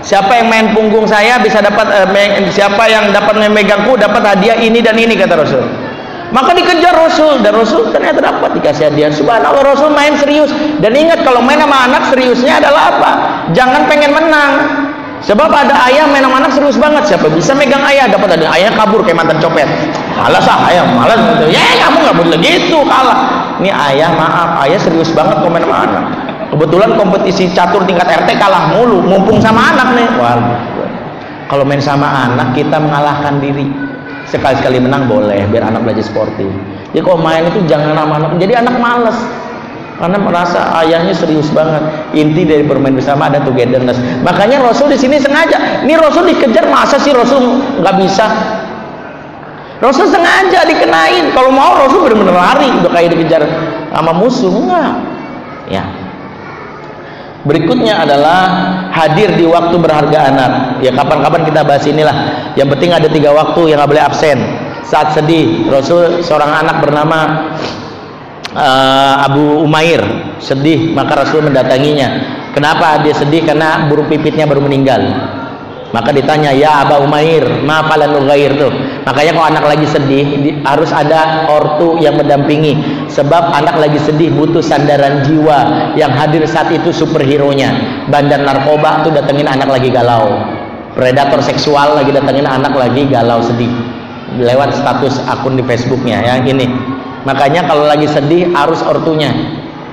siapa 0.00 0.40
yang 0.40 0.48
main 0.48 0.66
punggung 0.72 1.04
saya 1.04 1.36
bisa 1.36 1.60
dapat 1.60 1.84
eh, 2.08 2.48
siapa 2.48 2.88
yang 2.88 3.12
dapat 3.12 3.44
memegangku 3.44 4.00
dapat 4.00 4.22
hadiah 4.24 4.56
ini 4.56 4.80
dan 4.80 4.96
ini 4.96 5.20
kata 5.20 5.36
Rasul. 5.36 5.68
Maka 6.32 6.56
dikejar 6.56 6.96
Rasul 6.96 7.44
dan 7.44 7.54
Rasul 7.54 7.92
ternyata 7.92 8.24
dapat 8.24 8.56
dikasih 8.56 8.88
hadiah. 8.88 9.12
Subhanallah 9.12 9.62
Rasul 9.62 9.92
main 9.92 10.16
serius. 10.16 10.48
Dan 10.80 10.96
ingat 10.96 11.22
kalau 11.28 11.44
main 11.44 11.60
sama 11.60 11.92
anak 11.92 12.08
seriusnya 12.08 12.56
adalah 12.56 12.82
apa? 12.96 13.12
Jangan 13.52 13.84
pengen 13.84 14.16
menang 14.16 14.52
Sebab 15.24 15.48
ada 15.48 15.74
ayah 15.88 16.04
main 16.04 16.24
anak 16.28 16.52
serius 16.52 16.76
banget. 16.76 17.08
Siapa 17.08 17.32
bisa 17.32 17.56
megang 17.56 17.80
ayah 17.88 18.04
dapat 18.10 18.36
ada 18.36 18.52
ayah 18.52 18.68
kabur 18.76 19.00
kayak 19.00 19.24
mantan 19.24 19.40
copet. 19.40 19.64
Kalah 20.12 20.42
sah 20.44 20.60
ayah 20.68 20.84
malas 20.84 21.16
gitu. 21.16 21.56
Ya 21.56 21.64
kamu 21.80 21.96
nggak 22.04 22.16
boleh 22.20 22.38
gitu 22.44 22.78
kalah. 22.84 23.18
Ini 23.56 23.72
ayah 23.72 24.12
maaf 24.12 24.60
ayah 24.68 24.76
serius 24.76 25.08
banget 25.16 25.40
komen 25.40 25.64
sama 25.64 25.76
anak. 25.88 26.04
Kebetulan 26.52 26.90
kompetisi 26.94 27.50
catur 27.50 27.82
tingkat 27.88 28.06
RT 28.06 28.38
kalah 28.38 28.70
mulu, 28.70 29.02
mumpung 29.02 29.40
sama 29.40 29.72
anak 29.74 29.88
nih. 29.98 30.08
Wah, 30.20 30.36
kalau 31.48 31.64
main 31.66 31.82
sama 31.82 32.06
anak 32.06 32.52
kita 32.52 32.76
mengalahkan 32.76 33.40
diri. 33.40 33.66
Sekali-sekali 34.26 34.82
menang 34.82 35.06
boleh 35.06 35.46
biar 35.54 35.70
anak 35.70 35.86
belajar 35.86 36.02
sportif. 36.02 36.50
Jadi 36.90 36.98
kalau 36.98 37.22
main 37.22 37.46
itu 37.46 37.62
jangan 37.70 37.94
sama 37.94 38.18
anak. 38.18 38.30
Jadi 38.42 38.52
anak 38.58 38.74
males 38.82 39.14
karena 39.96 40.18
merasa 40.20 40.76
ayahnya 40.84 41.16
serius 41.16 41.48
banget. 41.52 41.80
Inti 42.12 42.44
dari 42.44 42.64
bermain 42.64 42.92
bersama 42.92 43.32
ada 43.32 43.40
togetherness. 43.40 43.96
Makanya 44.20 44.60
Rasul 44.60 44.92
di 44.92 44.98
sini 45.00 45.16
sengaja. 45.16 45.84
Ini 45.84 45.96
Rasul 45.96 46.28
dikejar 46.28 46.68
masa 46.68 47.00
sih 47.00 47.16
Rasul 47.16 47.60
nggak 47.80 47.96
bisa? 48.04 48.26
Rasul 49.80 50.12
sengaja 50.12 50.68
dikenain. 50.68 51.32
Kalau 51.32 51.48
mau 51.48 51.80
Rasul 51.80 52.04
benar-benar 52.08 52.36
lari. 52.36 52.68
Udah 52.84 52.92
kayak 52.92 53.08
dikejar 53.16 53.42
sama 53.92 54.12
musuh. 54.12 54.52
Enggak. 54.52 54.92
Ya. 55.72 55.84
Berikutnya 57.46 58.02
adalah 58.02 58.40
hadir 58.90 59.32
di 59.32 59.48
waktu 59.48 59.80
berharga 59.80 60.18
anak. 60.28 60.52
Ya 60.84 60.92
kapan-kapan 60.92 61.42
kita 61.48 61.60
bahas 61.64 61.84
inilah. 61.88 62.16
Yang 62.52 62.68
penting 62.76 62.90
ada 62.92 63.08
tiga 63.08 63.32
waktu 63.32 63.72
yang 63.72 63.80
nggak 63.80 63.90
boleh 63.96 64.04
absen. 64.04 64.38
Saat 64.84 65.16
sedih 65.16 65.66
Rasul 65.72 66.20
seorang 66.20 66.52
anak 66.62 66.84
bernama 66.84 67.18
uh, 68.56 69.14
Abu 69.28 69.60
Umair 69.62 70.00
sedih 70.40 70.96
maka 70.96 71.22
Rasul 71.22 71.44
mendatanginya. 71.44 72.08
Kenapa 72.56 73.04
dia 73.04 73.12
sedih? 73.12 73.44
Karena 73.44 73.84
burung 73.84 74.08
pipitnya 74.08 74.48
baru 74.48 74.64
meninggal. 74.64 75.04
Maka 75.92 76.10
ditanya 76.10 76.50
ya 76.50 76.82
Abu 76.82 77.04
Umair 77.04 77.44
ma 77.62 77.84
falan 77.86 78.16
nugair 78.16 78.56
tuh? 78.58 78.72
Makanya 79.06 79.32
kalau 79.38 79.46
anak 79.46 79.64
lagi 79.64 79.86
sedih 79.86 80.24
di, 80.40 80.50
harus 80.64 80.90
ada 80.90 81.46
ortu 81.52 82.00
yang 82.00 82.18
mendampingi. 82.18 83.06
Sebab 83.12 83.54
anak 83.54 83.76
lagi 83.78 84.00
sedih 84.02 84.32
butuh 84.34 84.64
sandaran 84.64 85.22
jiwa 85.22 85.92
yang 85.94 86.10
hadir 86.10 86.42
saat 86.48 86.72
itu 86.74 86.90
superhero 86.90 87.52
nya 87.54 88.02
bandar 88.10 88.42
narkoba 88.42 89.06
tuh 89.06 89.12
datengin 89.14 89.46
anak 89.46 89.68
lagi 89.68 89.92
galau. 89.92 90.42
Predator 90.96 91.44
seksual 91.44 91.92
lagi 91.92 92.10
datengin 92.10 92.48
anak 92.48 92.72
lagi 92.72 93.04
galau 93.06 93.44
sedih. 93.44 93.70
Lewat 94.36 94.74
status 94.74 95.22
akun 95.28 95.54
di 95.54 95.64
Facebooknya 95.64 96.18
yang 96.24 96.44
ini 96.44 96.66
makanya 97.26 97.66
kalau 97.66 97.90
lagi 97.90 98.06
sedih 98.06 98.54
harus 98.54 98.78
ortunya. 98.86 99.34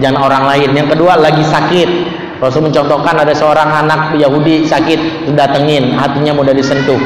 Jangan 0.02 0.20
orang 0.26 0.44
lain. 0.50 0.70
Yang 0.74 0.98
kedua 0.98 1.18
lagi 1.20 1.44
sakit. 1.46 1.90
Rasul 2.42 2.68
mencontohkan 2.68 3.16
ada 3.24 3.32
seorang 3.32 3.88
anak 3.88 4.20
Yahudi 4.20 4.68
sakit 4.68 5.32
datengin 5.38 5.96
hatinya 5.96 6.36
mudah 6.36 6.52
disentuh. 6.52 7.00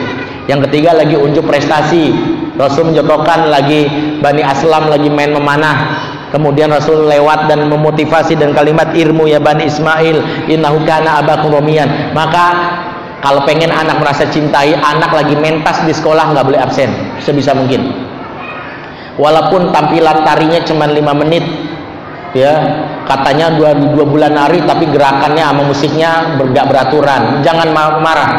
Yang 0.49 0.69
ketiga 0.69 0.97
lagi 0.97 1.13
unjuk 1.13 1.45
prestasi. 1.45 2.09
Rasul 2.57 2.89
mencontohkan 2.89 3.51
lagi 3.51 3.85
Bani 4.17 4.41
Aslam 4.41 4.89
lagi 4.89 5.11
main 5.11 5.29
memanah. 5.35 6.07
Kemudian 6.33 6.73
Rasul 6.73 7.05
lewat 7.05 7.47
dan 7.47 7.69
memotivasi 7.69 8.35
dan 8.35 8.51
kalimat 8.51 8.91
irmu 8.97 9.29
ya 9.29 9.37
Bani 9.37 9.69
Ismail 9.69 10.49
innahu 10.49 10.81
kana 10.87 11.21
abakum 11.21 11.53
romian. 11.53 12.15
Maka 12.17 12.45
kalau 13.21 13.45
pengen 13.45 13.69
anak 13.69 14.01
merasa 14.01 14.25
cintai 14.25 14.73
anak 14.73 15.13
lagi 15.13 15.37
mentas 15.37 15.85
di 15.85 15.93
sekolah 15.93 16.33
nggak 16.33 16.45
boleh 16.49 16.59
absen. 16.65 16.89
Sebisa 17.21 17.53
mungkin 17.53 18.06
walaupun 19.17 19.73
tampilan 19.73 20.23
tarinya 20.23 20.61
cuma 20.63 20.85
5 20.85 21.21
menit 21.25 21.45
ya 22.37 22.53
katanya 23.07 23.55
dua, 23.55 23.73
dua 23.73 24.05
bulan 24.05 24.37
nari 24.37 24.61
tapi 24.61 24.85
gerakannya 24.91 25.43
sama 25.43 25.61
musiknya 25.65 26.35
bergak 26.35 26.69
beraturan. 26.69 27.41
Jangan 27.41 27.71
marah 27.73 28.31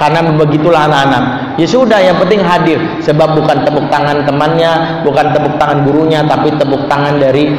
karena 0.00 0.20
begitulah 0.34 0.88
anak-anak. 0.88 1.56
Ya 1.60 1.66
sudah 1.68 2.00
yang 2.00 2.16
penting 2.20 2.40
hadir. 2.40 2.80
Sebab 3.04 3.36
bukan 3.36 3.64
tepuk 3.64 3.86
tangan 3.92 4.24
temannya 4.24 5.02
bukan 5.04 5.32
tepuk 5.36 5.54
tangan 5.60 5.84
gurunya 5.84 6.24
tapi 6.24 6.52
tepuk 6.56 6.88
tangan 6.88 7.20
dari 7.20 7.52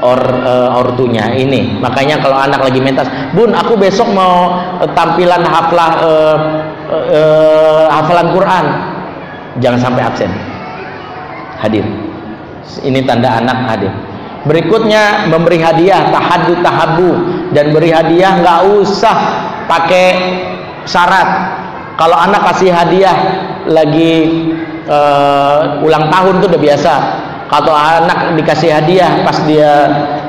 or 0.00 0.18
uh, 0.46 0.78
ortunya 0.78 1.30
ini. 1.36 1.76
Makanya 1.78 2.22
kalau 2.22 2.38
anak 2.38 2.64
lagi 2.64 2.80
mentas 2.80 3.08
bun 3.34 3.52
aku 3.52 3.76
besok 3.76 4.08
mau 4.14 4.56
uh, 4.80 4.88
tampilan 4.96 5.44
haflah 5.44 5.90
uh, 6.00 6.36
uh, 6.88 7.84
hafalan 7.92 8.28
Quran. 8.32 8.64
Jangan 9.58 9.80
sampai 9.80 10.02
absen. 10.06 10.30
Hadir 11.58 12.07
ini 12.84 13.04
tanda 13.04 13.40
anak 13.40 13.58
hadir 13.68 13.92
berikutnya 14.48 15.28
memberi 15.28 15.58
hadiah 15.60 16.08
tahadu 16.08 16.60
tahabu 16.64 17.10
dan 17.52 17.74
beri 17.74 17.90
hadiah 17.92 18.40
nggak 18.40 18.60
usah 18.80 19.16
pakai 19.68 20.08
syarat. 20.88 21.28
Kalau 22.00 22.16
anak 22.16 22.40
kasih 22.54 22.72
hadiah 22.72 23.16
lagi 23.68 24.14
uh, 24.88 25.84
ulang 25.84 26.08
tahun 26.08 26.40
tuh 26.40 26.48
udah 26.48 26.62
biasa. 26.62 26.94
Kalau 27.48 27.72
anak 27.72 28.36
dikasih 28.36 28.70
hadiah 28.76 29.24
pas 29.24 29.40
dia 29.48 29.72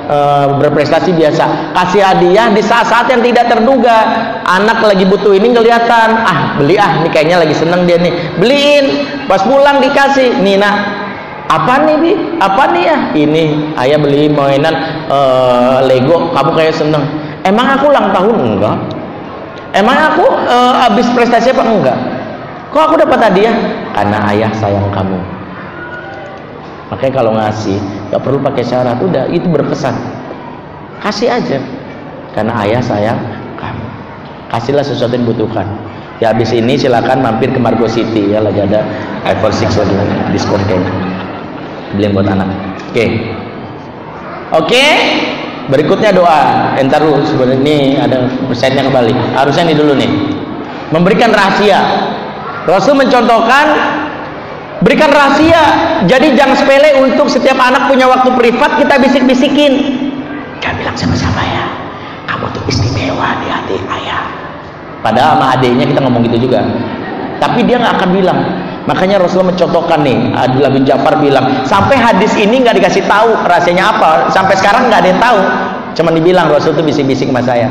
uh, 0.07 0.55
berprestasi 0.55 1.11
biasa. 1.13 1.75
Kasih 1.75 2.01
hadiah 2.01 2.47
di 2.51 2.63
saat-saat 2.63 3.11
yang 3.11 3.21
tidak 3.21 3.51
terduga. 3.51 3.97
Anak 4.47 4.81
lagi 4.81 5.03
butuh 5.05 5.35
ini 5.35 5.51
kelihatan 5.51 6.09
ah 6.25 6.57
beli 6.57 6.79
ah 6.79 7.03
ini 7.03 7.11
kayaknya 7.11 7.43
lagi 7.43 7.53
seneng 7.53 7.85
dia 7.85 8.01
nih. 8.01 8.39
Beliin 8.39 8.85
pas 9.29 9.43
pulang 9.45 9.83
dikasih. 9.83 10.41
Nina 10.41 10.98
apa 11.49 11.73
nih 11.81 11.95
bi 11.97 12.11
apa 12.37 12.63
nih 12.71 12.83
ya 12.85 12.97
ini 13.17 13.73
ayah 13.81 13.97
beli 13.97 14.29
mainan 14.29 14.75
uh, 15.09 15.81
Lego 15.81 16.29
kamu 16.37 16.51
kayak 16.53 16.77
seneng 16.77 17.01
emang 17.41 17.65
aku 17.73 17.89
ulang 17.89 18.13
tahun 18.13 18.35
enggak 18.37 18.77
Emang 19.69 19.93
aku 19.93 20.25
uh, 20.25 20.73
habis 20.81 21.05
prestasi 21.13 21.53
apa 21.53 21.61
enggak? 21.61 21.97
Kok 22.73 22.81
aku 22.89 22.95
dapat 22.97 23.29
hadiah? 23.29 23.53
Karena 23.93 24.17
ayah 24.33 24.49
sayang 24.57 24.89
kamu. 24.89 25.19
Makanya 26.89 27.13
kalau 27.13 27.31
ngasih 27.37 27.77
nggak 28.09 28.21
perlu 28.25 28.41
pakai 28.41 28.65
syarat, 28.65 28.97
udah 28.97 29.29
itu 29.29 29.45
berpesan. 29.45 29.93
Kasih 31.05 31.29
aja. 31.29 31.61
Karena 32.33 32.65
ayah 32.65 32.81
sayang 32.81 33.19
kamu. 33.61 33.85
Kasihlah 34.49 34.81
sesuatu 34.81 35.13
yang 35.13 35.29
dibutuhkan. 35.29 35.69
Ya 36.17 36.33
habis 36.33 36.49
ini 36.49 36.73
silakan 36.73 37.21
mampir 37.21 37.53
ke 37.53 37.61
Margo 37.61 37.85
City 37.85 38.33
ya 38.33 38.41
lagi 38.41 38.59
ada 38.59 38.83
iPhone 39.23 39.53
6 39.53 39.69
lagi 39.69 40.17
diskon 40.33 40.61
kayaknya. 40.65 41.08
Beliin 41.95 42.11
buat 42.13 42.27
anak. 42.27 42.47
Oke. 42.49 42.93
Okay. 42.93 43.09
Oke. 44.49 44.65
Okay 44.65 44.93
berikutnya 45.69 46.11
doa. 46.11 46.73
Entar 46.75 47.05
lu 47.05 47.21
sebenarnya 47.23 47.61
ini 47.61 47.77
ada 47.95 48.25
persennya 48.49 48.83
kembali 48.83 49.13
harusnya 49.37 49.63
ini 49.69 49.75
dulu 49.77 49.93
nih. 49.95 50.11
Memberikan 50.89 51.29
rahasia. 51.29 51.79
Rasul 52.65 52.97
mencontohkan 52.97 53.65
berikan 54.81 55.13
rahasia. 55.13 55.61
Jadi 56.09 56.33
jangan 56.33 56.57
sepele 56.57 56.97
untuk 56.97 57.29
setiap 57.29 57.61
anak 57.61 57.87
punya 57.87 58.09
waktu 58.09 58.33
privat 58.33 58.81
kita 58.81 58.97
bisik-bisikin. 58.97 59.73
Gak 60.59 60.75
bilang 60.81 60.97
sama 60.97 61.13
siapa 61.15 61.41
ya. 61.45 61.65
Kamu 62.25 62.49
tuh 62.51 62.65
istimewa 62.67 63.37
di 63.45 63.47
hati 63.47 63.77
ayah. 63.77 64.25
Padahal 64.99 65.39
sama 65.39 65.45
adiknya 65.55 65.85
kita 65.87 66.01
ngomong 66.03 66.25
gitu 66.27 66.49
juga. 66.49 66.65
Tapi 67.39 67.63
dia 67.63 67.79
nggak 67.79 68.03
akan 68.03 68.09
bilang 68.11 68.39
Makanya 68.87 69.19
Rasulullah 69.19 69.51
mencontohkan 69.51 69.99
nih, 70.05 70.17
Abdullah 70.33 70.71
bin 70.71 70.83
Ja'far 70.87 71.19
bilang, 71.19 71.67
sampai 71.67 71.99
hadis 71.99 72.31
ini 72.39 72.63
nggak 72.63 72.79
dikasih 72.79 73.03
tahu 73.05 73.35
rahasianya 73.43 73.83
apa, 73.91 74.31
sampai 74.31 74.55
sekarang 74.55 74.87
nggak 74.87 74.99
ada 75.03 75.09
yang 75.09 75.21
tahu. 75.21 75.39
Cuman 75.99 76.13
dibilang 76.15 76.47
Rasul 76.47 76.77
tuh 76.77 76.85
bisik-bisik 76.85 77.27
sama 77.27 77.43
saya. 77.43 77.67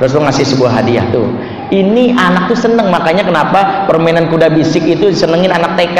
Rasul 0.00 0.24
ngasih 0.24 0.44
sebuah 0.56 0.80
hadiah 0.80 1.04
tuh. 1.12 1.28
Ini 1.70 2.16
anak 2.16 2.50
tuh 2.50 2.58
seneng, 2.58 2.88
makanya 2.88 3.24
kenapa 3.24 3.84
permainan 3.88 4.28
kuda 4.32 4.52
bisik 4.52 4.84
itu 4.84 5.12
senengin 5.12 5.52
anak 5.52 5.76
TK. 5.76 5.98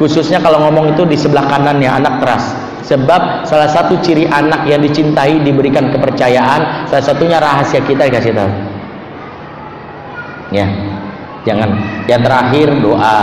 Khususnya 0.00 0.42
kalau 0.42 0.60
ngomong 0.68 0.96
itu 0.96 1.06
di 1.06 1.14
sebelah 1.14 1.46
kanan 1.48 1.80
ya 1.80 1.96
anak 1.96 2.24
teras. 2.24 2.44
Sebab 2.84 3.48
salah 3.48 3.68
satu 3.72 3.96
ciri 4.04 4.28
anak 4.28 4.68
yang 4.68 4.84
dicintai 4.84 5.40
diberikan 5.40 5.88
kepercayaan, 5.88 6.88
salah 6.92 7.04
satunya 7.04 7.40
rahasia 7.40 7.80
kita 7.80 8.04
dikasih 8.12 8.32
tahu. 8.36 8.50
Ya, 10.52 10.68
jangan. 11.48 11.70
Yang 12.04 12.20
terakhir 12.28 12.68
doa 12.84 13.16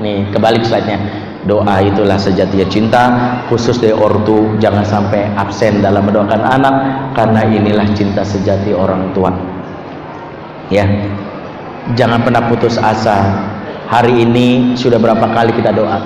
nih 0.00 0.28
kebalik 0.32 0.62
slide-nya. 0.64 0.98
Doa 1.46 1.78
itulah 1.78 2.18
sejatinya. 2.18 2.66
Cinta 2.66 3.02
khusus 3.46 3.78
dari 3.78 3.94
ortu 3.94 4.58
jangan 4.58 4.82
sampai 4.82 5.30
absen 5.38 5.78
dalam 5.78 6.02
mendoakan 6.10 6.42
anak 6.42 6.74
karena 7.14 7.46
inilah 7.46 7.86
cinta 7.94 8.26
sejati 8.26 8.74
orang 8.74 9.14
tua. 9.14 9.30
Ya. 10.74 10.86
Jangan 11.94 12.26
pernah 12.26 12.50
putus 12.50 12.82
asa. 12.82 13.46
Hari 13.86 14.26
ini 14.26 14.74
sudah 14.74 14.98
berapa 14.98 15.22
kali 15.30 15.54
kita 15.54 15.70
doa? 15.70 16.02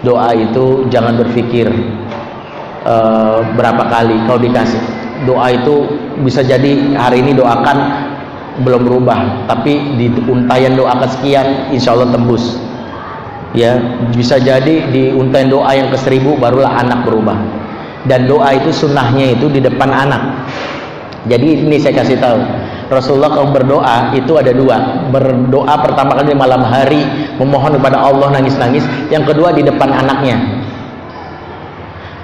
Doa 0.00 0.32
itu 0.32 0.88
jangan 0.88 1.20
berpikir 1.20 1.68
uh, 2.88 3.44
berapa 3.52 3.84
kali 3.92 4.16
kau 4.24 4.40
dikasih. 4.40 4.80
Doa 5.28 5.52
itu 5.52 5.84
bisa 6.24 6.40
jadi 6.40 6.96
hari 6.96 7.20
ini 7.20 7.36
doakan 7.36 8.08
belum 8.64 8.88
berubah 8.90 9.46
tapi 9.46 9.94
di 10.00 10.10
untayan 10.26 10.74
doa 10.74 10.98
kesekian 10.98 11.70
insya 11.70 11.94
Allah 11.94 12.10
tembus 12.10 12.58
ya 13.52 13.76
bisa 14.12 14.40
jadi 14.40 14.90
di 14.90 15.12
untayan 15.12 15.48
doa 15.52 15.70
yang 15.72 15.88
ke 15.92 15.98
seribu 16.00 16.36
barulah 16.36 16.80
anak 16.80 17.04
berubah. 17.06 17.36
Dan 18.08 18.24
doa 18.24 18.56
itu 18.56 18.72
sunnahnya 18.72 19.36
itu 19.36 19.52
di 19.52 19.60
depan 19.60 19.90
anak. 19.92 20.48
Jadi 21.28 21.66
ini 21.66 21.76
saya 21.76 22.00
kasih 22.00 22.16
tahu 22.16 22.40
Rasulullah 22.88 23.28
kalau 23.28 23.52
berdoa 23.52 24.16
itu 24.16 24.32
ada 24.40 24.50
dua. 24.50 25.06
Berdoa 25.12 25.74
pertama 25.84 26.16
kali 26.16 26.32
malam 26.32 26.64
hari 26.64 27.04
memohon 27.36 27.76
kepada 27.76 28.00
Allah 28.00 28.32
nangis-nangis. 28.32 28.82
Yang 29.12 29.34
kedua 29.34 29.52
di 29.52 29.60
depan 29.60 29.92
anaknya 29.92 30.57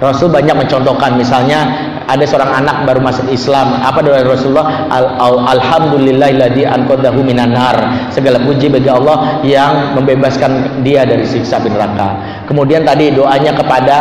Rasul 0.03 0.27
banyak 0.27 0.59
mencontohkan 0.59 1.15
misalnya 1.15 1.63
ada 2.05 2.21
seorang 2.27 2.51
anak 2.51 2.83
baru 2.83 2.99
masuk 2.99 3.31
Islam. 3.31 3.79
Apa 3.79 4.03
doa 4.03 4.21
Rasulullah? 4.27 4.91
Al, 4.91 5.05
al, 5.17 5.35
alhamdulillahilladzi 5.57 6.67
anqadhahu 6.67 7.23
minan 7.23 7.55
nar. 7.55 8.09
Segala 8.11 8.43
puji 8.43 8.69
bagi 8.69 8.91
Allah 8.91 9.39
yang 9.41 9.95
membebaskan 9.95 10.83
dia 10.83 11.07
dari 11.07 11.23
siksa 11.23 11.63
neraka. 11.63 12.43
Kemudian 12.45 12.83
tadi 12.83 13.15
doanya 13.15 13.55
kepada 13.55 13.97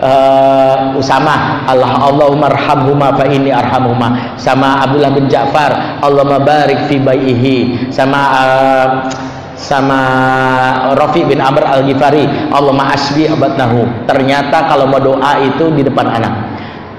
uh, 0.00 0.98
Usama 0.98 1.62
Allah 1.68 2.02
Allahumma 2.08 2.48
arhamhuma 2.50 3.12
fa 3.14 3.24
inni 3.28 3.52
arhamhuma. 3.52 4.40
Sama 4.40 4.80
Abdullah 4.80 5.12
bin 5.12 5.28
Ja'far. 5.28 6.00
Allahumma 6.02 6.40
barik 6.42 6.88
fi 6.90 6.96
baihi 6.98 7.92
sama 7.92 8.20
uh, 8.32 8.88
sama 9.54 10.00
Rafi 10.98 11.24
bin 11.26 11.38
Amr 11.38 11.62
Al-Ghifari. 11.62 12.50
Allah 12.50 12.74
ma'asbi 12.74 13.30
abatnahu 13.30 14.06
ternyata 14.06 14.66
kalau 14.68 14.90
mau 14.90 15.00
doa 15.00 15.40
itu 15.42 15.70
di 15.74 15.82
depan 15.86 16.06
anak. 16.10 16.34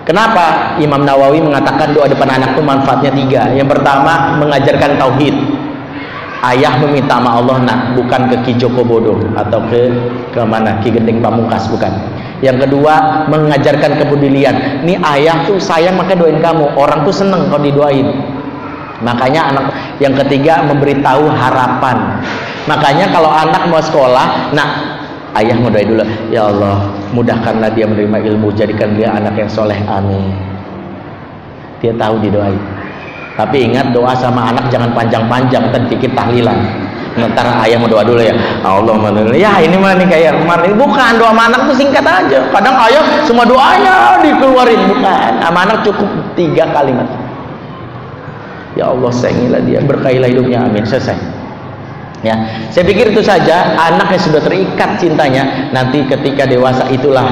Kenapa 0.05 0.77
Imam 0.77 1.01
Nawawi 1.01 1.41
mengatakan 1.41 1.89
doa 1.89 2.05
depan 2.05 2.29
anak 2.29 2.53
itu 2.53 2.61
manfaatnya 2.61 3.11
tiga? 3.11 3.41
Yang 3.57 3.73
pertama 3.77 4.37
mengajarkan 4.37 5.01
tauhid. 5.01 5.33
Ayah 6.45 6.77
meminta 6.77 7.17
sama 7.17 7.41
Allah 7.41 7.57
nak 7.65 7.79
bukan 7.97 8.29
ke 8.29 8.37
Ki 8.45 8.53
Joko 8.53 8.85
Bodo 8.85 9.17
atau 9.33 9.65
ke 9.65 9.89
ke 10.29 10.45
mana? 10.45 10.77
Ki 10.77 10.93
Gendeng 10.93 11.17
Pamungkas 11.17 11.65
bukan. 11.73 11.89
Yang 12.45 12.69
kedua 12.69 13.25
mengajarkan 13.33 13.97
kepedulian. 13.97 14.85
Ini 14.85 15.01
ayah 15.01 15.41
tuh 15.49 15.57
sayang 15.57 15.97
maka 15.97 16.13
doain 16.13 16.37
kamu. 16.37 16.77
Orang 16.77 17.01
tuh 17.01 17.15
seneng 17.15 17.49
kalau 17.49 17.65
didoain. 17.65 18.05
Makanya 19.01 19.41
anak 19.51 19.65
yang 19.97 20.13
ketiga 20.13 20.61
memberitahu 20.69 21.33
harapan 21.33 22.21
makanya 22.65 23.09
kalau 23.13 23.29
anak 23.29 23.69
mau 23.69 23.81
sekolah 23.81 24.53
nah 24.53 24.95
ayah 25.35 25.55
mau 25.59 25.69
doa 25.69 25.83
dulu. 25.83 26.05
Ya 26.31 26.47
Allah 26.47 26.89
mudahkanlah 27.11 27.71
dia 27.75 27.85
menerima 27.85 28.17
ilmu 28.35 28.55
jadikan 28.55 28.95
dia 28.95 29.11
anak 29.11 29.35
yang 29.35 29.51
soleh 29.51 29.77
amin. 29.85 30.31
Dia 31.83 31.91
tahu 31.95 32.23
didoain. 32.23 32.59
Tapi 33.35 33.67
ingat 33.67 33.91
doa 33.91 34.15
sama 34.15 34.47
anak 34.47 34.71
jangan 34.71 34.95
panjang-panjang 34.95 35.67
dan 35.75 35.81
pikir 35.91 36.07
tahlilan. 36.15 36.55
Ntar 37.15 37.47
ayah 37.63 37.79
mau 37.79 37.87
doa 37.87 38.03
dulu 38.03 38.19
ya. 38.19 38.35
Allah 38.63 38.95
mana 38.95 39.31
ya 39.35 39.59
ini 39.59 39.75
mah 39.75 39.95
nih 39.95 40.07
kayak 40.07 40.39
kemarin? 40.39 40.71
Bukan 40.79 41.11
doa 41.19 41.31
sama 41.35 41.43
anak 41.51 41.67
tuh 41.67 41.75
singkat 41.75 42.03
aja. 42.03 42.39
Kadang 42.51 42.75
ayah 42.87 43.03
semua 43.27 43.43
doanya 43.43 44.19
dikeluarin. 44.23 44.79
Bukan 44.87 45.31
sama 45.43 45.59
anak 45.67 45.83
cukup 45.83 46.07
tiga 46.39 46.71
kalimat. 46.71 47.07
Ya 48.75 48.91
Allah 48.91 49.11
sayangilah 49.11 49.61
dia 49.63 49.79
berkailah 49.83 50.27
hidupnya 50.31 50.67
amin. 50.67 50.83
Selesai 50.83 51.34
ya. 52.23 52.35
Saya 52.71 52.83
pikir 52.87 53.11
itu 53.11 53.23
saja. 53.25 53.75
Anak 53.75 54.15
yang 54.15 54.23
sudah 54.23 54.41
terikat 54.43 55.01
cintanya 55.01 55.73
nanti 55.73 56.05
ketika 56.07 56.47
dewasa 56.47 56.87
itulah 56.93 57.25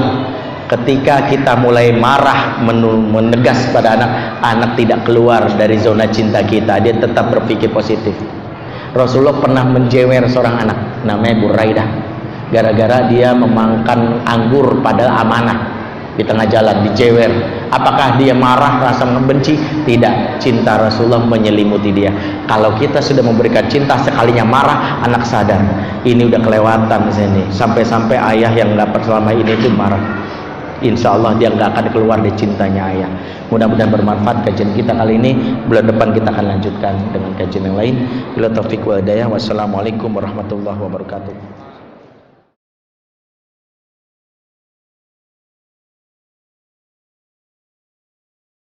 ketika 0.64 1.28
kita 1.28 1.54
mulai 1.60 1.92
marah 1.92 2.58
menegas 2.64 3.68
pada 3.70 4.00
anak 4.00 4.10
anak 4.40 4.70
tidak 4.80 5.00
keluar 5.06 5.44
dari 5.56 5.80
zona 5.80 6.08
cinta 6.10 6.44
kita. 6.44 6.80
Dia 6.82 6.96
tetap 6.96 7.32
berpikir 7.32 7.72
positif. 7.72 8.12
Rasulullah 8.94 9.40
pernah 9.42 9.64
menjewer 9.66 10.28
seorang 10.30 10.68
anak 10.68 10.78
namanya 11.02 11.34
Buraidah 11.42 11.88
gara-gara 12.54 13.10
dia 13.10 13.34
memangkan 13.34 14.22
anggur 14.22 14.78
pada 14.78 15.10
amanah 15.18 15.73
di 16.14 16.22
tengah 16.22 16.46
jalan 16.46 16.86
dijewer. 16.90 17.30
Apakah 17.74 18.18
dia 18.18 18.34
marah 18.34 18.78
rasa 18.78 19.02
membenci? 19.06 19.58
Tidak. 19.58 20.38
Cinta 20.38 20.78
Rasulullah 20.78 21.22
menyelimuti 21.26 21.90
dia. 21.90 22.14
Kalau 22.46 22.74
kita 22.78 23.02
sudah 23.02 23.22
memberikan 23.26 23.66
cinta 23.66 23.98
sekalinya 23.98 24.46
marah 24.46 25.02
anak 25.02 25.26
sadar. 25.26 25.60
Ini 26.06 26.30
udah 26.30 26.40
kelewatan 26.42 27.10
sini. 27.10 27.42
Sampai-sampai 27.50 28.18
ayah 28.36 28.52
yang 28.54 28.78
dapat 28.78 29.02
selama 29.02 29.34
ini 29.34 29.58
itu 29.58 29.68
marah. 29.74 30.00
Insya 30.84 31.16
Allah 31.16 31.32
dia 31.40 31.48
nggak 31.48 31.70
akan 31.74 31.86
keluar 31.96 32.20
dari 32.20 32.34
cintanya 32.36 32.92
ayah. 32.92 33.10
Mudah-mudahan 33.48 33.88
bermanfaat 33.88 34.44
kajian 34.44 34.74
kita 34.76 34.92
kali 34.92 35.16
ini. 35.16 35.32
Bulan 35.64 35.88
depan 35.88 36.12
kita 36.12 36.28
akan 36.28 36.44
lanjutkan 36.58 36.94
dengan 37.10 37.32
kajian 37.40 37.64
yang 37.72 37.76
lain. 37.78 37.94
Bila 38.36 38.52
taufik 38.52 38.84
wa 38.84 39.00
wassalamualaikum 39.00 40.12
warahmatullahi 40.12 40.78
wabarakatuh 40.78 41.63